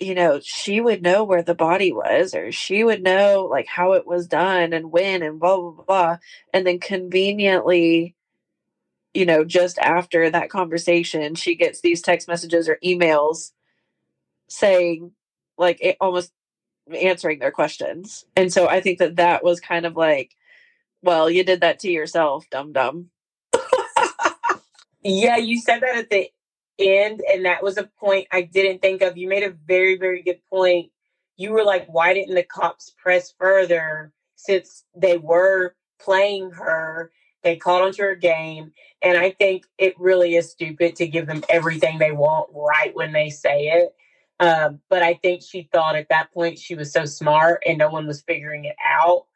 you 0.00 0.14
know, 0.14 0.40
she 0.42 0.80
would 0.80 1.02
know 1.02 1.24
where 1.24 1.42
the 1.42 1.54
body 1.54 1.92
was, 1.92 2.34
or 2.34 2.52
she 2.52 2.84
would 2.84 3.02
know 3.02 3.48
like 3.50 3.66
how 3.66 3.92
it 3.92 4.06
was 4.06 4.26
done 4.26 4.72
and 4.72 4.92
when 4.92 5.22
and 5.22 5.40
blah, 5.40 5.56
blah, 5.56 5.84
blah. 5.84 6.16
And 6.52 6.66
then 6.66 6.78
conveniently, 6.78 8.14
you 9.12 9.26
know, 9.26 9.44
just 9.44 9.78
after 9.78 10.30
that 10.30 10.50
conversation, 10.50 11.34
she 11.34 11.56
gets 11.56 11.80
these 11.80 12.00
text 12.02 12.28
messages 12.28 12.68
or 12.68 12.78
emails 12.84 13.52
saying, 14.48 15.12
like, 15.56 15.78
it 15.80 15.96
almost 16.00 16.32
answering 16.94 17.40
their 17.40 17.50
questions. 17.50 18.24
And 18.36 18.52
so 18.52 18.68
I 18.68 18.80
think 18.80 18.98
that 19.00 19.16
that 19.16 19.42
was 19.42 19.60
kind 19.60 19.84
of 19.84 19.96
like, 19.96 20.36
well, 21.02 21.28
you 21.28 21.44
did 21.44 21.60
that 21.62 21.80
to 21.80 21.90
yourself, 21.90 22.48
dum 22.50 22.72
dum. 22.72 23.10
yeah, 25.02 25.36
you 25.36 25.60
said 25.60 25.80
that 25.80 25.96
at 25.96 26.10
the 26.10 26.30
end, 26.78 27.22
and 27.32 27.44
that 27.44 27.62
was 27.62 27.78
a 27.78 27.90
point 27.98 28.28
I 28.32 28.42
didn't 28.42 28.80
think 28.80 29.02
of. 29.02 29.16
You 29.16 29.28
made 29.28 29.42
a 29.42 29.56
very, 29.66 29.96
very 29.96 30.22
good 30.22 30.40
point. 30.50 30.90
You 31.36 31.52
were 31.52 31.64
like, 31.64 31.86
why 31.88 32.14
didn't 32.14 32.34
the 32.34 32.42
cops 32.42 32.94
press 32.96 33.32
further 33.38 34.12
since 34.36 34.84
they 34.96 35.18
were 35.18 35.74
playing 36.00 36.50
her? 36.52 37.10
They 37.42 37.56
called 37.56 37.82
onto 37.82 38.02
her 38.02 38.16
game. 38.16 38.72
And 39.02 39.16
I 39.16 39.30
think 39.30 39.64
it 39.78 39.98
really 39.98 40.34
is 40.34 40.50
stupid 40.50 40.96
to 40.96 41.06
give 41.06 41.26
them 41.26 41.44
everything 41.48 41.98
they 41.98 42.12
want 42.12 42.50
right 42.52 42.94
when 42.94 43.12
they 43.12 43.30
say 43.30 43.68
it. 43.68 43.94
Um, 44.40 44.80
but 44.88 45.02
I 45.02 45.14
think 45.14 45.42
she 45.42 45.68
thought 45.72 45.96
at 45.96 46.08
that 46.10 46.32
point 46.32 46.58
she 46.58 46.74
was 46.74 46.92
so 46.92 47.04
smart 47.04 47.62
and 47.66 47.78
no 47.78 47.88
one 47.88 48.06
was 48.06 48.22
figuring 48.22 48.64
it 48.64 48.76
out. 48.84 49.26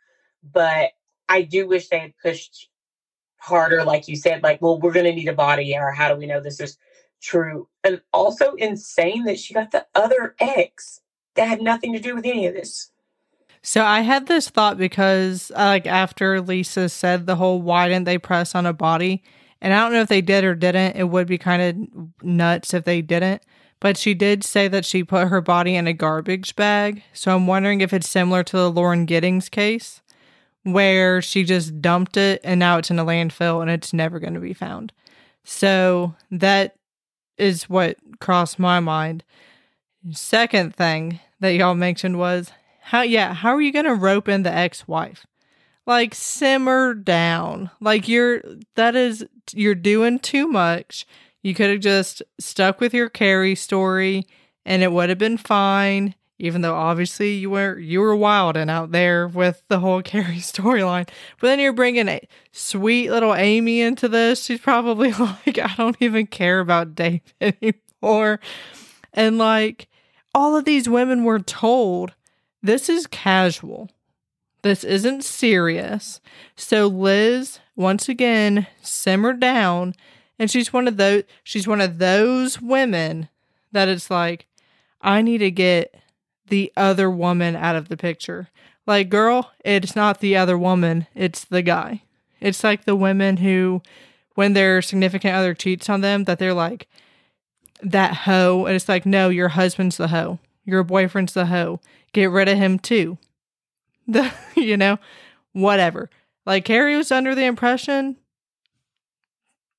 But 0.52 0.90
I 1.28 1.42
do 1.42 1.66
wish 1.66 1.88
they 1.88 1.98
had 1.98 2.14
pushed 2.20 2.68
harder, 3.38 3.84
like 3.84 4.06
you 4.06 4.16
said, 4.16 4.42
like, 4.42 4.62
well, 4.62 4.78
we're 4.78 4.92
going 4.92 5.06
to 5.06 5.14
need 5.14 5.28
a 5.28 5.32
body, 5.32 5.76
or 5.76 5.90
how 5.90 6.08
do 6.08 6.16
we 6.16 6.26
know 6.26 6.40
this 6.40 6.60
is 6.60 6.78
true? 7.22 7.68
And 7.84 8.02
also 8.12 8.54
insane 8.54 9.24
that 9.24 9.38
she 9.38 9.54
got 9.54 9.70
the 9.70 9.86
other 9.94 10.34
ex 10.38 11.00
that 11.34 11.48
had 11.48 11.62
nothing 11.62 11.92
to 11.92 11.98
do 11.98 12.14
with 12.14 12.26
any 12.26 12.46
of 12.46 12.54
this. 12.54 12.90
So 13.62 13.84
I 13.84 14.00
had 14.00 14.26
this 14.26 14.50
thought 14.50 14.76
because, 14.76 15.52
uh, 15.52 15.64
like, 15.64 15.86
after 15.86 16.40
Lisa 16.40 16.88
said 16.88 17.26
the 17.26 17.36
whole 17.36 17.62
"why 17.62 17.88
didn't 17.88 18.06
they 18.06 18.18
press 18.18 18.54
on 18.54 18.66
a 18.66 18.72
body," 18.72 19.22
and 19.60 19.72
I 19.72 19.80
don't 19.80 19.92
know 19.92 20.00
if 20.00 20.08
they 20.08 20.20
did 20.20 20.44
or 20.44 20.54
didn't. 20.56 20.96
It 20.96 21.04
would 21.04 21.28
be 21.28 21.38
kind 21.38 21.62
of 21.62 22.24
nuts 22.24 22.74
if 22.74 22.84
they 22.84 23.00
didn't. 23.02 23.42
But 23.78 23.96
she 23.96 24.14
did 24.14 24.44
say 24.44 24.68
that 24.68 24.84
she 24.84 25.02
put 25.02 25.28
her 25.28 25.40
body 25.40 25.74
in 25.74 25.88
a 25.88 25.92
garbage 25.92 26.54
bag. 26.54 27.02
So 27.12 27.34
I'm 27.34 27.48
wondering 27.48 27.80
if 27.80 27.92
it's 27.92 28.08
similar 28.08 28.44
to 28.44 28.56
the 28.56 28.70
Lauren 28.70 29.06
Giddings 29.06 29.48
case, 29.48 30.02
where 30.62 31.20
she 31.20 31.42
just 31.42 31.80
dumped 31.80 32.16
it 32.16 32.40
and 32.44 32.60
now 32.60 32.78
it's 32.78 32.92
in 32.92 33.00
a 33.00 33.04
landfill 33.04 33.60
and 33.60 33.68
it's 33.68 33.92
never 33.92 34.20
going 34.20 34.34
to 34.34 34.40
be 34.40 34.54
found. 34.54 34.92
So 35.42 36.14
that 36.30 36.76
is 37.36 37.68
what 37.68 37.96
crossed 38.20 38.58
my 38.58 38.80
mind. 38.80 39.24
Second 40.10 40.74
thing 40.74 41.20
that 41.40 41.54
y'all 41.54 41.74
mentioned 41.74 42.18
was 42.18 42.52
how, 42.80 43.02
yeah, 43.02 43.34
how 43.34 43.54
are 43.54 43.60
you 43.60 43.72
going 43.72 43.84
to 43.84 43.94
rope 43.94 44.28
in 44.28 44.42
the 44.42 44.52
ex 44.52 44.86
wife? 44.88 45.26
Like, 45.86 46.14
simmer 46.14 46.94
down. 46.94 47.70
Like, 47.80 48.06
you're, 48.06 48.42
that 48.76 48.94
is, 48.94 49.26
you're 49.52 49.74
doing 49.74 50.18
too 50.18 50.46
much. 50.46 51.06
You 51.42 51.54
could 51.54 51.70
have 51.70 51.80
just 51.80 52.22
stuck 52.38 52.80
with 52.80 52.94
your 52.94 53.08
Cari 53.08 53.54
story 53.54 54.26
and 54.64 54.82
it 54.82 54.92
would 54.92 55.08
have 55.08 55.18
been 55.18 55.36
fine, 55.36 56.14
even 56.42 56.60
though 56.60 56.74
obviously 56.74 57.34
you 57.34 57.48
were 57.48 57.78
you 57.78 58.00
were 58.00 58.16
wild 58.16 58.56
and 58.56 58.68
out 58.68 58.90
there 58.90 59.28
with 59.28 59.62
the 59.68 59.78
whole 59.78 60.02
Cari 60.02 60.38
storyline. 60.38 61.08
But 61.40 61.46
then 61.46 61.60
you're 61.60 61.72
bringing 61.72 62.08
a 62.08 62.20
sweet 62.50 63.10
little 63.10 63.32
Amy 63.32 63.80
into 63.80 64.08
this. 64.08 64.44
She's 64.44 64.60
probably 64.60 65.12
like, 65.46 65.56
I 65.56 65.72
don't 65.76 65.96
even 66.00 66.26
care 66.26 66.58
about 66.58 66.96
Dave 66.96 67.20
anymore. 67.40 68.40
And 69.14 69.38
like 69.38 69.88
all 70.34 70.56
of 70.56 70.64
these 70.64 70.88
women 70.88 71.22
were 71.22 71.38
told 71.38 72.12
this 72.60 72.88
is 72.88 73.06
casual. 73.06 73.88
This 74.62 74.82
isn't 74.82 75.22
serious. 75.22 76.20
So 76.56 76.88
Liz, 76.88 77.60
once 77.76 78.08
again, 78.08 78.66
simmered 78.82 79.38
down 79.38 79.94
and 80.40 80.50
she's 80.50 80.72
one 80.72 80.88
of 80.88 80.96
those 80.96 81.22
she's 81.44 81.68
one 81.68 81.80
of 81.80 81.98
those 81.98 82.60
women 82.60 83.28
that 83.70 83.86
it's 83.86 84.10
like 84.10 84.46
I 85.00 85.22
need 85.22 85.38
to 85.38 85.52
get 85.52 85.94
the 86.52 86.70
other 86.76 87.10
woman 87.10 87.56
out 87.56 87.76
of 87.76 87.88
the 87.88 87.96
picture. 87.96 88.50
Like 88.86 89.08
girl, 89.08 89.52
it's 89.64 89.96
not 89.96 90.20
the 90.20 90.36
other 90.36 90.58
woman, 90.58 91.06
it's 91.14 91.44
the 91.44 91.62
guy. 91.62 92.02
It's 92.40 92.62
like 92.62 92.84
the 92.84 92.94
women 92.94 93.38
who 93.38 93.80
when 94.34 94.52
their 94.52 94.82
significant 94.82 95.34
other 95.34 95.54
cheats 95.54 95.88
on 95.88 96.02
them 96.02 96.24
that 96.24 96.38
they're 96.38 96.52
like 96.52 96.88
that 97.82 98.14
hoe 98.14 98.66
and 98.66 98.76
it's 98.76 98.86
like 98.86 99.06
no, 99.06 99.30
your 99.30 99.48
husband's 99.48 99.96
the 99.96 100.08
hoe. 100.08 100.40
Your 100.66 100.84
boyfriend's 100.84 101.32
the 101.32 101.46
hoe. 101.46 101.80
Get 102.12 102.30
rid 102.30 102.48
of 102.48 102.58
him 102.58 102.78
too. 102.78 103.16
The 104.06 104.30
you 104.54 104.76
know, 104.76 104.98
whatever. 105.52 106.10
Like 106.44 106.66
Cari 106.66 106.96
was 106.96 107.10
under 107.10 107.34
the 107.34 107.44
impression 107.44 108.16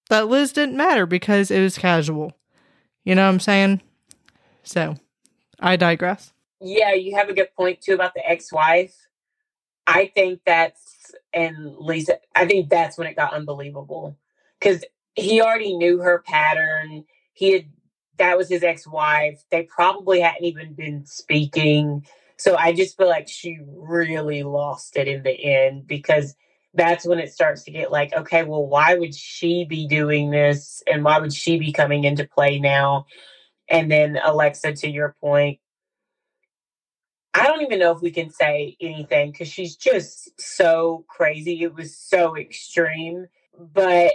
that 0.10 0.28
Liz 0.28 0.54
didn't 0.54 0.78
matter 0.78 1.06
because 1.06 1.52
it 1.52 1.62
was 1.62 1.78
casual. 1.78 2.32
You 3.04 3.14
know 3.14 3.26
what 3.26 3.34
I'm 3.34 3.40
saying? 3.40 3.82
So 4.64 4.96
I 5.60 5.76
digress. 5.76 6.33
Yeah, 6.64 6.94
you 6.94 7.16
have 7.18 7.30
a 7.30 7.34
good 7.34 7.56
point 7.56 7.82
too 7.82 7.94
about 7.94 8.16
the 8.16 8.28
ex 8.28 8.52
wife. 8.52 8.96
I 9.86 10.12
think 10.16 10.42
that's, 10.46 11.14
and 11.34 11.76
Lisa, 11.78 12.20
I 12.36 12.46
think 12.48 12.70
that's 12.70 12.98
when 12.98 13.08
it 13.08 13.16
got 13.18 13.34
unbelievable 13.34 14.18
because 14.60 14.84
he 15.16 15.42
already 15.42 15.76
knew 15.76 16.00
her 16.00 16.24
pattern. 16.26 17.06
He 17.34 17.52
had, 17.54 17.66
that 18.18 18.38
was 18.38 18.50
his 18.50 18.64
ex 18.64 18.88
wife. 18.88 19.44
They 19.52 19.64
probably 19.64 20.22
hadn't 20.22 20.46
even 20.46 20.74
been 20.74 21.06
speaking. 21.06 22.06
So 22.38 22.56
I 22.56 22.74
just 22.74 22.98
feel 22.98 23.10
like 23.10 23.28
she 23.28 23.60
really 23.68 24.44
lost 24.44 24.98
it 24.98 25.08
in 25.08 25.24
the 25.24 25.32
end 25.32 25.88
because 25.88 26.36
that's 26.74 27.06
when 27.06 27.20
it 27.20 27.34
starts 27.34 27.64
to 27.64 27.72
get 27.72 27.92
like, 27.92 28.14
okay, 28.14 28.44
well, 28.44 28.66
why 28.66 28.96
would 28.96 29.14
she 29.14 29.66
be 29.66 29.88
doing 29.88 30.32
this? 30.32 30.82
And 30.92 31.04
why 31.04 31.20
would 31.20 31.34
she 31.34 31.60
be 31.60 31.72
coming 31.72 32.06
into 32.06 32.28
play 32.28 32.60
now? 32.60 33.06
And 33.70 33.92
then, 33.92 34.20
Alexa, 34.24 34.74
to 34.74 34.90
your 34.90 35.16
point, 35.22 35.60
I 37.34 37.48
don't 37.48 37.62
even 37.64 37.80
know 37.80 37.92
if 37.92 38.02
we 38.02 38.12
can 38.12 38.30
say 38.30 38.78
anything 38.80 39.32
because 39.32 39.48
she's 39.48 39.76
just 39.76 40.40
so 40.40 41.04
crazy. 41.08 41.64
It 41.64 41.74
was 41.74 41.96
so 41.98 42.38
extreme. 42.38 43.28
But 43.58 44.12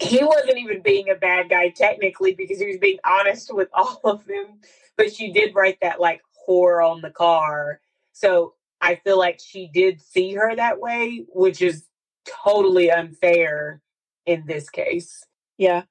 he 0.00 0.22
wasn't 0.22 0.58
even 0.58 0.82
being 0.82 1.10
a 1.10 1.14
bad 1.14 1.50
guy 1.50 1.70
technically 1.70 2.34
because 2.34 2.58
he 2.58 2.66
was 2.66 2.78
being 2.78 2.98
honest 3.04 3.52
with 3.52 3.68
all 3.74 4.00
of 4.04 4.26
them. 4.26 4.60
But 4.96 5.12
she 5.12 5.32
did 5.32 5.54
write 5.54 5.78
that 5.82 6.00
like 6.00 6.22
whore 6.48 6.86
on 6.86 7.02
the 7.02 7.10
car. 7.10 7.80
So 8.12 8.54
I 8.80 8.96
feel 8.96 9.18
like 9.18 9.40
she 9.44 9.68
did 9.72 10.00
see 10.00 10.34
her 10.34 10.54
that 10.56 10.80
way, 10.80 11.26
which 11.28 11.60
is 11.60 11.84
totally 12.24 12.90
unfair 12.90 13.82
in 14.26 14.44
this 14.46 14.70
case. 14.70 15.24
Yeah. 15.56 15.82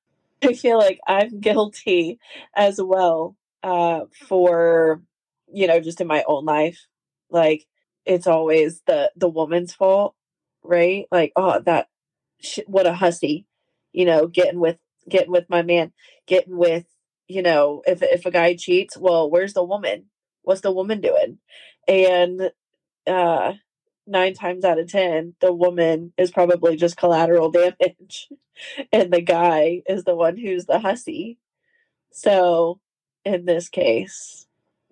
I 0.44 0.54
feel 0.54 0.78
like 0.78 1.00
I'm 1.08 1.40
guilty 1.40 2.20
as 2.56 2.82
well 2.82 3.36
uh, 3.64 4.02
for, 4.28 5.02
you 5.52 5.68
know, 5.68 5.80
just 5.80 6.02
in 6.02 6.08
my 6.08 6.24
own 6.28 6.46
life. 6.46 6.88
Like, 7.30 7.66
it's 8.06 8.28
always 8.28 8.82
the 8.88 9.12
the 9.16 9.30
woman's 9.30 9.74
fault, 9.74 10.16
right? 10.64 11.06
Like, 11.12 11.34
oh, 11.36 11.60
that 11.62 11.88
sh- 12.42 12.60
what 12.68 12.88
a 12.88 12.94
hussy, 12.94 13.46
you 13.94 14.06
know, 14.06 14.28
getting 14.28 14.60
with 14.60 14.78
getting 15.10 15.32
with 15.32 15.50
my 15.50 15.62
man, 15.62 15.94
getting 16.28 16.58
with, 16.58 16.86
you 17.28 17.42
know, 17.42 17.84
if 17.88 18.02
if 18.04 18.26
a 18.26 18.32
guy 18.32 18.56
cheats, 18.56 18.98
well, 18.98 19.30
where's 19.30 19.54
the 19.54 19.64
woman? 19.64 20.06
What's 20.44 20.62
the 20.62 20.72
woman 20.72 21.02
doing? 21.02 21.40
And 21.88 22.52
uh 23.08 23.54
nine 24.08 24.34
times 24.34 24.66
out 24.66 24.80
of 24.80 24.90
ten, 24.90 25.36
the 25.42 25.54
woman 25.54 26.14
is 26.18 26.32
probably 26.32 26.76
just 26.78 26.98
collateral 26.98 27.52
damage, 27.54 28.30
and 28.92 29.12
the 29.14 29.22
guy 29.22 29.84
is 29.88 30.04
the 30.04 30.16
one 30.16 30.38
who's 30.38 30.66
the 30.66 30.80
hussy. 30.80 31.38
So, 32.12 32.80
in 33.26 33.46
this 33.46 33.70
case, 33.70 34.47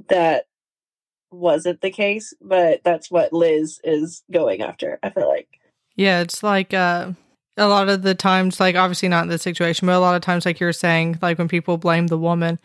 that 0.09 0.45
wasn't 1.31 1.81
the 1.81 1.91
case, 1.91 2.33
but 2.41 2.81
that's 2.83 3.11
what 3.11 3.33
Liz 3.33 3.79
is 3.83 4.23
going 4.31 4.61
after. 4.61 4.99
I 5.03 5.09
feel 5.09 5.27
like. 5.27 5.47
Yeah, 5.95 6.21
it's 6.21 6.43
like 6.43 6.73
uh, 6.73 7.11
a 7.57 7.67
lot 7.67 7.89
of 7.89 8.01
the 8.01 8.15
times, 8.15 8.59
like 8.59 8.75
obviously 8.75 9.09
not 9.09 9.23
in 9.23 9.29
this 9.29 9.41
situation, 9.41 9.85
but 9.85 9.95
a 9.95 9.99
lot 9.99 10.15
of 10.15 10.21
times, 10.21 10.45
like 10.45 10.59
you're 10.59 10.73
saying, 10.73 11.19
like 11.21 11.37
when 11.37 11.47
people 11.47 11.77
blame 11.77 12.07
the 12.07 12.17
woman, 12.17 12.59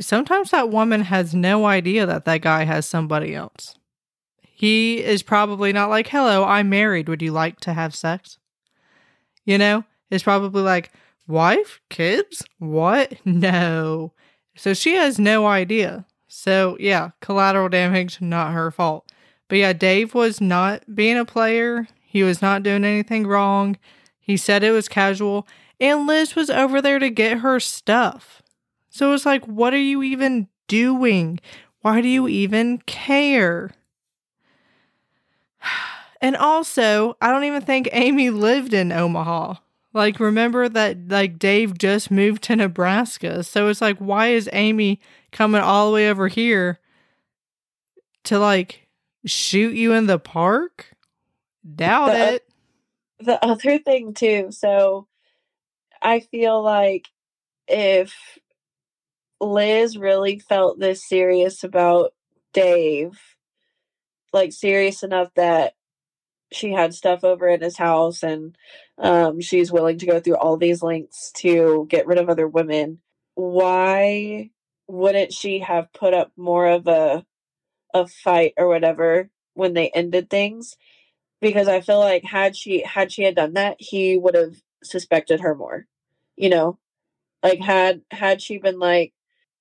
sometimes 0.00 0.50
that 0.50 0.70
woman 0.70 1.02
has 1.02 1.34
no 1.34 1.66
idea 1.66 2.06
that 2.06 2.24
that 2.24 2.42
guy 2.42 2.64
has 2.64 2.86
somebody 2.86 3.34
else. 3.34 3.76
He 4.40 5.02
is 5.02 5.22
probably 5.22 5.72
not 5.72 5.90
like, 5.90 6.08
hello, 6.08 6.44
I'm 6.44 6.68
married. 6.68 7.08
Would 7.08 7.22
you 7.22 7.32
like 7.32 7.58
to 7.60 7.72
have 7.72 7.94
sex? 7.94 8.38
You 9.44 9.58
know, 9.58 9.84
it's 10.10 10.22
probably 10.22 10.62
like, 10.62 10.92
wife, 11.26 11.80
kids, 11.90 12.44
what? 12.58 13.14
No. 13.24 14.12
So 14.54 14.74
she 14.74 14.94
has 14.94 15.18
no 15.18 15.46
idea. 15.46 16.04
So 16.34 16.78
yeah, 16.80 17.10
collateral 17.20 17.68
damage, 17.68 18.22
not 18.22 18.54
her 18.54 18.70
fault. 18.70 19.06
But 19.48 19.58
yeah, 19.58 19.74
Dave 19.74 20.14
was 20.14 20.40
not 20.40 20.82
being 20.94 21.18
a 21.18 21.26
player. 21.26 21.86
He 22.00 22.22
was 22.22 22.40
not 22.40 22.62
doing 22.62 22.86
anything 22.86 23.26
wrong. 23.26 23.76
He 24.18 24.38
said 24.38 24.64
it 24.64 24.70
was 24.70 24.88
casual. 24.88 25.46
And 25.78 26.06
Liz 26.06 26.34
was 26.34 26.48
over 26.48 26.80
there 26.80 26.98
to 26.98 27.10
get 27.10 27.40
her 27.40 27.60
stuff. 27.60 28.40
So 28.88 29.12
it's 29.12 29.26
like, 29.26 29.44
what 29.44 29.74
are 29.74 29.78
you 29.78 30.02
even 30.02 30.48
doing? 30.68 31.38
Why 31.82 32.00
do 32.00 32.08
you 32.08 32.26
even 32.26 32.78
care? 32.78 33.70
And 36.22 36.36
also, 36.36 37.16
I 37.20 37.32
don't 37.32 37.42
even 37.42 37.62
think 37.62 37.88
Amy 37.90 38.30
lived 38.30 38.72
in 38.72 38.92
Omaha. 38.92 39.54
Like, 39.94 40.20
remember 40.20 40.68
that, 40.68 41.08
like, 41.08 41.38
Dave 41.38 41.76
just 41.78 42.10
moved 42.10 42.42
to 42.44 42.56
Nebraska. 42.56 43.42
So 43.44 43.68
it's 43.68 43.80
like, 43.80 43.98
why 43.98 44.28
is 44.28 44.48
Amy 44.52 45.00
coming 45.32 45.60
all 45.60 45.88
the 45.88 45.94
way 45.94 46.08
over 46.10 46.28
here 46.28 46.80
to, 48.24 48.38
like, 48.38 48.88
shoot 49.26 49.74
you 49.74 49.92
in 49.92 50.06
the 50.06 50.18
park? 50.18 50.94
Doubt 51.76 52.12
The- 52.12 52.34
it. 52.34 52.48
the 53.20 53.44
other 53.44 53.78
thing 53.78 54.14
too 54.14 54.48
so 54.50 55.06
i 56.02 56.18
feel 56.18 56.60
like 56.60 57.06
if 57.68 58.12
liz 59.40 59.96
really 59.96 60.40
felt 60.40 60.78
this 60.80 61.06
serious 61.08 61.62
about 61.62 62.12
dave 62.52 63.18
like 64.32 64.52
serious 64.52 65.02
enough 65.04 65.28
that 65.36 65.74
she 66.54 66.72
had 66.72 66.94
stuff 66.94 67.24
over 67.24 67.48
in 67.48 67.60
his 67.60 67.76
house 67.76 68.22
and 68.22 68.56
um, 68.98 69.40
she's 69.40 69.72
willing 69.72 69.98
to 69.98 70.06
go 70.06 70.20
through 70.20 70.36
all 70.36 70.56
these 70.56 70.82
lengths 70.82 71.32
to 71.32 71.86
get 71.88 72.06
rid 72.06 72.18
of 72.18 72.28
other 72.28 72.48
women 72.48 72.98
why 73.34 74.50
wouldn't 74.88 75.32
she 75.32 75.60
have 75.60 75.92
put 75.92 76.14
up 76.14 76.30
more 76.36 76.66
of 76.66 76.86
a 76.86 77.24
a 77.94 78.06
fight 78.06 78.54
or 78.56 78.68
whatever 78.68 79.28
when 79.54 79.74
they 79.74 79.90
ended 79.90 80.30
things 80.30 80.76
because 81.42 81.66
I 81.66 81.80
feel 81.80 81.98
like 81.98 82.24
had 82.24 82.56
she 82.56 82.82
had 82.84 83.12
she 83.12 83.24
had 83.24 83.34
done 83.34 83.54
that, 83.54 83.76
he 83.78 84.16
would 84.16 84.36
have 84.36 84.54
suspected 84.82 85.40
her 85.40 85.54
more. 85.54 85.86
You 86.36 86.48
know, 86.48 86.78
like 87.42 87.60
had 87.60 88.02
had 88.10 88.40
she 88.40 88.58
been 88.58 88.78
like, 88.78 89.12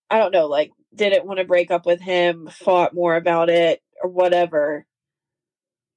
I 0.10 0.19
don't 0.19 0.32
know, 0.32 0.47
like 0.47 0.71
didn't 0.95 1.25
want 1.25 1.39
to 1.39 1.45
break 1.45 1.71
up 1.71 1.86
with 1.86 1.99
him, 1.99 2.49
fought 2.51 2.93
more 2.93 3.15
about 3.15 3.49
it 3.49 3.82
or 4.01 4.10
whatever, 4.10 4.86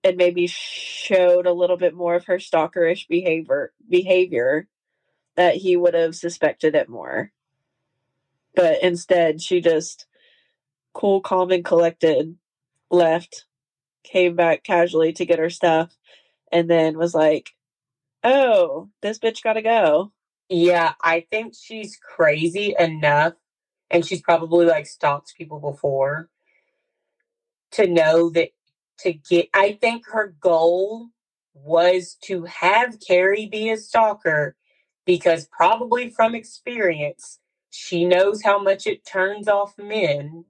and 0.04 0.16
maybe 0.16 0.46
showed 0.46 1.46
a 1.46 1.52
little 1.52 1.78
bit 1.78 1.94
more 1.94 2.14
of 2.14 2.26
her 2.26 2.36
stalkerish 2.36 3.08
behavior 3.08 3.72
behavior, 3.88 4.68
that 5.36 5.56
he 5.56 5.76
would 5.76 5.94
have 5.94 6.14
suspected 6.14 6.74
it 6.74 6.88
more. 6.88 7.32
But 8.54 8.82
instead, 8.82 9.42
she 9.42 9.60
just 9.60 10.06
cool, 10.92 11.20
calm, 11.20 11.50
and 11.50 11.64
collected 11.64 12.36
left 12.90 13.46
came 14.04 14.36
back 14.36 14.62
casually 14.62 15.12
to 15.14 15.26
get 15.26 15.38
her 15.38 15.50
stuff 15.50 15.96
and 16.52 16.70
then 16.70 16.98
was 16.98 17.14
like, 17.14 17.50
Oh, 18.22 18.90
this 19.02 19.18
bitch 19.18 19.42
gotta 19.42 19.62
go. 19.62 20.12
Yeah, 20.48 20.92
I 21.02 21.26
think 21.30 21.54
she's 21.58 21.96
crazy 21.96 22.74
enough, 22.78 23.34
and 23.90 24.04
she's 24.04 24.22
probably 24.22 24.66
like 24.66 24.86
stalked 24.86 25.34
people 25.36 25.58
before 25.58 26.28
to 27.72 27.86
know 27.86 28.30
that 28.30 28.50
to 29.04 29.12
get. 29.12 29.48
I 29.54 29.78
think 29.80 30.06
her 30.08 30.34
goal 30.40 31.08
was 31.54 32.16
to 32.24 32.44
have 32.44 32.98
Cari 33.00 33.46
be 33.46 33.70
a 33.70 33.76
stalker 33.76 34.56
because 35.06 35.46
probably 35.46 36.10
from 36.10 36.34
experience, 36.34 37.38
she 37.70 38.04
knows 38.04 38.42
how 38.42 38.58
much 38.58 38.86
it 38.86 39.06
turns 39.06 39.48
off 39.48 39.74
men. 39.78 40.44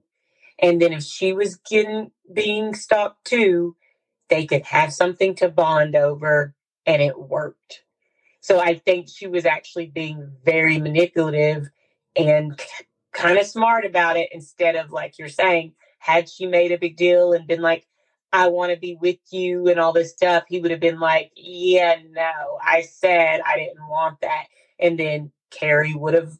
And 0.59 0.81
then 0.81 0.93
if 0.93 1.03
she 1.03 1.33
was 1.33 1.57
getting 1.69 2.11
being 2.33 2.73
stalked 2.73 3.25
too, 3.25 3.75
they 4.29 4.45
could 4.45 4.63
have 4.63 4.93
something 4.93 5.35
to 5.35 5.49
bond 5.49 5.95
over, 5.95 6.55
and 6.85 7.01
it 7.01 7.19
worked. 7.19 7.83
So 8.41 8.59
I 8.59 8.75
think 8.75 9.07
she 9.09 9.27
was 9.27 9.45
actually 9.45 9.87
being 9.87 10.31
very 10.43 10.79
manipulative 10.79 11.69
and 12.15 12.59
kind 13.11 13.37
of 13.37 13.45
smart 13.45 13.85
about 13.85 14.17
it 14.17 14.29
instead 14.31 14.75
of 14.75 14.91
like 14.91 15.17
you're 15.17 15.29
saying, 15.29 15.73
had 15.99 16.29
she 16.29 16.45
made 16.45 16.71
a 16.71 16.77
big 16.77 16.95
deal 16.95 17.33
and 17.33 17.47
been 17.47 17.61
like, 17.61 17.87
I 18.35 18.49
want 18.49 18.73
to 18.73 18.77
be 18.77 18.97
with 18.99 19.19
you 19.31 19.69
and 19.69 19.79
all 19.79 19.93
this 19.93 20.11
stuff, 20.11 20.43
he 20.49 20.59
would 20.59 20.71
have 20.71 20.81
been 20.81 20.99
like, 20.99 21.31
Yeah, 21.35 21.95
no, 22.11 22.59
I 22.61 22.81
said 22.81 23.39
I 23.45 23.57
didn't 23.57 23.87
want 23.87 24.19
that. 24.21 24.45
And 24.77 24.99
then 24.99 25.31
Cari 25.51 25.93
would 25.93 26.13
have 26.13 26.33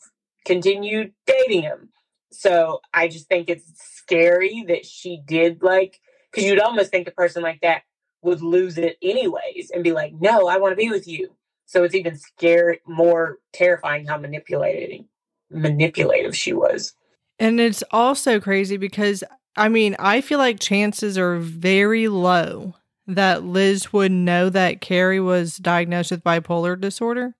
continued 0.44 1.14
dating 1.26 1.62
him. 1.62 1.90
So 2.32 2.82
I 2.94 3.08
just 3.08 3.30
think 3.30 3.50
it's 3.50 3.72
scary 3.98 4.66
that 4.68 4.86
she 4.86 5.22
did 5.26 5.64
like, 5.64 6.02
because 6.30 6.44
you'd 6.44 6.60
almost 6.60 6.92
think 6.92 7.08
a 7.08 7.12
person 7.12 7.42
like 7.42 7.62
that 7.62 7.84
would 8.22 8.42
lose 8.42 8.78
it 8.78 8.98
anyways 9.02 9.72
and 9.74 9.82
be 9.82 9.94
like, 9.94 10.12
No, 10.20 10.50
I 10.50 10.58
want 10.58 10.74
to 10.74 10.76
be 10.76 10.90
with 10.90 11.08
you. 11.08 11.34
So 11.66 11.84
it's 11.86 11.96
even 11.96 12.18
scary, 12.18 12.82
more 12.86 13.38
terrifying 13.54 14.06
how 14.06 14.18
manipulating, 14.18 15.08
manipulative 15.50 16.36
she 16.36 16.52
was. 16.52 16.94
And 17.40 17.60
it's 17.60 17.84
also 17.92 18.42
crazy 18.42 18.76
because, 18.76 19.24
I 19.56 19.70
mean, 19.70 19.96
I 20.00 20.22
feel 20.22 20.40
like 20.40 20.60
chances 20.60 21.18
are 21.18 21.38
very 21.38 22.08
low 22.08 22.76
that 23.08 23.44
Liz 23.44 23.94
would 23.94 24.12
know 24.12 24.50
that 24.50 24.82
Cari 24.82 25.20
was 25.20 25.58
diagnosed 25.58 26.12
with 26.12 26.24
bipolar 26.24 26.80
disorder. 26.80 27.36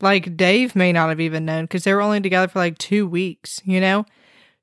Like, 0.00 0.36
Dave 0.36 0.74
may 0.74 0.92
not 0.92 1.10
have 1.10 1.20
even 1.20 1.44
known 1.44 1.64
because 1.64 1.84
they 1.84 1.94
were 1.94 2.02
only 2.02 2.20
together 2.20 2.48
for 2.48 2.58
like 2.58 2.78
two 2.78 3.06
weeks, 3.06 3.60
you 3.64 3.80
know? 3.80 4.04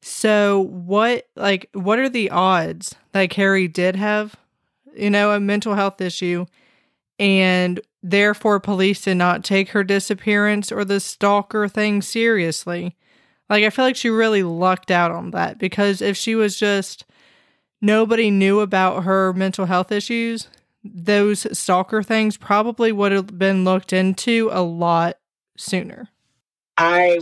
So, 0.01 0.59
what, 0.61 1.27
like, 1.35 1.69
what 1.73 1.99
are 1.99 2.09
the 2.09 2.31
odds 2.31 2.95
that 3.13 3.29
Cari 3.29 3.67
did 3.67 3.95
have, 3.95 4.35
you 4.95 5.09
know, 5.09 5.31
a 5.31 5.39
mental 5.39 5.75
health 5.75 6.01
issue 6.01 6.45
and 7.19 7.79
therefore 8.01 8.59
police 8.59 9.03
did 9.03 9.15
not 9.15 9.43
take 9.43 9.69
her 9.69 9.83
disappearance 9.83 10.71
or 10.71 10.83
the 10.83 10.99
stalker 10.99 11.67
thing 11.67 12.01
seriously? 12.01 12.97
Like, 13.51 13.65
I 13.65 13.69
feel 13.69 13.83
like 13.83 13.97
she 13.97 14.09
really 14.09 14.43
lucked 14.43 14.91
out 14.91 15.11
on 15.11 15.31
that 15.31 15.57
because 15.57 16.01
if 16.01 16.15
she 16.15 16.35
was 16.35 16.57
just 16.57 17.03
nobody 17.81 18.31
knew 18.31 18.61
about 18.61 19.03
her 19.03 19.33
mental 19.33 19.65
health 19.65 19.91
issues, 19.91 20.47
those 20.85 21.45
stalker 21.59 22.01
things 22.01 22.37
probably 22.37 22.93
would 22.93 23.11
have 23.11 23.37
been 23.37 23.65
looked 23.65 23.91
into 23.91 24.47
a 24.53 24.61
lot 24.61 25.17
sooner. 25.57 26.07
I 26.77 27.19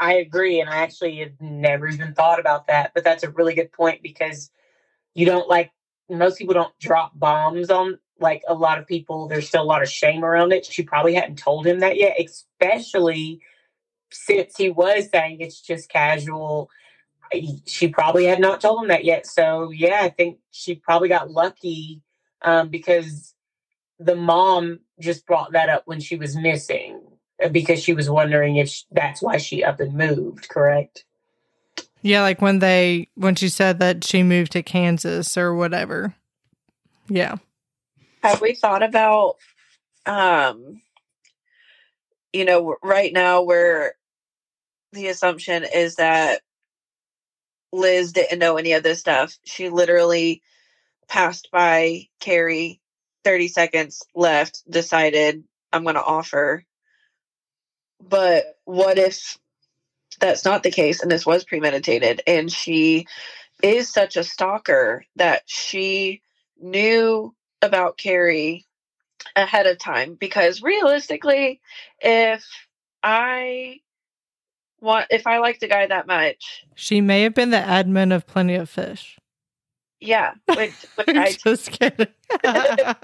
I 0.00 0.14
agree, 0.14 0.60
and 0.60 0.68
I 0.68 0.78
actually 0.78 1.16
had 1.18 1.40
never 1.40 1.86
even 1.86 2.12
thought 2.12 2.40
about 2.40 2.66
that. 2.66 2.90
But 2.92 3.04
that's 3.04 3.22
a 3.22 3.30
really 3.30 3.54
good 3.54 3.70
point 3.70 4.02
because 4.02 4.50
you 5.14 5.26
don't 5.26 5.48
like 5.48 5.70
most 6.10 6.38
people 6.38 6.54
don't 6.54 6.76
drop 6.80 7.12
bombs 7.14 7.70
on 7.70 8.00
like 8.18 8.42
a 8.48 8.54
lot 8.54 8.78
of 8.78 8.86
people. 8.88 9.28
There's 9.28 9.46
still 9.46 9.62
a 9.62 9.64
lot 9.64 9.82
of 9.82 9.88
shame 9.88 10.24
around 10.24 10.52
it. 10.52 10.66
She 10.66 10.82
probably 10.82 11.14
hadn't 11.14 11.38
told 11.38 11.68
him 11.68 11.78
that 11.78 11.96
yet, 11.96 12.16
especially 12.18 13.42
since 14.10 14.56
he 14.56 14.70
was 14.70 15.10
saying 15.10 15.40
it's 15.40 15.60
just 15.60 15.88
casual. 15.88 16.70
She 17.66 17.88
probably 17.88 18.24
had 18.24 18.40
not 18.40 18.60
told 18.60 18.82
him 18.82 18.88
that 18.88 19.04
yet. 19.04 19.26
So 19.26 19.70
yeah, 19.70 20.00
I 20.02 20.08
think 20.08 20.38
she 20.50 20.74
probably 20.74 21.08
got 21.08 21.30
lucky 21.30 22.02
um, 22.42 22.68
because 22.68 23.34
the 23.98 24.16
mom 24.16 24.80
just 25.00 25.26
brought 25.26 25.52
that 25.52 25.68
up 25.68 25.82
when 25.86 26.00
she 26.00 26.16
was 26.16 26.36
missing 26.36 27.00
uh, 27.42 27.48
because 27.48 27.82
she 27.82 27.92
was 27.92 28.08
wondering 28.08 28.56
if 28.56 28.68
sh- 28.68 28.82
that's 28.90 29.20
why 29.20 29.36
she 29.36 29.64
up 29.64 29.80
and 29.80 29.94
moved. 29.94 30.48
Correct. 30.48 31.04
Yeah, 32.02 32.22
like 32.22 32.40
when 32.40 32.60
they 32.60 33.08
when 33.14 33.34
she 33.34 33.48
said 33.48 33.80
that 33.80 34.04
she 34.04 34.22
moved 34.22 34.52
to 34.52 34.62
Kansas 34.62 35.36
or 35.36 35.54
whatever. 35.54 36.14
Yeah. 37.08 37.36
Have 38.22 38.40
we 38.40 38.54
thought 38.54 38.82
about 38.82 39.36
um 40.06 40.80
you 42.32 42.44
know 42.44 42.76
right 42.82 43.12
now 43.12 43.42
where 43.42 43.94
the 44.92 45.08
assumption 45.08 45.64
is 45.64 45.96
that 45.96 46.40
Liz 47.72 48.12
didn't 48.12 48.38
know 48.38 48.56
any 48.56 48.72
of 48.72 48.82
this 48.82 49.00
stuff. 49.00 49.38
She 49.44 49.68
literally 49.68 50.42
passed 51.08 51.50
by 51.50 52.08
Cari 52.20 52.80
30 53.24 53.48
seconds 53.48 54.02
left, 54.14 54.62
decided 54.70 55.44
I'm 55.72 55.82
going 55.82 55.96
to 55.96 56.02
offer. 56.02 56.64
But 58.00 58.44
what 58.64 58.98
if 58.98 59.38
that's 60.20 60.44
not 60.44 60.62
the 60.62 60.70
case 60.70 61.02
and 61.02 61.10
this 61.10 61.26
was 61.26 61.44
premeditated 61.44 62.22
and 62.26 62.50
she 62.50 63.06
is 63.62 63.88
such 63.88 64.16
a 64.16 64.24
stalker 64.24 65.04
that 65.16 65.42
she 65.46 66.22
knew 66.60 67.34
about 67.60 67.98
Cari 67.98 68.64
ahead 69.42 69.66
of 69.66 69.78
time 69.78 70.14
because 70.14 70.62
realistically 70.62 71.60
if 72.00 72.44
I 73.02 73.80
want 74.80 75.06
if 75.10 75.26
I 75.26 75.38
like 75.38 75.60
the 75.60 75.68
guy 75.68 75.86
that 75.86 76.06
much 76.06 76.64
She 76.74 77.00
may 77.00 77.22
have 77.22 77.34
been 77.34 77.50
the 77.50 77.56
admin 77.58 78.14
of 78.14 78.26
Plenty 78.26 78.54
of 78.56 78.68
Fish. 78.68 79.18
yeah 80.00 80.34
which, 80.46 80.72
which 80.96 81.16
I 81.16 81.32
Just 81.32 81.70
kidding. 81.70 82.06
which 82.34 82.44
I 82.44 82.96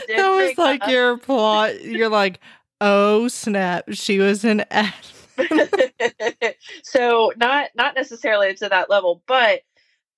did 0.06 0.18
that 0.18 0.28
was 0.28 0.58
like 0.58 0.82
up. 0.82 0.88
your 0.90 1.18
plot. 1.18 1.82
You're 1.82 2.08
like, 2.08 2.40
oh 2.80 3.28
snap, 3.28 3.84
she 3.92 4.18
was 4.18 4.44
an 4.44 4.64
admin. 4.70 6.54
so 6.84 7.32
not 7.36 7.70
not 7.76 7.94
necessarily 7.94 8.54
to 8.54 8.68
that 8.68 8.88
level, 8.90 9.22
but 9.26 9.60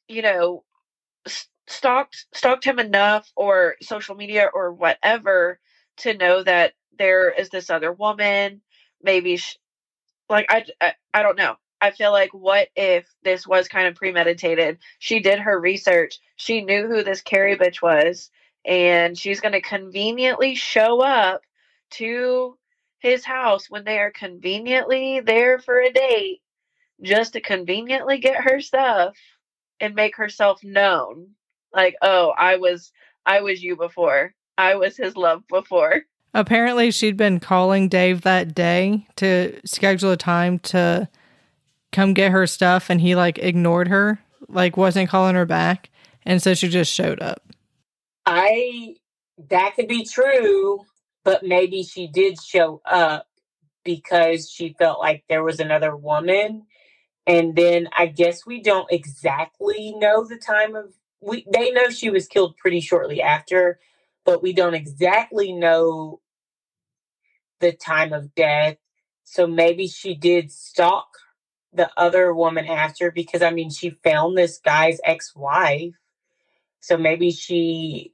you 0.09 0.23
know, 0.23 0.63
stalked 1.69 2.27
stalked 2.35 2.65
him 2.65 2.79
enough 2.81 3.31
or 3.37 3.77
social 3.83 4.17
media 4.17 4.49
or 4.55 4.73
whatever 4.73 5.61
to 5.99 6.15
know 6.15 6.43
that 6.45 6.75
there 6.99 7.31
is 7.31 7.51
this 7.51 7.71
other 7.71 7.93
woman. 7.93 8.63
Maybe 9.03 9.39
sh- 9.39 9.59
like 10.31 10.47
I, 10.51 10.67
I 10.81 10.95
I 11.15 11.23
don't 11.25 11.39
know. 11.39 11.57
I 11.81 11.93
feel 11.93 12.13
like 12.13 12.35
what 12.35 12.69
if 12.77 13.07
this 13.25 13.47
was 13.47 13.69
kind 13.69 13.89
of 13.89 13.97
premeditated? 13.97 14.79
She 15.01 15.21
did 15.21 15.41
her 15.41 15.61
research. 15.61 16.19
She 16.37 16.63
knew 16.63 16.89
who 16.89 17.05
this 17.05 17.23
Cari 17.23 17.57
bitch 17.57 17.83
was, 17.83 18.31
and 18.67 19.19
she's 19.19 19.41
going 19.41 19.53
to 19.53 19.63
conveniently 19.63 20.57
show 20.57 21.03
up 21.03 21.43
to 21.93 22.59
his 23.01 23.25
house 23.25 23.71
when 23.71 23.85
they 23.85 23.99
are 24.01 24.13
conveniently 24.13 25.21
there 25.21 25.59
for 25.61 25.81
a 25.81 25.93
date 25.93 26.41
just 27.03 27.35
to 27.35 27.43
conveniently 27.43 28.19
get 28.19 28.43
her 28.45 28.61
stuff 28.61 29.17
and 29.81 29.95
make 29.97 30.17
herself 30.17 30.65
known. 30.65 31.36
Like, 31.73 31.97
oh, 32.03 32.33
I 32.37 32.57
was 32.57 32.93
I 33.25 33.41
was 33.41 33.63
you 33.63 33.77
before. 33.77 34.35
I 34.59 34.77
was 34.77 34.97
his 34.97 35.17
love 35.17 35.43
before. 35.49 36.03
Apparently, 36.33 36.91
she'd 36.91 37.17
been 37.17 37.41
calling 37.41 37.89
Dave 37.89 38.23
that 38.23 38.55
day 38.55 39.07
to 39.17 39.59
schedule 39.65 40.13
a 40.13 40.17
time 40.17 40.59
to 40.61 41.09
come 41.93 42.15
get 42.15 42.33
her 42.33 42.47
stuff, 42.47 42.91
and 42.91 43.01
he 43.01 43.15
like 43.15 43.39
ignored 43.39 43.89
her, 43.89 44.21
like 44.49 44.77
wasn't 44.77 45.09
calling 45.09 45.35
her 45.35 45.47
back, 45.47 45.91
and 46.25 46.43
so 46.43 46.55
she 46.55 46.69
just 46.69 46.93
showed 46.93 47.21
up. 47.21 47.43
I 48.27 48.97
that 49.51 49.75
could 49.77 49.89
be 49.89 50.05
true, 50.05 50.85
but 51.25 51.43
maybe 51.43 51.83
she 51.83 52.07
did 52.07 52.41
show 52.41 52.81
up 52.85 53.27
because 53.85 54.51
she 54.51 54.75
felt 54.79 54.99
like 54.99 55.25
there 55.29 55.45
was 55.45 55.61
another 55.61 55.97
woman. 55.97 56.67
And 57.27 57.57
then 57.57 57.89
I 57.97 58.07
guess 58.07 58.47
we 58.47 58.61
don't 58.61 58.91
exactly 58.91 59.95
know 59.97 60.25
the 60.25 60.37
time 60.37 60.77
of 60.77 60.93
we 61.21 61.47
they 61.53 61.71
know 61.71 61.91
she 61.91 62.11
was 62.11 62.27
killed 62.27 62.57
pretty 62.57 62.81
shortly 62.81 63.23
after, 63.23 63.79
but 64.25 64.43
we 64.43 64.53
don't 64.53 64.75
exactly 64.75 65.53
know 65.53 66.21
the 67.61 67.73
time 67.73 68.13
of 68.13 68.35
death. 68.35 68.77
So 69.25 69.47
maybe 69.47 69.89
she 69.89 70.15
did 70.15 70.53
stalk 70.53 71.09
the 71.73 71.91
other 71.97 72.35
woman 72.35 72.67
after 72.67 73.11
because 73.11 73.43
I 73.43 73.51
mean 73.51 73.71
she 73.71 73.91
found 73.91 74.37
this 74.37 74.59
guy's 74.59 75.01
ex-wife. 75.05 75.95
So 76.81 76.97
maybe 76.97 77.33
she 77.33 78.13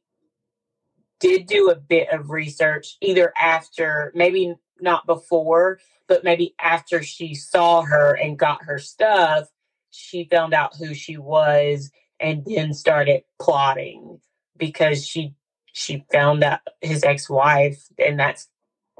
did 1.20 1.46
do 1.46 1.70
a 1.70 1.76
bit 1.76 2.08
of 2.10 2.30
research 2.30 2.96
either 3.00 3.32
after 3.38 4.12
maybe 4.14 4.54
not 4.80 5.06
before, 5.06 5.78
but 6.08 6.24
maybe 6.24 6.54
after 6.60 7.02
she 7.02 7.34
saw 7.34 7.82
her 7.82 8.14
and 8.14 8.38
got 8.38 8.64
her 8.64 8.78
stuff, 8.78 9.48
she 9.90 10.24
found 10.24 10.54
out 10.54 10.76
who 10.76 10.94
she 10.94 11.16
was 11.16 11.90
and 12.22 12.44
then 12.46 12.72
started 12.72 13.22
plotting 13.40 14.20
because 14.56 15.06
she 15.06 15.34
she 15.72 16.04
found 16.12 16.44
out 16.44 16.60
his 16.80 17.02
ex-wife 17.02 17.86
and 17.98 18.18
that's 18.20 18.48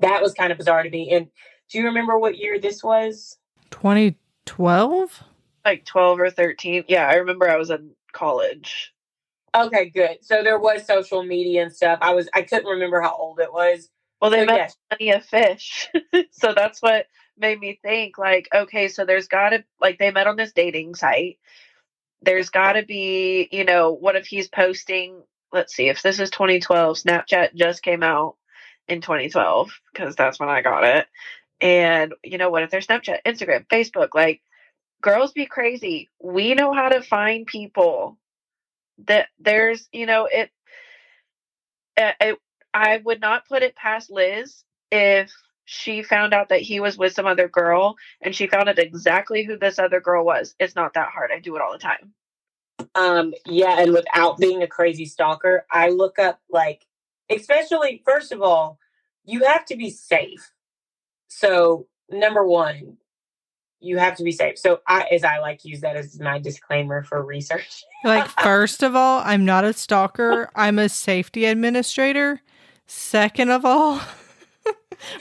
that 0.01 0.23
was 0.23 0.35
kind 0.35 0.51
of 0.51 0.59
bizarre 0.59 0.83
to 0.83 0.91
me. 0.91 1.13
And 1.13 1.29
do 1.71 1.79
you 1.79 1.85
remember 1.87 2.19
what 2.19 2.37
year 2.37 2.59
this 2.59 2.83
was? 2.83 3.39
2012? 3.71 5.23
Like 5.65 5.85
12 5.85 6.21
or 6.21 6.31
13. 6.31 6.85
Yeah, 6.89 7.07
I 7.07 7.15
remember 7.15 7.49
I 7.49 7.57
was 7.57 7.71
in 7.71 7.91
college. 8.13 8.93
Okay, 9.55 9.91
good. 9.91 10.19
So 10.23 10.43
there 10.43 10.59
was 10.59 10.87
social 10.87 11.23
media 11.23 11.63
and 11.63 11.73
stuff. 11.73 11.99
I 12.03 12.15
was 12.15 12.29
I 12.35 12.43
couldn't 12.43 12.67
remember 12.71 13.01
how 13.01 13.15
old 13.17 13.39
it 13.39 13.53
was. 13.53 13.89
Well, 14.21 14.31
they 14.31 14.41
So, 14.41 14.47
met 14.47 14.57
yes. 14.57 14.77
plenty 14.91 15.11
of 15.13 15.25
fish. 15.25 15.89
so 16.31 16.53
that's 16.55 16.81
what 16.81 17.07
made 17.37 17.61
me 17.61 17.79
think 17.83 18.19
like, 18.19 18.49
okay, 18.55 18.89
so 18.89 19.05
there's 19.05 19.29
got 19.29 19.51
to 19.51 19.65
like 19.81 19.99
they 19.99 20.11
met 20.11 20.27
on 20.27 20.37
this 20.37 20.53
dating 20.53 20.95
site. 20.95 21.39
There's 22.23 22.51
got 22.51 22.75
to 22.75 22.85
be, 22.85 23.49
you 23.51 23.65
know, 23.65 23.93
what 23.93 24.17
if 24.17 24.27
he's 24.27 24.49
posting, 24.49 25.23
let's 25.53 25.75
see, 25.75 25.89
if 25.89 26.03
this 26.03 26.21
is 26.21 26.31
2012, 26.31 26.99
Snapchat 26.99 27.55
just 27.55 27.83
came 27.83 28.03
out 28.03 28.37
in 28.89 29.01
2012 29.01 29.73
because 29.93 30.17
that's 30.17 30.39
when 30.39 30.49
I 30.49 30.63
got 30.63 30.85
it. 30.85 31.07
And, 31.61 32.15
you 32.23 32.39
know, 32.39 32.51
what 32.51 32.63
if 32.63 32.71
there's 32.71 32.87
Snapchat, 32.87 33.21
Instagram, 33.27 33.67
Facebook, 33.67 34.15
like 34.15 34.41
girls 35.01 35.33
be 35.33 35.47
crazy. 35.47 36.09
We 36.21 36.55
know 36.55 36.73
how 36.73 36.89
to 36.89 37.03
find 37.03 37.47
people 37.47 38.19
that 39.07 39.29
there's, 39.39 39.89
you 39.93 40.07
know, 40.07 40.29
it, 40.31 40.51
uh, 41.97 42.13
it 42.21 42.39
I 42.75 43.01
would 43.05 43.21
not 43.21 43.47
put 43.47 43.63
it 43.63 43.77
past 43.77 44.11
Liz 44.11 44.65
if 44.91 45.33
she 45.65 46.03
found 46.03 46.35
out 46.35 46.49
that 46.49 46.61
he 46.61 46.81
was 46.81 46.99
with 46.99 47.13
some 47.13 47.27
other 47.27 47.49
girl 47.49 47.97
and 48.21 48.35
she 48.35 48.47
found 48.47 48.69
out 48.69 48.79
exactly 48.79 49.45
who 49.45 49.57
this 49.57 49.79
other 49.79 50.01
girl 50.01 50.25
was. 50.25 50.55
It's 50.59 50.75
not 50.75 50.95
that 50.95 51.09
hard. 51.09 51.31
I 51.35 51.39
do 51.39 51.57
it 51.57 51.63
all 51.63 51.73
the 51.73 51.79
time. 51.79 52.13
Um, 52.95 53.33
yeah, 53.47 53.81
and 53.81 53.93
without 53.93 54.39
being 54.39 54.63
a 54.63 54.67
crazy 54.67 55.07
stalker, 55.07 55.65
I 55.71 55.91
look 55.91 56.19
up 56.19 56.41
like, 56.51 56.87
especially 57.31 58.03
first 58.05 58.33
of 58.33 58.43
all, 58.43 58.79
you 59.25 59.45
have 59.45 59.65
to 59.67 59.77
be 59.77 59.91
safe. 59.91 60.53
So 61.29 61.87
number 62.11 62.45
one, 62.45 62.97
you 63.81 63.99
have 63.99 64.17
to 64.17 64.25
be 64.25 64.33
safe. 64.33 64.59
So 64.59 64.81
I, 64.87 65.07
as 65.11 65.25
I 65.25 65.39
like, 65.39 65.65
use 65.65 65.81
that 65.81 65.97
as 65.97 66.19
my 66.21 66.39
disclaimer 66.39 67.03
for 67.03 67.23
research. 67.25 67.85
Like, 68.05 68.29
first 68.43 68.83
of 68.83 68.95
all, 68.95 69.23
I'm 69.25 69.45
not 69.45 69.65
a 69.65 69.73
stalker, 69.73 70.51
I'm 70.55 70.79
a 70.79 70.89
safety 70.89 71.45
administrator. 71.47 72.41
Second 72.87 73.51
of 73.51 73.65
all, 73.65 74.01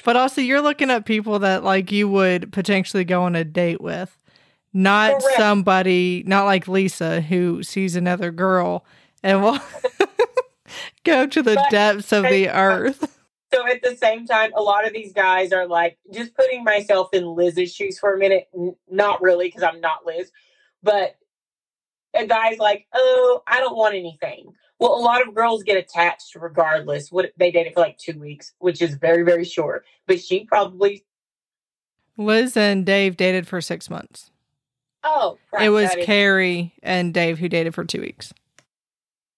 but 0.03 0.15
also 0.15 0.41
you're 0.41 0.61
looking 0.61 0.89
at 0.91 1.05
people 1.05 1.39
that 1.39 1.63
like 1.63 1.91
you 1.91 2.07
would 2.09 2.51
potentially 2.51 3.03
go 3.03 3.23
on 3.23 3.36
a 3.36 3.43
date 3.43 3.82
with, 3.82 4.17
not 4.73 5.19
Correct. 5.21 5.38
somebody, 5.38 6.23
not 6.25 6.45
like 6.45 6.67
Lisa 6.67 7.21
who 7.21 7.63
sees 7.63 7.95
another 7.95 8.32
girl 8.32 8.86
and 9.23 9.41
will 9.43 9.59
go 11.03 11.27
to 11.27 11.41
the 11.41 11.55
But- 11.55 11.69
depths 11.71 12.11
of 12.11 12.23
the 12.23 12.49
earth. 12.53 13.17
So 13.53 13.67
at 13.67 13.82
the 13.84 13.97
same 13.97 14.25
time, 14.25 14.51
a 14.55 14.61
lot 14.61 14.88
of 14.88 14.93
these 14.93 15.11
guys 15.11 15.51
are 15.51 15.67
like, 15.67 15.97
just 16.13 16.34
putting 16.36 16.63
myself 16.63 17.09
in 17.11 17.25
Liz's 17.36 17.73
shoes 17.75 17.99
for 17.99 18.13
a 18.13 18.17
minute. 18.17 18.47
N- 18.57 18.77
not 18.89 19.21
really, 19.21 19.47
because 19.49 19.63
I'm 19.63 19.82
not 19.82 20.05
Liz, 20.05 20.32
but 20.82 21.17
a 22.15 22.25
guy's 22.25 22.59
like, 22.59 22.88
oh, 22.93 23.41
I 23.45 23.59
don't 23.59 23.75
want 23.75 23.95
anything. 23.95 24.53
Well, 24.82 24.95
a 24.95 24.99
lot 24.99 25.25
of 25.25 25.36
girls 25.36 25.61
get 25.61 25.77
attached 25.77 26.34
regardless. 26.34 27.11
What 27.11 27.32
they 27.38 27.51
dated 27.51 27.75
for 27.75 27.82
like 27.82 27.99
two 27.99 28.17
weeks, 28.19 28.53
which 28.57 28.82
is 28.82 28.95
very, 28.95 29.21
very 29.21 29.45
short. 29.45 29.86
But 30.07 30.19
she 30.19 30.43
probably, 30.45 31.05
Liz 32.17 32.57
and 32.57 32.84
Dave 32.84 33.15
dated 33.15 33.47
for 33.47 33.61
six 33.61 33.91
months. 33.91 34.32
oh, 35.03 35.38
crap, 35.51 35.61
it 35.61 35.69
was 35.69 35.95
Cari 36.01 36.73
and 36.82 37.13
Dave 37.13 37.38
who 37.38 37.47
dated 37.47 37.75
for 37.75 37.86
two 37.86 38.01
weeks. 38.01 38.34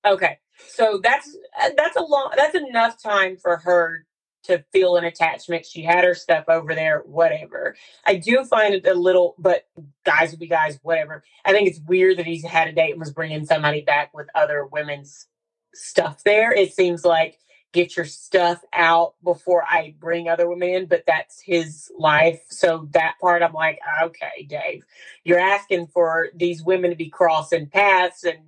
Okay, 0.06 0.40
so 0.66 1.02
that's 1.04 1.38
uh, 1.62 1.72
that's 1.76 1.98
a 1.98 2.04
long 2.04 2.32
that's 2.38 2.56
enough 2.56 3.04
time 3.04 3.36
for 3.36 3.58
her 3.58 4.06
to 4.44 4.64
feel 4.72 4.96
an 4.96 5.04
attachment. 5.04 5.66
She 5.66 5.84
had 5.84 6.06
her 6.06 6.16
stuff 6.16 6.46
over 6.48 6.74
there, 6.74 7.02
whatever. 7.06 7.76
I 8.06 8.16
do 8.16 8.46
find 8.46 8.74
it 8.74 8.88
a 8.88 8.94
little, 8.94 9.36
but 9.38 9.68
guys 10.06 10.32
will 10.32 10.40
be 10.40 10.48
guys, 10.48 10.80
whatever. 10.84 11.26
I 11.44 11.52
think 11.52 11.68
it's 11.68 11.82
weird 11.86 12.18
that 12.18 12.26
he's 12.26 12.46
had 12.46 12.70
a 12.70 12.72
date 12.72 12.92
and 12.92 13.00
was 13.02 13.12
bringing 13.12 13.46
somebody 13.46 13.82
back 13.82 14.14
with 14.14 14.28
other 14.36 14.66
women's 14.66 15.28
stuff 15.74 16.24
there. 16.24 16.52
It 16.54 16.74
seems 16.74 17.06
like 17.06 17.40
get 17.74 17.98
your 17.98 18.06
stuff 18.06 18.62
out 18.74 19.16
before 19.24 19.64
I 19.64 19.96
bring 20.00 20.30
other 20.30 20.48
women 20.48 20.70
in, 20.70 20.86
but 20.86 21.04
that's 21.08 21.42
his 21.42 21.92
life. 21.98 22.42
So 22.50 22.88
that 22.92 23.16
part, 23.20 23.42
I'm 23.42 23.54
like, 23.54 23.80
okay, 24.04 24.46
Dave, 24.48 24.86
you're 25.24 25.40
asking 25.40 25.88
for 25.88 26.30
these 26.36 26.64
women 26.64 26.92
to 26.92 26.96
be 26.96 27.10
crossing 27.10 27.68
paths 27.68 28.24
and 28.24 28.40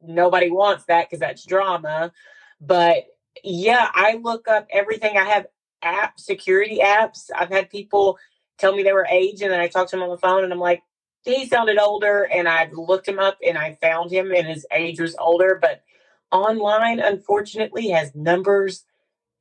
nobody 0.00 0.50
wants 0.50 0.84
that 0.84 1.08
because 1.08 1.20
that's 1.20 1.44
drama. 1.44 2.12
But 2.60 3.06
yeah, 3.44 3.90
I 3.94 4.20
look 4.22 4.48
up 4.48 4.66
everything. 4.70 5.16
I 5.16 5.24
have 5.24 5.46
app 5.82 6.18
security 6.20 6.80
apps. 6.82 7.30
I've 7.36 7.50
had 7.50 7.70
people 7.70 8.18
tell 8.58 8.74
me 8.74 8.82
they 8.82 8.92
were 8.92 9.06
age 9.10 9.42
and 9.42 9.52
then 9.52 9.60
I 9.60 9.68
talked 9.68 9.90
to 9.90 9.96
them 9.96 10.04
on 10.04 10.10
the 10.10 10.18
phone 10.18 10.44
and 10.44 10.52
I'm 10.52 10.60
like, 10.60 10.82
he 11.24 11.46
sounded 11.46 11.78
older 11.78 12.28
and 12.32 12.48
I've 12.48 12.72
looked 12.72 13.08
him 13.08 13.18
up 13.18 13.38
and 13.46 13.58
I 13.58 13.76
found 13.80 14.10
him 14.12 14.32
and 14.32 14.46
his 14.46 14.66
age 14.72 15.00
was 15.00 15.16
older, 15.18 15.58
but 15.60 15.82
online 16.32 17.00
unfortunately 17.00 17.88
has 17.88 18.14
numbers, 18.14 18.84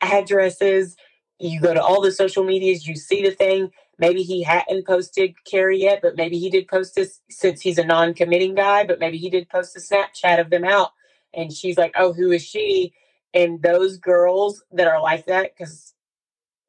addresses. 0.01 0.95
You 1.39 1.61
go 1.61 1.73
to 1.73 1.83
all 1.83 2.01
the 2.01 2.11
social 2.11 2.43
medias, 2.43 2.87
you 2.87 2.95
see 2.95 3.21
the 3.21 3.31
thing. 3.31 3.71
Maybe 3.99 4.21
he 4.21 4.43
hadn't 4.43 4.85
posted 4.85 5.33
Cari 5.49 5.81
yet, 5.81 5.99
but 6.01 6.15
maybe 6.15 6.37
he 6.37 6.49
did 6.49 6.67
post 6.67 6.95
this 6.95 7.19
since 7.29 7.61
he's 7.61 7.77
a 7.77 7.85
non-committing 7.85 8.55
guy, 8.55 8.85
but 8.85 8.99
maybe 8.99 9.17
he 9.17 9.29
did 9.29 9.49
post 9.49 9.75
a 9.75 9.79
Snapchat 9.79 10.39
of 10.39 10.49
them 10.49 10.63
out. 10.63 10.91
And 11.33 11.51
she's 11.51 11.77
like, 11.77 11.93
Oh, 11.95 12.13
who 12.13 12.31
is 12.31 12.43
she? 12.43 12.93
And 13.33 13.61
those 13.61 13.97
girls 13.97 14.63
that 14.71 14.87
are 14.87 15.01
like 15.01 15.25
that, 15.25 15.55
because 15.55 15.93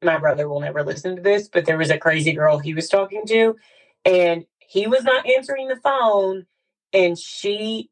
my 0.03 0.17
brother 0.17 0.47
will 0.47 0.59
never 0.59 0.83
listen 0.83 1.15
to 1.15 1.21
this, 1.21 1.47
but 1.47 1.65
there 1.65 1.77
was 1.77 1.89
a 1.89 1.97
crazy 1.97 2.33
girl 2.33 2.57
he 2.57 2.73
was 2.73 2.87
talking 2.87 3.25
to, 3.27 3.55
and 4.05 4.45
he 4.59 4.87
was 4.87 5.03
not 5.03 5.27
answering 5.27 5.67
the 5.67 5.75
phone, 5.77 6.45
and 6.93 7.17
she 7.17 7.89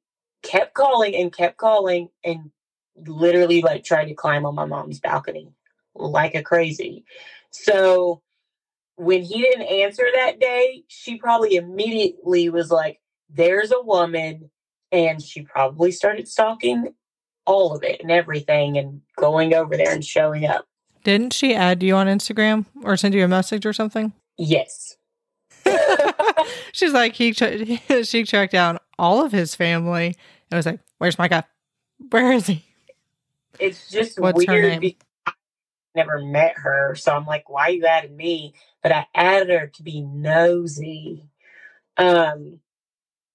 kept 0.48 0.74
calling 0.74 1.16
and 1.16 1.36
kept 1.36 1.58
calling 1.58 2.10
and 2.24 2.52
literally 3.06 3.62
like 3.62 3.84
tried 3.84 4.06
to 4.06 4.14
climb 4.14 4.46
on 4.46 4.56
my 4.56 4.66
mom's 4.66 5.00
balcony 5.00 5.52
like 5.98 6.36
a 6.36 6.44
crazy. 6.44 7.04
So 7.52 8.22
when 8.96 9.24
he 9.24 9.42
didn't 9.42 9.64
answer 9.64 10.06
that 10.16 10.40
day, 10.40 10.84
she 10.88 11.18
probably 11.18 11.56
immediately 11.56 12.50
was 12.50 12.72
like, 12.72 13.00
There's 13.30 13.72
a 13.72 13.82
woman, 13.82 14.50
and 14.92 15.22
she 15.22 15.42
probably 15.42 15.92
started 15.92 16.28
stalking 16.28 16.94
all 17.46 17.76
of 17.76 17.84
it 17.84 18.02
and 18.02 18.12
everything 18.12 18.78
and 18.78 19.02
going 19.18 19.54
over 19.54 19.78
there 19.78 19.94
and 19.94 20.04
showing 20.04 20.46
up. 20.46 20.66
Didn't 21.04 21.32
she 21.32 21.56
add 21.56 21.82
you 21.82 21.96
on 21.96 22.08
Instagram 22.08 22.66
or 22.84 22.98
send 22.98 23.14
you 23.14 23.24
a 23.24 23.28
message 23.28 23.66
or 23.66 23.72
something? 23.72 24.12
Yes. 24.38 24.98
She's 26.74 26.92
like 26.94 27.14
he 27.14 27.34
tra- 27.34 28.04
she 28.04 28.24
tracked 28.24 28.52
down 28.52 28.80
all 29.00 29.24
of 29.24 29.32
his 29.32 29.56
family 29.56 30.16
and 30.52 30.58
was 30.58 30.66
like, 30.66 30.80
"Where's 30.98 31.18
Micah? 31.18 31.46
Where 32.10 32.32
is 32.32 32.48
he?" 32.48 32.66
It's 33.60 33.90
just 33.90 34.20
What's 34.20 34.46
her 34.46 34.54
weird 34.54 34.64
name? 34.64 34.80
because 34.82 35.06
I 35.28 35.32
never 35.96 36.22
met 36.22 36.54
her, 36.58 36.96
so 36.96 37.16
I'm 37.16 37.26
like, 37.26 37.50
why 37.50 37.70
you 37.70 37.86
added 37.86 38.16
me? 38.16 38.54
But 38.84 38.92
I 38.92 39.08
added 39.16 39.50
her 39.50 39.68
to 39.68 39.84
be 39.84 40.02
nosy. 40.02 41.26
Um, 41.98 42.60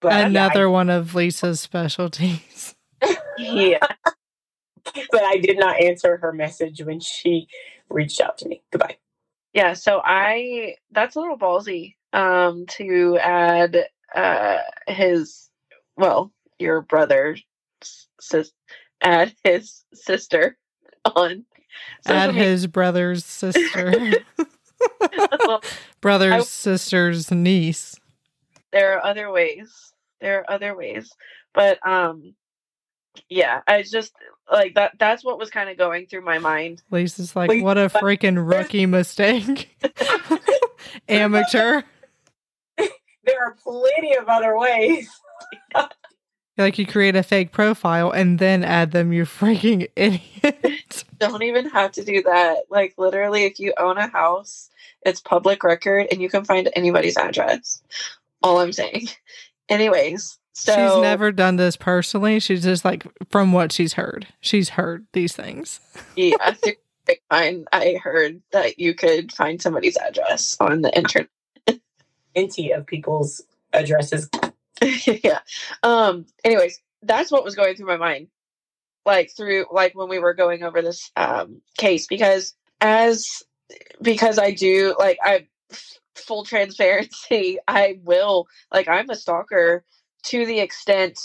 but 0.01 0.27
Another 0.27 0.71
one 0.71 0.91
of 0.91 1.15
Lisa's 1.15 1.61
specialties. 1.61 2.75
Yeah. 3.39 3.79
but 5.11 5.23
I 5.23 5.39
did 5.39 5.59
not 5.59 5.81
answer 5.81 6.17
her 6.19 6.33
message 6.33 6.83
when 6.83 7.01
she 7.01 7.49
reached 7.89 8.21
out 8.21 8.39
to 8.39 8.49
me. 8.49 8.63
Goodbye. 8.71 8.99
Yeah, 9.55 9.75
so 9.75 10.01
I 10.05 10.77
that's 10.93 11.17
a 11.17 11.21
little 11.21 11.39
ballsy 11.39 11.97
um 12.13 12.67
to 12.67 13.19
add 13.19 13.87
uh 14.15 14.59
his 14.89 15.49
well, 15.97 16.33
your 16.63 16.81
brother 16.81 17.37
sis 18.21 18.53
add 19.03 19.35
his 19.45 19.85
sister 19.93 20.57
on 21.05 21.45
Add 22.07 22.35
media. 22.35 22.45
his 22.45 22.67
brother's 22.67 23.25
sister, 23.25 24.13
brother's 26.01 26.33
I- 26.33 26.41
sister's 26.41 27.31
niece. 27.31 27.97
there 28.73 28.97
are 28.97 29.05
other 29.05 29.31
ways. 29.31 29.93
There 30.21 30.41
are 30.41 30.51
other 30.51 30.77
ways. 30.77 31.11
But 31.55 31.85
um 31.87 32.35
yeah, 33.29 33.61
I 33.67 33.83
just 33.83 34.13
like 34.51 34.75
that 34.75 34.93
that's 34.99 35.25
what 35.25 35.39
was 35.39 35.51
kind 35.51 35.69
of 35.69 35.77
going 35.77 36.07
through 36.07 36.23
my 36.25 36.39
mind. 36.39 36.83
Lisa's 36.91 37.35
like, 37.37 37.49
Wait, 37.51 37.63
what 37.65 37.79
a 37.79 37.89
freaking 37.89 38.39
rookie 38.49 38.87
mistake. 38.87 39.77
Amateur. 41.09 41.83
There 43.25 43.45
are 43.45 43.57
plenty 43.63 44.17
of 44.17 44.29
other 44.29 44.57
ways. 44.59 45.09
Like 46.63 46.79
you 46.79 46.87
create 46.87 47.17
a 47.17 47.23
fake 47.23 47.53
profile 47.53 48.11
and 48.11 48.39
then 48.39 48.65
add 48.65 48.93
them, 48.93 49.13
you 49.13 49.25
freaking 49.25 49.89
idiot. 49.97 51.05
Don't 51.19 51.43
even 51.43 51.69
have 51.71 51.93
to 51.93 52.05
do 52.05 52.23
that. 52.23 52.65
Like 52.71 52.95
literally 52.97 53.45
if 53.45 53.59
you 53.59 53.75
own 53.77 53.99
a 53.99 54.07
house, 54.07 54.71
it's 55.03 55.21
public 55.21 55.65
record 55.65 56.09
and 56.11 56.23
you 56.23 56.29
can 56.29 56.45
find 56.45 56.71
anybody's 56.75 57.17
address. 57.17 57.83
All 58.43 58.61
I'm 58.61 58.73
saying. 58.73 59.09
Anyways, 59.69 60.39
so 60.53 60.73
she's 60.73 61.03
never 61.03 61.33
done 61.33 61.57
this 61.57 61.77
personally. 61.77 62.39
She's 62.39 62.63
just 62.63 62.85
like 62.85 63.07
from 63.31 63.53
what 63.53 63.73
she's 63.73 63.95
heard. 63.95 64.27
She's 64.41 64.71
heard 64.71 65.07
these 65.13 65.35
things. 65.35 65.81
yeah, 66.17 66.53
through 66.53 66.75
the 67.07 67.17
I 67.31 67.99
heard 68.03 68.43
that 68.53 68.79
you 68.79 68.95
could 68.95 69.33
find 69.33 69.61
somebody's 69.61 69.97
address 69.97 70.57
on 70.61 70.83
the 70.83 70.97
internet. 70.97 71.29
Plenty 72.35 72.71
of 72.73 72.87
people's 72.87 73.43
addresses. 73.73 74.29
yeah. 75.07 75.41
Um. 75.83 76.27
Anyways, 76.45 76.81
that's 77.03 77.31
what 77.31 77.45
was 77.45 77.55
going 77.55 77.75
through 77.77 77.87
my 77.87 77.97
mind, 77.97 78.29
like 79.07 79.31
through 79.37 79.67
like 79.73 79.95
when 79.95 80.09
we 80.09 80.19
were 80.19 80.35
going 80.35 80.63
over 80.63 80.83
this 80.83 81.11
um 81.17 81.61
case 81.79 82.07
because 82.07 82.55
as 82.81 83.43
because 84.03 84.39
I 84.39 84.53
do 84.53 84.95
like 84.99 85.19
I 85.23 85.47
full 86.15 86.45
transparency 86.45 87.59
I 87.69 87.99
will 88.03 88.47
like 88.73 88.89
I'm 88.89 89.11
a 89.11 89.17
stalker 89.17 89.85
to 90.25 90.47
the 90.47 90.61
extent 90.61 91.19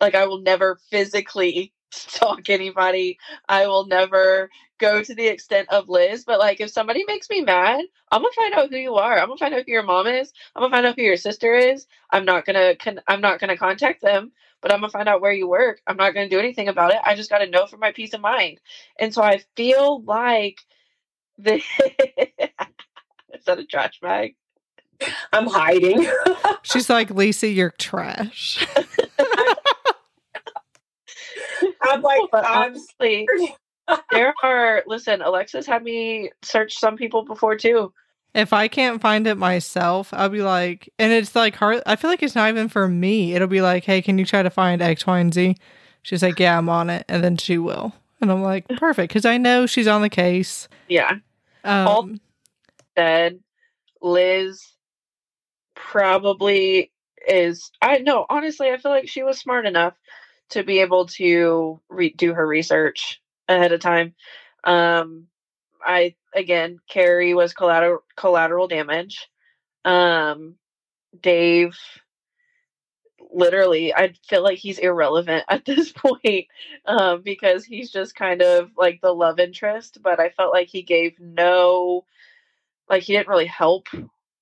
like 0.00 0.14
I 0.14 0.26
will 0.26 0.40
never 0.40 0.78
physically 0.90 1.72
stalk 1.92 2.50
anybody. 2.50 3.18
I 3.48 3.66
will 3.66 3.86
never 3.86 4.50
go 4.84 5.02
to 5.02 5.14
the 5.14 5.26
extent 5.26 5.68
of 5.70 5.88
Liz, 5.88 6.24
but 6.24 6.38
like 6.38 6.60
if 6.60 6.70
somebody 6.70 7.04
makes 7.06 7.30
me 7.30 7.40
mad, 7.40 7.84
I'm 8.10 8.22
gonna 8.22 8.32
find 8.34 8.54
out 8.54 8.70
who 8.70 8.76
you 8.76 8.94
are. 8.96 9.18
I'm 9.18 9.28
gonna 9.28 9.38
find 9.38 9.54
out 9.54 9.64
who 9.66 9.72
your 9.72 9.82
mom 9.82 10.06
is. 10.06 10.32
I'm 10.54 10.62
gonna 10.62 10.74
find 10.74 10.86
out 10.86 10.96
who 10.96 11.02
your 11.02 11.16
sister 11.16 11.54
is. 11.54 11.86
I'm 12.10 12.24
not 12.24 12.44
gonna 12.44 12.76
con- 12.76 13.00
I'm 13.08 13.20
not 13.20 13.40
gonna 13.40 13.56
contact 13.56 14.02
them, 14.02 14.32
but 14.60 14.72
I'm 14.72 14.80
gonna 14.80 14.90
find 14.90 15.08
out 15.08 15.20
where 15.20 15.32
you 15.32 15.48
work. 15.48 15.80
I'm 15.86 15.96
not 15.96 16.14
gonna 16.14 16.28
do 16.28 16.38
anything 16.38 16.68
about 16.68 16.92
it. 16.92 16.98
I 17.04 17.14
just 17.14 17.30
gotta 17.30 17.48
know 17.48 17.66
for 17.66 17.78
my 17.78 17.92
peace 17.92 18.12
of 18.14 18.20
mind. 18.20 18.60
And 18.98 19.14
so 19.14 19.22
I 19.22 19.42
feel 19.56 20.02
like 20.02 20.60
the 21.38 21.56
is 23.32 23.44
that 23.46 23.58
a 23.58 23.64
trash 23.64 24.00
bag? 24.00 24.36
I'm 25.32 25.46
hiding. 25.46 26.06
She's 26.62 26.88
like, 26.88 27.10
Lisa, 27.10 27.48
you're 27.48 27.74
trash. 27.78 28.66
I'm 31.82 32.02
like, 32.02 32.22
But 32.32 32.44
I'm 32.46 32.74
honestly, 32.74 33.28
there 34.10 34.34
are 34.42 34.82
listen. 34.86 35.22
Alexis 35.22 35.66
had 35.66 35.82
me 35.82 36.30
search 36.42 36.78
some 36.78 36.96
people 36.96 37.24
before 37.24 37.56
too. 37.56 37.92
If 38.34 38.52
I 38.52 38.66
can't 38.66 39.00
find 39.00 39.26
it 39.28 39.36
myself, 39.36 40.08
I'll 40.12 40.28
be 40.28 40.42
like, 40.42 40.92
and 40.98 41.12
it's 41.12 41.36
like 41.36 41.54
hard. 41.54 41.82
I 41.86 41.94
feel 41.96 42.10
like 42.10 42.22
it's 42.22 42.34
not 42.34 42.48
even 42.48 42.68
for 42.68 42.88
me. 42.88 43.34
It'll 43.34 43.46
be 43.46 43.62
like, 43.62 43.84
hey, 43.84 44.02
can 44.02 44.18
you 44.18 44.24
try 44.24 44.42
to 44.42 44.50
find 44.50 44.82
X, 44.82 45.06
Y, 45.06 45.18
and 45.20 45.32
Z? 45.32 45.56
She's 46.02 46.22
like, 46.22 46.40
yeah, 46.40 46.58
I'm 46.58 46.68
on 46.68 46.90
it. 46.90 47.04
And 47.08 47.22
then 47.22 47.36
she 47.36 47.58
will. 47.58 47.92
And 48.20 48.32
I'm 48.32 48.42
like, 48.42 48.66
perfect. 48.76 49.10
Because 49.12 49.24
I 49.24 49.38
know 49.38 49.66
she's 49.66 49.86
on 49.86 50.02
the 50.02 50.08
case. 50.10 50.68
Yeah, 50.88 51.12
Um, 51.62 51.88
All- 51.88 52.08
said 52.96 53.38
Liz 54.02 54.60
probably 55.74 56.90
is. 57.28 57.70
I 57.80 57.98
know 57.98 58.26
honestly, 58.28 58.70
I 58.70 58.76
feel 58.78 58.90
like 58.90 59.08
she 59.08 59.22
was 59.22 59.38
smart 59.38 59.66
enough 59.66 59.94
to 60.50 60.62
be 60.62 60.80
able 60.80 61.06
to 61.06 61.80
re- 61.88 62.14
do 62.16 62.34
her 62.34 62.46
research 62.46 63.20
ahead 63.48 63.72
of 63.72 63.80
time. 63.80 64.14
Um, 64.64 65.26
I 65.84 66.14
again, 66.34 66.78
Cari 66.88 67.34
was 67.34 67.52
collateral 67.52 68.02
collateral 68.16 68.68
damage. 68.68 69.28
Um, 69.84 70.56
Dave, 71.20 71.76
literally, 73.32 73.94
I 73.94 74.14
feel 74.28 74.42
like 74.42 74.58
he's 74.58 74.78
irrelevant 74.78 75.44
at 75.48 75.64
this 75.64 75.92
point 75.92 76.46
um, 76.86 77.22
because 77.22 77.64
he's 77.64 77.90
just 77.90 78.14
kind 78.14 78.42
of 78.42 78.70
like 78.76 79.00
the 79.00 79.12
love 79.12 79.38
interest. 79.38 79.98
But 80.02 80.20
I 80.20 80.30
felt 80.30 80.52
like 80.52 80.68
he 80.68 80.82
gave 80.82 81.18
no, 81.20 82.04
like 82.88 83.02
he 83.02 83.12
didn't 83.12 83.28
really 83.28 83.46
help 83.46 83.88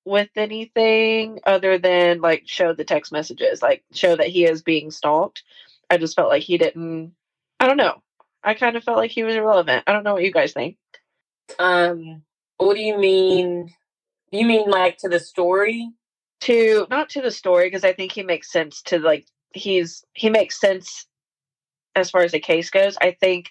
with 0.04 0.30
anything 0.36 1.38
other 1.46 1.78
than 1.78 2.20
like 2.20 2.42
show 2.46 2.72
the 2.72 2.84
text 2.84 3.12
messages, 3.12 3.62
like 3.62 3.84
show 3.92 4.16
that 4.16 4.28
he 4.28 4.44
is 4.44 4.62
being 4.62 4.90
stalked. 4.90 5.42
I 5.90 5.98
just 5.98 6.16
felt 6.16 6.30
like 6.30 6.42
he 6.42 6.58
didn't. 6.58 7.14
I 7.60 7.66
don't 7.66 7.76
know. 7.76 8.02
I 8.44 8.54
kind 8.54 8.76
of 8.76 8.84
felt 8.84 8.98
like 8.98 9.10
he 9.12 9.24
was 9.24 9.34
irrelevant. 9.36 9.84
I 9.86 9.92
don't 9.92 10.04
know 10.04 10.14
what 10.14 10.24
you 10.24 10.32
guys 10.32 10.52
think. 10.52 10.76
um 11.58 12.22
what 12.58 12.74
do 12.76 12.82
you 12.82 12.98
mean? 12.98 13.74
You 14.30 14.46
mean 14.46 14.70
like 14.70 14.98
to 14.98 15.08
the 15.08 15.20
story? 15.20 15.90
to 16.42 16.86
not 16.90 17.10
to 17.10 17.22
the 17.22 17.30
story 17.30 17.66
because 17.66 17.84
I 17.84 17.92
think 17.92 18.12
he 18.12 18.22
makes 18.22 18.50
sense 18.50 18.82
to 18.84 18.98
like 18.98 19.26
he's 19.54 20.04
he 20.12 20.30
makes 20.30 20.60
sense 20.60 21.06
as 21.94 22.10
far 22.10 22.22
as 22.22 22.32
the 22.32 22.40
case 22.40 22.70
goes. 22.70 22.96
I 23.00 23.12
think 23.12 23.50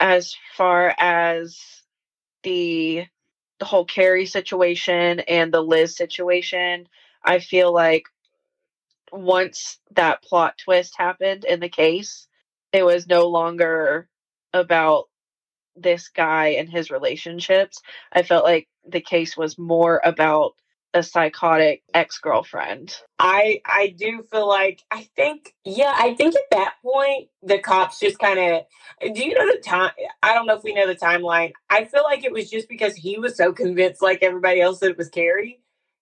as 0.00 0.36
far 0.56 0.94
as 0.98 1.58
the 2.42 3.06
the 3.60 3.64
whole 3.64 3.84
Cari 3.84 4.26
situation 4.26 5.20
and 5.20 5.52
the 5.52 5.62
Liz 5.62 5.96
situation, 5.96 6.88
I 7.24 7.38
feel 7.38 7.72
like 7.72 8.04
once 9.12 9.78
that 9.92 10.22
plot 10.22 10.58
twist 10.58 10.94
happened 10.98 11.44
in 11.44 11.60
the 11.60 11.68
case, 11.68 12.28
it 12.72 12.84
was 12.84 13.06
no 13.06 13.28
longer 13.28 14.08
about 14.52 15.04
this 15.76 16.08
guy 16.08 16.48
and 16.48 16.68
his 16.68 16.90
relationships. 16.90 17.80
I 18.12 18.22
felt 18.22 18.44
like 18.44 18.68
the 18.86 19.00
case 19.00 19.36
was 19.36 19.58
more 19.58 20.00
about 20.04 20.54
a 20.94 21.02
psychotic 21.02 21.82
ex-girlfriend. 21.94 22.94
I 23.18 23.62
I 23.64 23.94
do 23.96 24.26
feel 24.30 24.46
like 24.46 24.82
I 24.90 25.08
think 25.16 25.54
yeah 25.64 25.94
I 25.96 26.14
think 26.14 26.34
at 26.34 26.50
that 26.50 26.74
point 26.82 27.28
the 27.42 27.58
cops 27.60 27.98
just 27.98 28.18
kind 28.18 28.38
of 28.38 29.14
do 29.14 29.24
you 29.24 29.34
know 29.34 29.46
the 29.46 29.62
time 29.64 29.92
I 30.22 30.34
don't 30.34 30.46
know 30.46 30.54
if 30.56 30.62
we 30.62 30.74
know 30.74 30.86
the 30.86 30.94
timeline 30.94 31.52
I 31.70 31.84
feel 31.84 32.02
like 32.02 32.24
it 32.24 32.32
was 32.32 32.50
just 32.50 32.68
because 32.68 32.94
he 32.94 33.18
was 33.18 33.36
so 33.36 33.52
convinced 33.52 34.02
like 34.02 34.22
everybody 34.22 34.60
else 34.60 34.80
that 34.80 34.90
it 34.90 34.98
was 34.98 35.08
Cari 35.08 35.60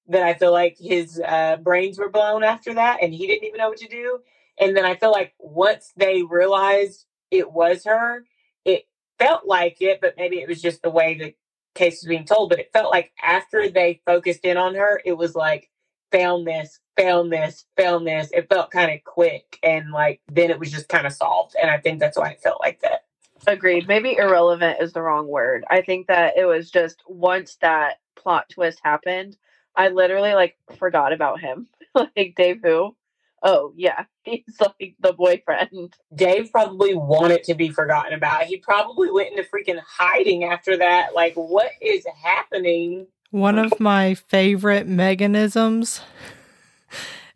that 0.09 0.25
I 0.25 0.35
feel 0.35 0.51
like 0.51 0.77
his 0.77 1.21
uh, 1.25 1.59
brains 1.59 1.97
were 1.97 2.11
blown 2.11 2.43
after 2.43 2.75
that 2.75 2.99
and 3.01 3.15
he 3.15 3.29
didn't 3.29 3.45
even 3.45 3.59
know 3.59 3.69
what 3.69 3.79
to 3.79 3.89
do 3.89 4.19
and 4.59 4.77
then 4.77 4.85
I 4.85 4.97
feel 4.97 5.13
like 5.13 5.35
once 5.39 5.93
they 5.97 6.23
realized 6.23 7.07
it 7.31 7.53
was 7.53 7.85
her 7.85 8.25
it 8.65 8.85
felt 9.19 9.47
like 9.47 9.77
it 9.81 10.01
but 10.01 10.15
maybe 10.17 10.41
it 10.41 10.49
was 10.49 10.63
just 10.63 10.83
the 10.83 10.91
way 10.91 11.15
the 11.15 11.35
case 11.75 12.03
was 12.03 12.09
being 12.09 12.25
told 12.25 12.51
but 12.51 12.59
it 12.59 12.71
felt 12.73 12.91
like 12.91 13.13
after 13.23 13.69
they 13.69 14.01
focused 14.05 14.45
in 14.45 14.57
on 14.57 14.75
her 14.75 15.01
it 15.05 15.13
was 15.17 15.35
like 15.35 15.71
found 16.11 16.47
this, 16.47 16.81
found 16.97 17.33
this, 17.33 17.65
found 17.77 18.07
this. 18.07 18.31
It 18.33 18.49
felt 18.49 18.71
kind 18.71 18.93
of 18.93 19.05
quick 19.05 19.59
and 19.63 19.91
like 19.91 20.21
then 20.31 20.51
it 20.51 20.59
was 20.59 20.71
just 20.71 20.89
kind 20.89 21.07
of 21.07 21.13
solved. 21.13 21.55
And 21.61 21.71
I 21.71 21.79
think 21.79 22.01
that's 22.01 22.19
why 22.19 22.31
it 22.31 22.43
felt 22.43 22.61
like 22.61 22.81
that. 22.81 23.05
Agreed. 23.47 23.89
Maybe 23.89 24.17
irrelevant 24.17 24.79
is 24.81 24.93
the 24.93 25.03
wrong 25.03 25.27
word. 25.27 25.65
I 25.71 25.81
think 25.83 26.09
that 26.09 26.37
it 26.37 26.45
was 26.45 26.71
just 26.71 27.03
once 27.07 27.57
that 27.63 28.01
plot 28.17 28.49
twist 28.51 28.81
happened, 28.83 29.37
I 29.75 29.89
literally 29.89 30.35
like 30.35 30.57
forgot 30.77 31.13
about 31.13 31.41
him. 31.41 31.69
like 31.95 32.35
Dave 32.37 32.61
who? 32.63 32.95
Oh 33.43 33.73
yeah. 33.77 34.05
He's 34.23 34.43
like 34.61 34.97
the 35.01 35.13
boyfriend. 35.13 35.95
Dave 36.15 36.51
probably 36.53 36.95
wanted 36.95 37.45
to 37.45 37.55
be 37.55 37.71
forgotten 37.71 38.13
about. 38.13 38.45
He 38.45 38.59
probably 38.59 39.11
went 39.11 39.31
into 39.31 39.49
freaking 39.49 39.81
hiding 39.87 40.45
after 40.45 40.77
that. 40.77 41.15
Like, 41.15 41.35
what 41.35 41.71
is 41.81 42.05
happening? 42.23 43.07
One 43.31 43.59
of 43.59 43.79
my 43.79 44.15
favorite 44.15 44.89
mechanisms 44.89 46.01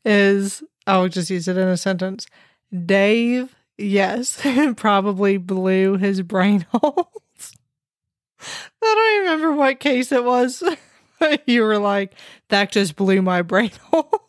is 0.04 0.62
I'll 0.86 1.08
just 1.08 1.30
use 1.30 1.48
it 1.48 1.56
in 1.56 1.68
a 1.68 1.76
sentence. 1.76 2.26
Dave, 2.84 3.54
yes, 3.78 4.40
probably 4.76 5.36
blew 5.36 5.96
his 5.96 6.22
brain 6.22 6.66
holes. 6.72 7.08
I 8.40 8.64
don't 8.82 9.20
remember 9.20 9.52
what 9.52 9.80
case 9.80 10.12
it 10.12 10.24
was. 10.24 10.62
you 11.46 11.62
were 11.62 11.78
like, 11.78 12.12
that 12.48 12.72
just 12.72 12.96
blew 12.96 13.22
my 13.22 13.42
brain 13.42 13.70
holes. 13.90 14.23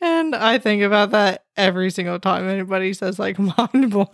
And 0.00 0.34
I 0.34 0.58
think 0.58 0.82
about 0.82 1.10
that 1.10 1.44
every 1.56 1.90
single 1.90 2.18
time 2.18 2.48
anybody 2.48 2.94
says 2.94 3.18
like 3.18 3.38
mind 3.38 3.90
blown. 3.90 4.08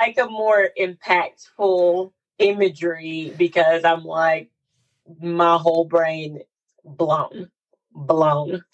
Like 0.00 0.18
a 0.18 0.26
more 0.26 0.70
impactful 0.78 2.12
imagery 2.38 3.34
because 3.36 3.84
I'm 3.84 4.04
like, 4.04 4.50
my 5.20 5.56
whole 5.56 5.84
brain 5.84 6.40
blown, 6.84 7.50
blown. 7.92 8.64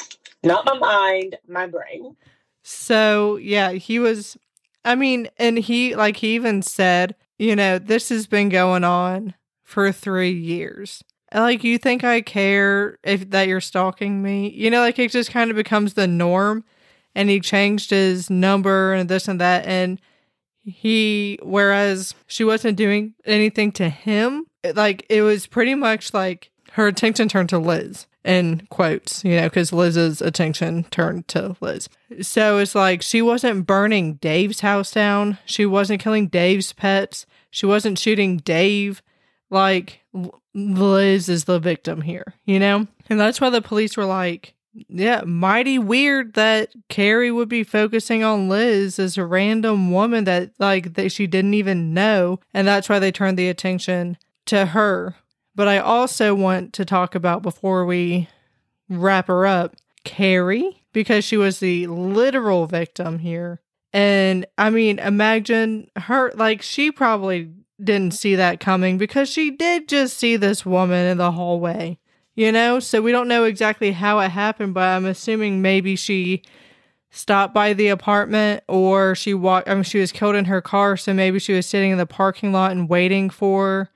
Not 0.43 0.67
my 0.67 0.79
mind, 0.79 1.39
my 1.49 1.67
brain. 1.67 2.17
So, 2.63 3.37
yeah, 3.37 3.73
he 3.73 3.99
was, 3.99 4.37
I 4.85 4.95
mean, 4.95 5.29
and 5.39 5.59
he, 5.59 5.95
like, 5.95 6.17
he 6.17 6.35
even 6.35 6.63
said, 6.63 7.15
you 7.39 7.57
know, 7.57 7.79
this 7.79 8.09
has 8.11 8.27
been 8.27 8.49
going 8.49 8.85
on 8.85 9.35
for 9.63 9.91
three 9.93 10.33
years. 10.33 11.03
Like, 11.35 11.65
you 11.65 11.79
think 11.79 12.05
I 12.05 12.21
care 12.21 12.99
if 13.03 13.31
that 13.31 13.49
you're 13.49 13.61
stalking 13.61 14.23
me? 14.23 14.51
You 14.51 14.71
know, 14.71 14.81
like, 14.81 14.99
it 14.99 15.11
just 15.11 15.31
kind 15.31 15.51
of 15.51 15.57
becomes 15.57 15.95
the 15.95 16.07
norm. 16.07 16.65
And 17.15 17.29
he 17.29 17.41
changed 17.41 17.91
his 17.91 18.31
number 18.31 18.93
and 18.93 19.09
this 19.09 19.29
and 19.29 19.41
that. 19.41 19.67
And 19.67 20.01
he, 20.65 21.39
whereas 21.43 22.15
she 22.27 22.45
wasn't 22.45 22.77
doing 22.77 23.15
anything 23.25 23.73
to 23.73 23.89
him, 23.89 24.47
like, 24.75 25.05
it 25.09 25.23
was 25.23 25.47
pretty 25.47 25.75
much 25.75 26.15
like 26.15 26.51
her 26.73 26.87
attention 26.87 27.29
turned 27.29 27.51
to 27.51 27.59
Liz 27.59 28.07
in 28.25 28.67
quotes, 28.71 29.23
you 29.25 29.37
know, 29.37 29.49
because 29.49 29.73
Liz's 29.73 30.23
attention 30.23 30.85
turned 30.85 31.29
to 31.29 31.57
Liz. 31.61 31.89
So 32.23 32.59
it's 32.59 32.75
like 32.75 33.03
she 33.03 33.21
wasn't 33.21 33.67
burning 33.67 34.15
Dave's 34.15 34.61
house 34.61 34.91
down. 34.91 35.39
She 35.45 35.67
wasn't 35.67 36.01
killing 36.01 36.29
Dave's 36.29 36.73
pets. 36.73 37.27
She 37.51 37.67
wasn't 37.67 37.99
shooting 37.99 38.39
Dave. 38.39 39.03
Like 39.51 40.01
Liz 40.55 41.29
is 41.29 41.45
the 41.45 41.59
victim 41.59 42.03
here, 42.03 42.35
you 42.45 42.59
know? 42.59 42.87
And 43.09 43.21
that's 43.21 43.41
why 43.41 43.51
the 43.51 43.63
police 43.63 43.97
were 43.97 44.05
like, 44.05 44.55
yeah, 44.89 45.23
mighty 45.25 45.79
weird 45.79 46.35
that 46.35 46.73
Cari 46.89 47.31
would 47.31 47.49
be 47.49 47.65
focusing 47.65 48.25
on 48.25 48.49
Liz 48.49 48.99
as 48.99 49.17
a 49.17 49.25
random 49.25 49.93
woman 49.93 50.25
that 50.25 50.53
like 50.59 50.95
that 50.95 51.13
she 51.13 51.27
didn't 51.27 51.55
even 51.55 51.95
know. 51.95 52.41
And 52.53 52.67
that's 52.67 52.89
why 52.89 52.99
they 52.99 53.13
turned 53.13 53.39
the 53.39 53.49
attention 53.49 54.17
to 54.47 54.67
her 54.67 55.17
but 55.55 55.69
I 55.69 55.79
also 55.79 56.35
want 56.35 56.73
to 56.75 56.85
talk 56.85 57.15
about 57.15 57.43
before 57.43 57.85
we 57.85 58.29
wrap 58.89 59.29
her 59.29 59.47
up 59.47 59.77
Cari, 60.05 60.83
because 60.93 61.25
she 61.25 61.37
was 61.37 61.61
the 61.61 61.87
literal 61.87 62.67
victim 62.67 63.21
here. 63.21 63.61
And 63.93 64.47
I 64.59 64.71
mean, 64.71 64.99
imagine 64.99 65.89
her, 65.97 66.33
like, 66.35 66.63
she 66.63 66.91
probably 66.91 67.51
didn't 67.83 68.15
see 68.15 68.37
that 68.37 68.61
coming 68.61 68.99
because 68.99 69.29
she 69.29 69.51
did 69.51 69.89
just 69.89 70.17
see 70.17 70.37
this 70.37 70.65
woman 70.65 71.07
in 71.07 71.19
the 71.19 71.33
hallway, 71.33 71.99
you 72.35 72.53
know? 72.53 72.81
So 72.81 73.03
we 73.03 73.13
don't 73.13 73.29
know 73.29 73.45
exactly 73.45 73.93
how 73.93 74.21
it 74.21 74.31
happened, 74.31 74.75
but 74.75 74.89
I'm 74.89 75.07
assuming 75.07 75.63
maybe 75.63 75.97
she 75.97 76.43
stopped 77.11 77.55
by 77.55 77.73
the 77.73 77.89
apartment 77.89 78.63
or 78.69 79.15
she 79.15 79.35
walked, 79.35 79.69
I 79.69 79.75
mean, 79.75 79.85
she 79.85 80.01
was 80.01 80.13
killed 80.13 80.35
in 80.35 80.47
her 80.47 80.61
car. 80.61 80.97
So 80.97 81.15
maybe 81.15 81.39
she 81.39 81.53
was 81.53 81.67
sitting 81.67 81.91
in 81.91 81.99
the 81.99 82.07
parking 82.07 82.53
lot 82.53 82.73
and 82.73 82.89
waiting 82.89 83.31
for 83.31 83.91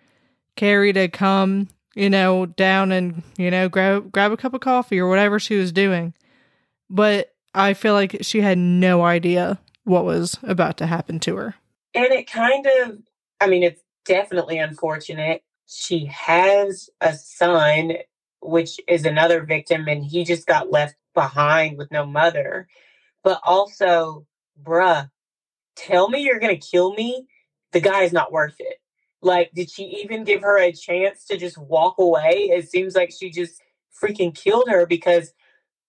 Cari 0.57 0.93
to 0.93 1.09
come, 1.09 1.69
you 1.95 2.11
know, 2.11 2.47
down 2.47 2.93
and, 2.93 3.23
you 3.37 3.51
know, 3.51 3.69
grab 3.69 4.13
grab 4.13 4.33
a 4.33 4.37
cup 4.37 4.55
of 4.55 4.61
coffee 4.61 4.99
or 4.99 5.09
whatever 5.09 5.39
she 5.39 5.57
was 5.57 5.73
doing. 5.73 6.15
But 6.91 7.35
I 7.55 7.75
feel 7.75 7.95
like 7.95 8.19
she 8.23 8.41
had 8.41 8.59
no 8.59 9.03
idea 9.05 9.59
what 9.85 10.05
was 10.05 10.39
about 10.43 10.77
to 10.79 10.87
happen 10.87 11.19
to 11.21 11.37
her. 11.37 11.55
And 11.95 12.13
it 12.13 12.31
kind 12.31 12.67
of 12.83 12.99
I 13.41 13.49
mean, 13.49 13.65
it's 13.65 13.83
definitely 14.07 14.59
unfortunate. 14.59 15.43
She 15.69 16.07
has 16.07 16.91
a 17.01 17.15
son, 17.15 17.95
which 18.43 18.81
is 18.89 19.07
another 19.07 19.45
victim, 19.45 19.89
and 19.89 20.05
he 20.05 20.25
just 20.25 20.47
got 20.49 20.73
left 20.73 20.97
behind 21.15 21.79
with 21.79 21.93
no 21.93 22.07
mother. 22.07 22.69
But 23.25 23.41
also, 23.45 24.27
bruh, 24.63 25.11
tell 25.77 26.09
me 26.09 26.23
you're 26.23 26.41
going 26.41 26.59
to 26.59 26.69
kill 26.71 26.95
me. 26.95 27.27
The 27.73 27.81
guy 27.81 28.03
is 28.03 28.13
not 28.13 28.33
worth 28.33 28.57
it. 28.59 28.79
Like, 29.23 29.53
did 29.55 29.71
she 29.71 29.85
even 30.03 30.25
give 30.25 30.43
her 30.43 30.59
a 30.59 30.73
chance 30.73 31.27
to 31.27 31.37
just 31.39 31.59
walk 31.59 31.97
away? 31.99 32.51
It 32.53 32.71
seems 32.71 32.95
like 32.97 33.13
she 33.13 33.31
just 33.31 33.61
freaking 34.03 34.35
killed 34.35 34.69
her 34.71 34.87
because 34.87 35.33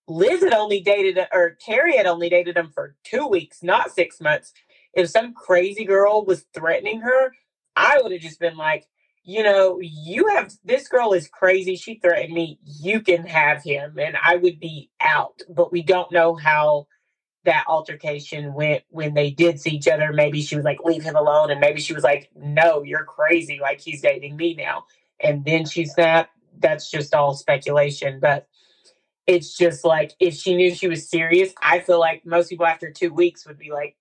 Liz 0.07 0.43
had 0.43 0.53
only 0.53 0.81
dated, 0.81 1.19
or 1.33 1.57
Cari 1.65 1.97
had 1.97 2.05
only 2.07 2.29
dated 2.29 2.57
him 2.57 2.71
for 2.73 2.95
two 3.03 3.27
weeks, 3.27 3.63
not 3.63 3.91
six 3.91 4.21
months. 4.21 4.53
If 4.93 5.09
some 5.09 5.33
crazy 5.33 5.85
girl 5.85 6.25
was 6.25 6.45
threatening 6.53 7.01
her, 7.01 7.31
I 7.75 7.99
would 8.01 8.11
have 8.11 8.21
just 8.21 8.39
been 8.39 8.57
like, 8.57 8.85
you 9.23 9.43
know, 9.43 9.79
you 9.81 10.27
have 10.29 10.51
this 10.63 10.87
girl 10.87 11.13
is 11.13 11.27
crazy. 11.27 11.75
She 11.75 11.95
threatened 11.95 12.33
me. 12.33 12.59
You 12.63 13.01
can 13.01 13.25
have 13.25 13.63
him. 13.63 13.97
And 13.99 14.17
I 14.25 14.37
would 14.37 14.59
be 14.59 14.89
out. 14.99 15.41
But 15.49 15.71
we 15.71 15.83
don't 15.83 16.11
know 16.11 16.35
how 16.35 16.87
that 17.45 17.65
altercation 17.67 18.53
went 18.53 18.83
when 18.89 19.13
they 19.13 19.29
did 19.29 19.59
see 19.59 19.71
each 19.71 19.87
other. 19.87 20.11
Maybe 20.11 20.41
she 20.41 20.55
was 20.55 20.65
like, 20.65 20.79
leave 20.83 21.03
him 21.03 21.15
alone. 21.15 21.51
And 21.51 21.59
maybe 21.59 21.79
she 21.79 21.93
was 21.93 22.03
like, 22.03 22.29
no, 22.35 22.83
you're 22.83 23.05
crazy. 23.05 23.59
Like 23.61 23.79
he's 23.81 24.01
dating 24.01 24.35
me 24.35 24.55
now. 24.55 24.85
And 25.19 25.45
then 25.45 25.65
she 25.65 25.85
snapped. 25.85 26.31
That's 26.57 26.89
just 26.89 27.13
all 27.13 27.33
speculation. 27.33 28.19
But 28.19 28.47
it's 29.27 29.55
just 29.55 29.85
like, 29.85 30.13
if 30.19 30.33
she 30.33 30.55
knew 30.55 30.73
she 30.73 30.87
was 30.87 31.07
serious, 31.07 31.53
I 31.61 31.79
feel 31.79 31.99
like 31.99 32.25
most 32.25 32.49
people 32.49 32.65
after 32.65 32.91
two 32.91 33.13
weeks 33.13 33.45
would 33.45 33.59
be 33.59 33.71
like, 33.71 33.95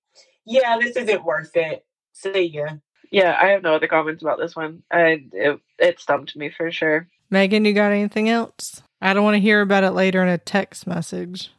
yeah, 0.48 0.78
this 0.80 0.96
isn't 0.96 1.24
worth 1.24 1.54
it. 1.54 1.84
See 2.12 2.46
ya. 2.46 2.68
Yeah, 3.10 3.38
I 3.40 3.48
have 3.48 3.62
no 3.62 3.74
other 3.74 3.86
comments 3.86 4.22
about 4.22 4.38
this 4.38 4.56
one. 4.56 4.82
I, 4.90 5.24
it, 5.32 5.60
it 5.78 6.00
stumped 6.00 6.36
me 6.36 6.50
for 6.50 6.70
sure. 6.70 7.06
Megan, 7.30 7.64
you 7.64 7.72
got 7.72 7.92
anything 7.92 8.28
else? 8.28 8.82
I 9.00 9.12
don't 9.12 9.24
want 9.24 9.36
to 9.36 9.40
hear 9.40 9.60
about 9.60 9.84
it 9.84 9.92
later 9.92 10.22
in 10.22 10.28
a 10.28 10.38
text 10.38 10.86
message. 10.86 11.50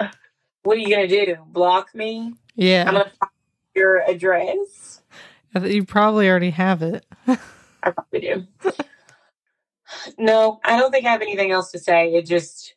What 0.62 0.76
are 0.76 0.80
you 0.80 0.94
gonna 0.94 1.08
do? 1.08 1.36
Block 1.46 1.94
me? 1.94 2.34
Yeah. 2.54 2.84
I'm 2.86 2.92
gonna 2.92 3.10
find 3.18 3.30
your 3.74 4.02
address. 4.02 5.00
You 5.54 5.86
probably 5.86 6.28
already 6.28 6.50
have 6.50 6.82
it. 6.82 7.06
I 7.26 7.38
probably 7.92 8.20
do. 8.20 8.46
no, 10.18 10.60
I 10.62 10.78
don't 10.78 10.90
think 10.90 11.06
I 11.06 11.12
have 11.12 11.22
anything 11.22 11.50
else 11.50 11.70
to 11.70 11.78
say. 11.78 12.12
It 12.12 12.26
just 12.26 12.74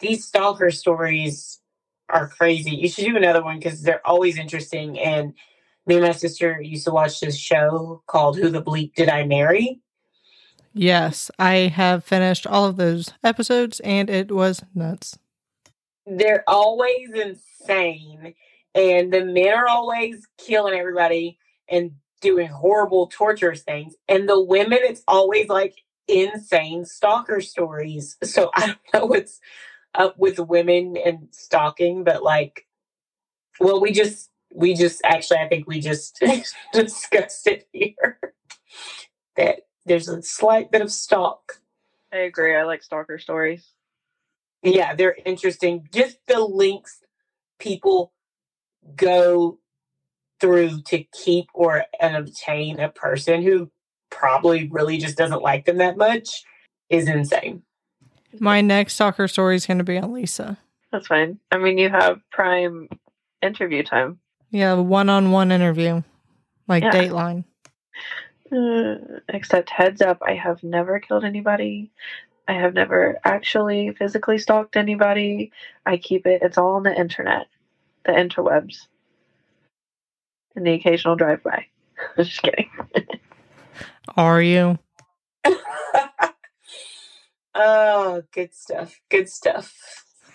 these 0.00 0.24
stalker 0.24 0.70
stories 0.70 1.60
are 2.08 2.28
crazy. 2.28 2.70
You 2.70 2.88
should 2.88 3.04
do 3.04 3.16
another 3.16 3.42
one 3.42 3.58
because 3.58 3.82
they're 3.82 4.06
always 4.06 4.38
interesting. 4.38 4.98
And 4.98 5.34
me 5.86 5.96
and 5.96 6.04
my 6.04 6.12
sister 6.12 6.60
used 6.60 6.84
to 6.84 6.92
watch 6.92 7.20
this 7.20 7.36
show 7.36 8.02
called 8.06 8.38
Who 8.38 8.50
the 8.50 8.62
Bleep 8.62 8.94
Did 8.94 9.08
I 9.08 9.24
Marry? 9.24 9.80
Yes, 10.72 11.30
I 11.38 11.54
have 11.74 12.04
finished 12.04 12.46
all 12.46 12.66
of 12.66 12.76
those 12.76 13.12
episodes 13.22 13.80
and 13.80 14.10
it 14.10 14.32
was 14.32 14.62
nuts 14.74 15.18
they're 16.06 16.44
always 16.46 17.10
insane 17.10 18.34
and 18.74 19.12
the 19.12 19.24
men 19.24 19.54
are 19.54 19.68
always 19.68 20.26
killing 20.38 20.78
everybody 20.78 21.38
and 21.68 21.92
doing 22.20 22.48
horrible 22.48 23.06
torturous 23.06 23.62
things 23.62 23.94
and 24.08 24.28
the 24.28 24.42
women 24.42 24.78
it's 24.82 25.02
always 25.08 25.48
like 25.48 25.74
insane 26.08 26.84
stalker 26.84 27.40
stories 27.40 28.16
so 28.22 28.50
i 28.56 28.66
don't 28.66 28.78
know 28.92 29.06
what's 29.06 29.40
up 29.94 30.18
with 30.18 30.38
women 30.38 30.96
and 30.96 31.28
stalking 31.30 32.04
but 32.04 32.22
like 32.22 32.66
well 33.60 33.80
we 33.80 33.92
just 33.92 34.30
we 34.54 34.74
just 34.74 35.00
actually 35.04 35.38
i 35.38 35.48
think 35.48 35.66
we 35.66 35.80
just 35.80 36.22
discussed 36.72 37.46
it 37.46 37.68
here 37.72 38.18
that 39.36 39.60
there's 39.86 40.08
a 40.08 40.22
slight 40.22 40.70
bit 40.70 40.82
of 40.82 40.90
stalk 40.90 41.60
i 42.12 42.18
agree 42.18 42.56
i 42.56 42.64
like 42.64 42.82
stalker 42.82 43.18
stories 43.18 43.74
yeah, 44.64 44.94
they're 44.94 45.16
interesting. 45.26 45.86
Just 45.92 46.18
the 46.26 46.40
links 46.40 47.00
people 47.58 48.12
go 48.96 49.58
through 50.40 50.82
to 50.86 51.04
keep 51.24 51.46
or 51.54 51.84
and 52.00 52.16
obtain 52.16 52.80
a 52.80 52.88
person 52.88 53.42
who 53.42 53.70
probably 54.10 54.68
really 54.68 54.96
just 54.96 55.16
doesn't 55.18 55.42
like 55.42 55.66
them 55.66 55.78
that 55.78 55.98
much 55.98 56.42
is 56.88 57.08
insane. 57.08 57.62
My 58.40 58.60
next 58.60 58.94
soccer 58.94 59.28
story 59.28 59.56
is 59.56 59.66
going 59.66 59.78
to 59.78 59.84
be 59.84 59.98
on 59.98 60.12
Lisa. 60.12 60.58
That's 60.92 61.06
fine. 61.06 61.38
I 61.50 61.58
mean, 61.58 61.78
you 61.78 61.90
have 61.90 62.20
prime 62.30 62.88
interview 63.42 63.82
time. 63.82 64.18
Yeah, 64.50 64.74
one 64.74 65.08
on 65.08 65.32
one 65.32 65.50
interview, 65.50 66.02
like 66.68 66.84
yeah. 66.84 66.92
Dateline. 66.92 67.44
Uh, 68.52 68.96
except 69.28 69.70
heads 69.70 70.00
up, 70.00 70.22
I 70.24 70.34
have 70.34 70.62
never 70.62 71.00
killed 71.00 71.24
anybody. 71.24 71.90
I 72.46 72.52
have 72.52 72.74
never 72.74 73.18
actually 73.24 73.92
physically 73.98 74.38
stalked 74.38 74.76
anybody. 74.76 75.50
I 75.86 75.96
keep 75.96 76.26
it, 76.26 76.42
it's 76.42 76.58
all 76.58 76.74
on 76.74 76.82
the 76.82 76.94
internet, 76.94 77.48
the 78.04 78.12
interwebs, 78.12 78.86
and 80.54 80.66
the 80.66 80.74
occasional 80.74 81.16
drive 81.16 81.42
by. 81.42 81.66
Just 82.16 82.42
kidding. 82.42 82.70
Are 84.16 84.42
you? 84.42 84.78
Oh, 87.54 88.22
good 88.32 88.54
stuff. 88.54 89.00
Good 89.08 89.28
stuff. 89.28 90.04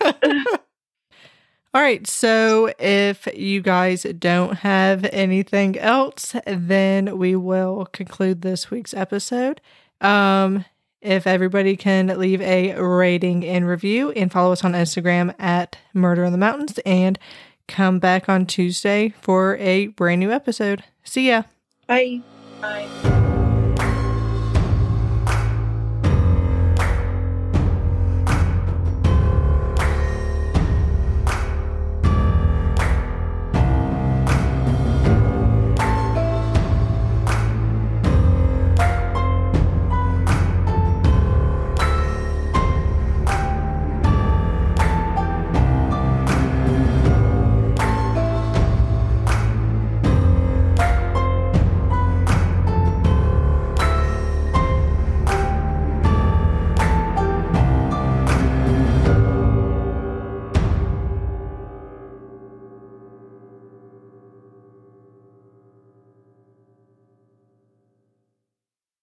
All 1.72 1.80
right, 1.80 2.04
so 2.04 2.72
if 2.80 3.28
you 3.32 3.60
guys 3.60 4.02
don't 4.18 4.54
have 4.58 5.04
anything 5.12 5.78
else, 5.78 6.34
then 6.44 7.16
we 7.16 7.36
will 7.36 7.86
conclude 7.92 8.42
this 8.42 8.72
week's 8.72 8.92
episode. 8.92 9.60
Um, 10.00 10.64
if 11.00 11.26
everybody 11.26 11.76
can 11.76 12.08
leave 12.18 12.40
a 12.40 12.74
rating 12.74 13.44
and 13.44 13.68
review 13.68 14.10
and 14.12 14.32
follow 14.32 14.52
us 14.52 14.64
on 14.64 14.72
Instagram 14.72 15.34
at 15.38 15.78
Murder 15.94 16.24
in 16.24 16.32
the 16.32 16.38
Mountains 16.38 16.78
and 16.84 17.18
come 17.68 18.00
back 18.00 18.28
on 18.28 18.46
Tuesday 18.46 19.14
for 19.20 19.56
a 19.56 19.88
brand 19.88 20.18
new 20.20 20.32
episode. 20.32 20.82
See 21.04 21.28
ya. 21.28 21.44
Bye. 21.86 22.20
Bye. 22.60 23.19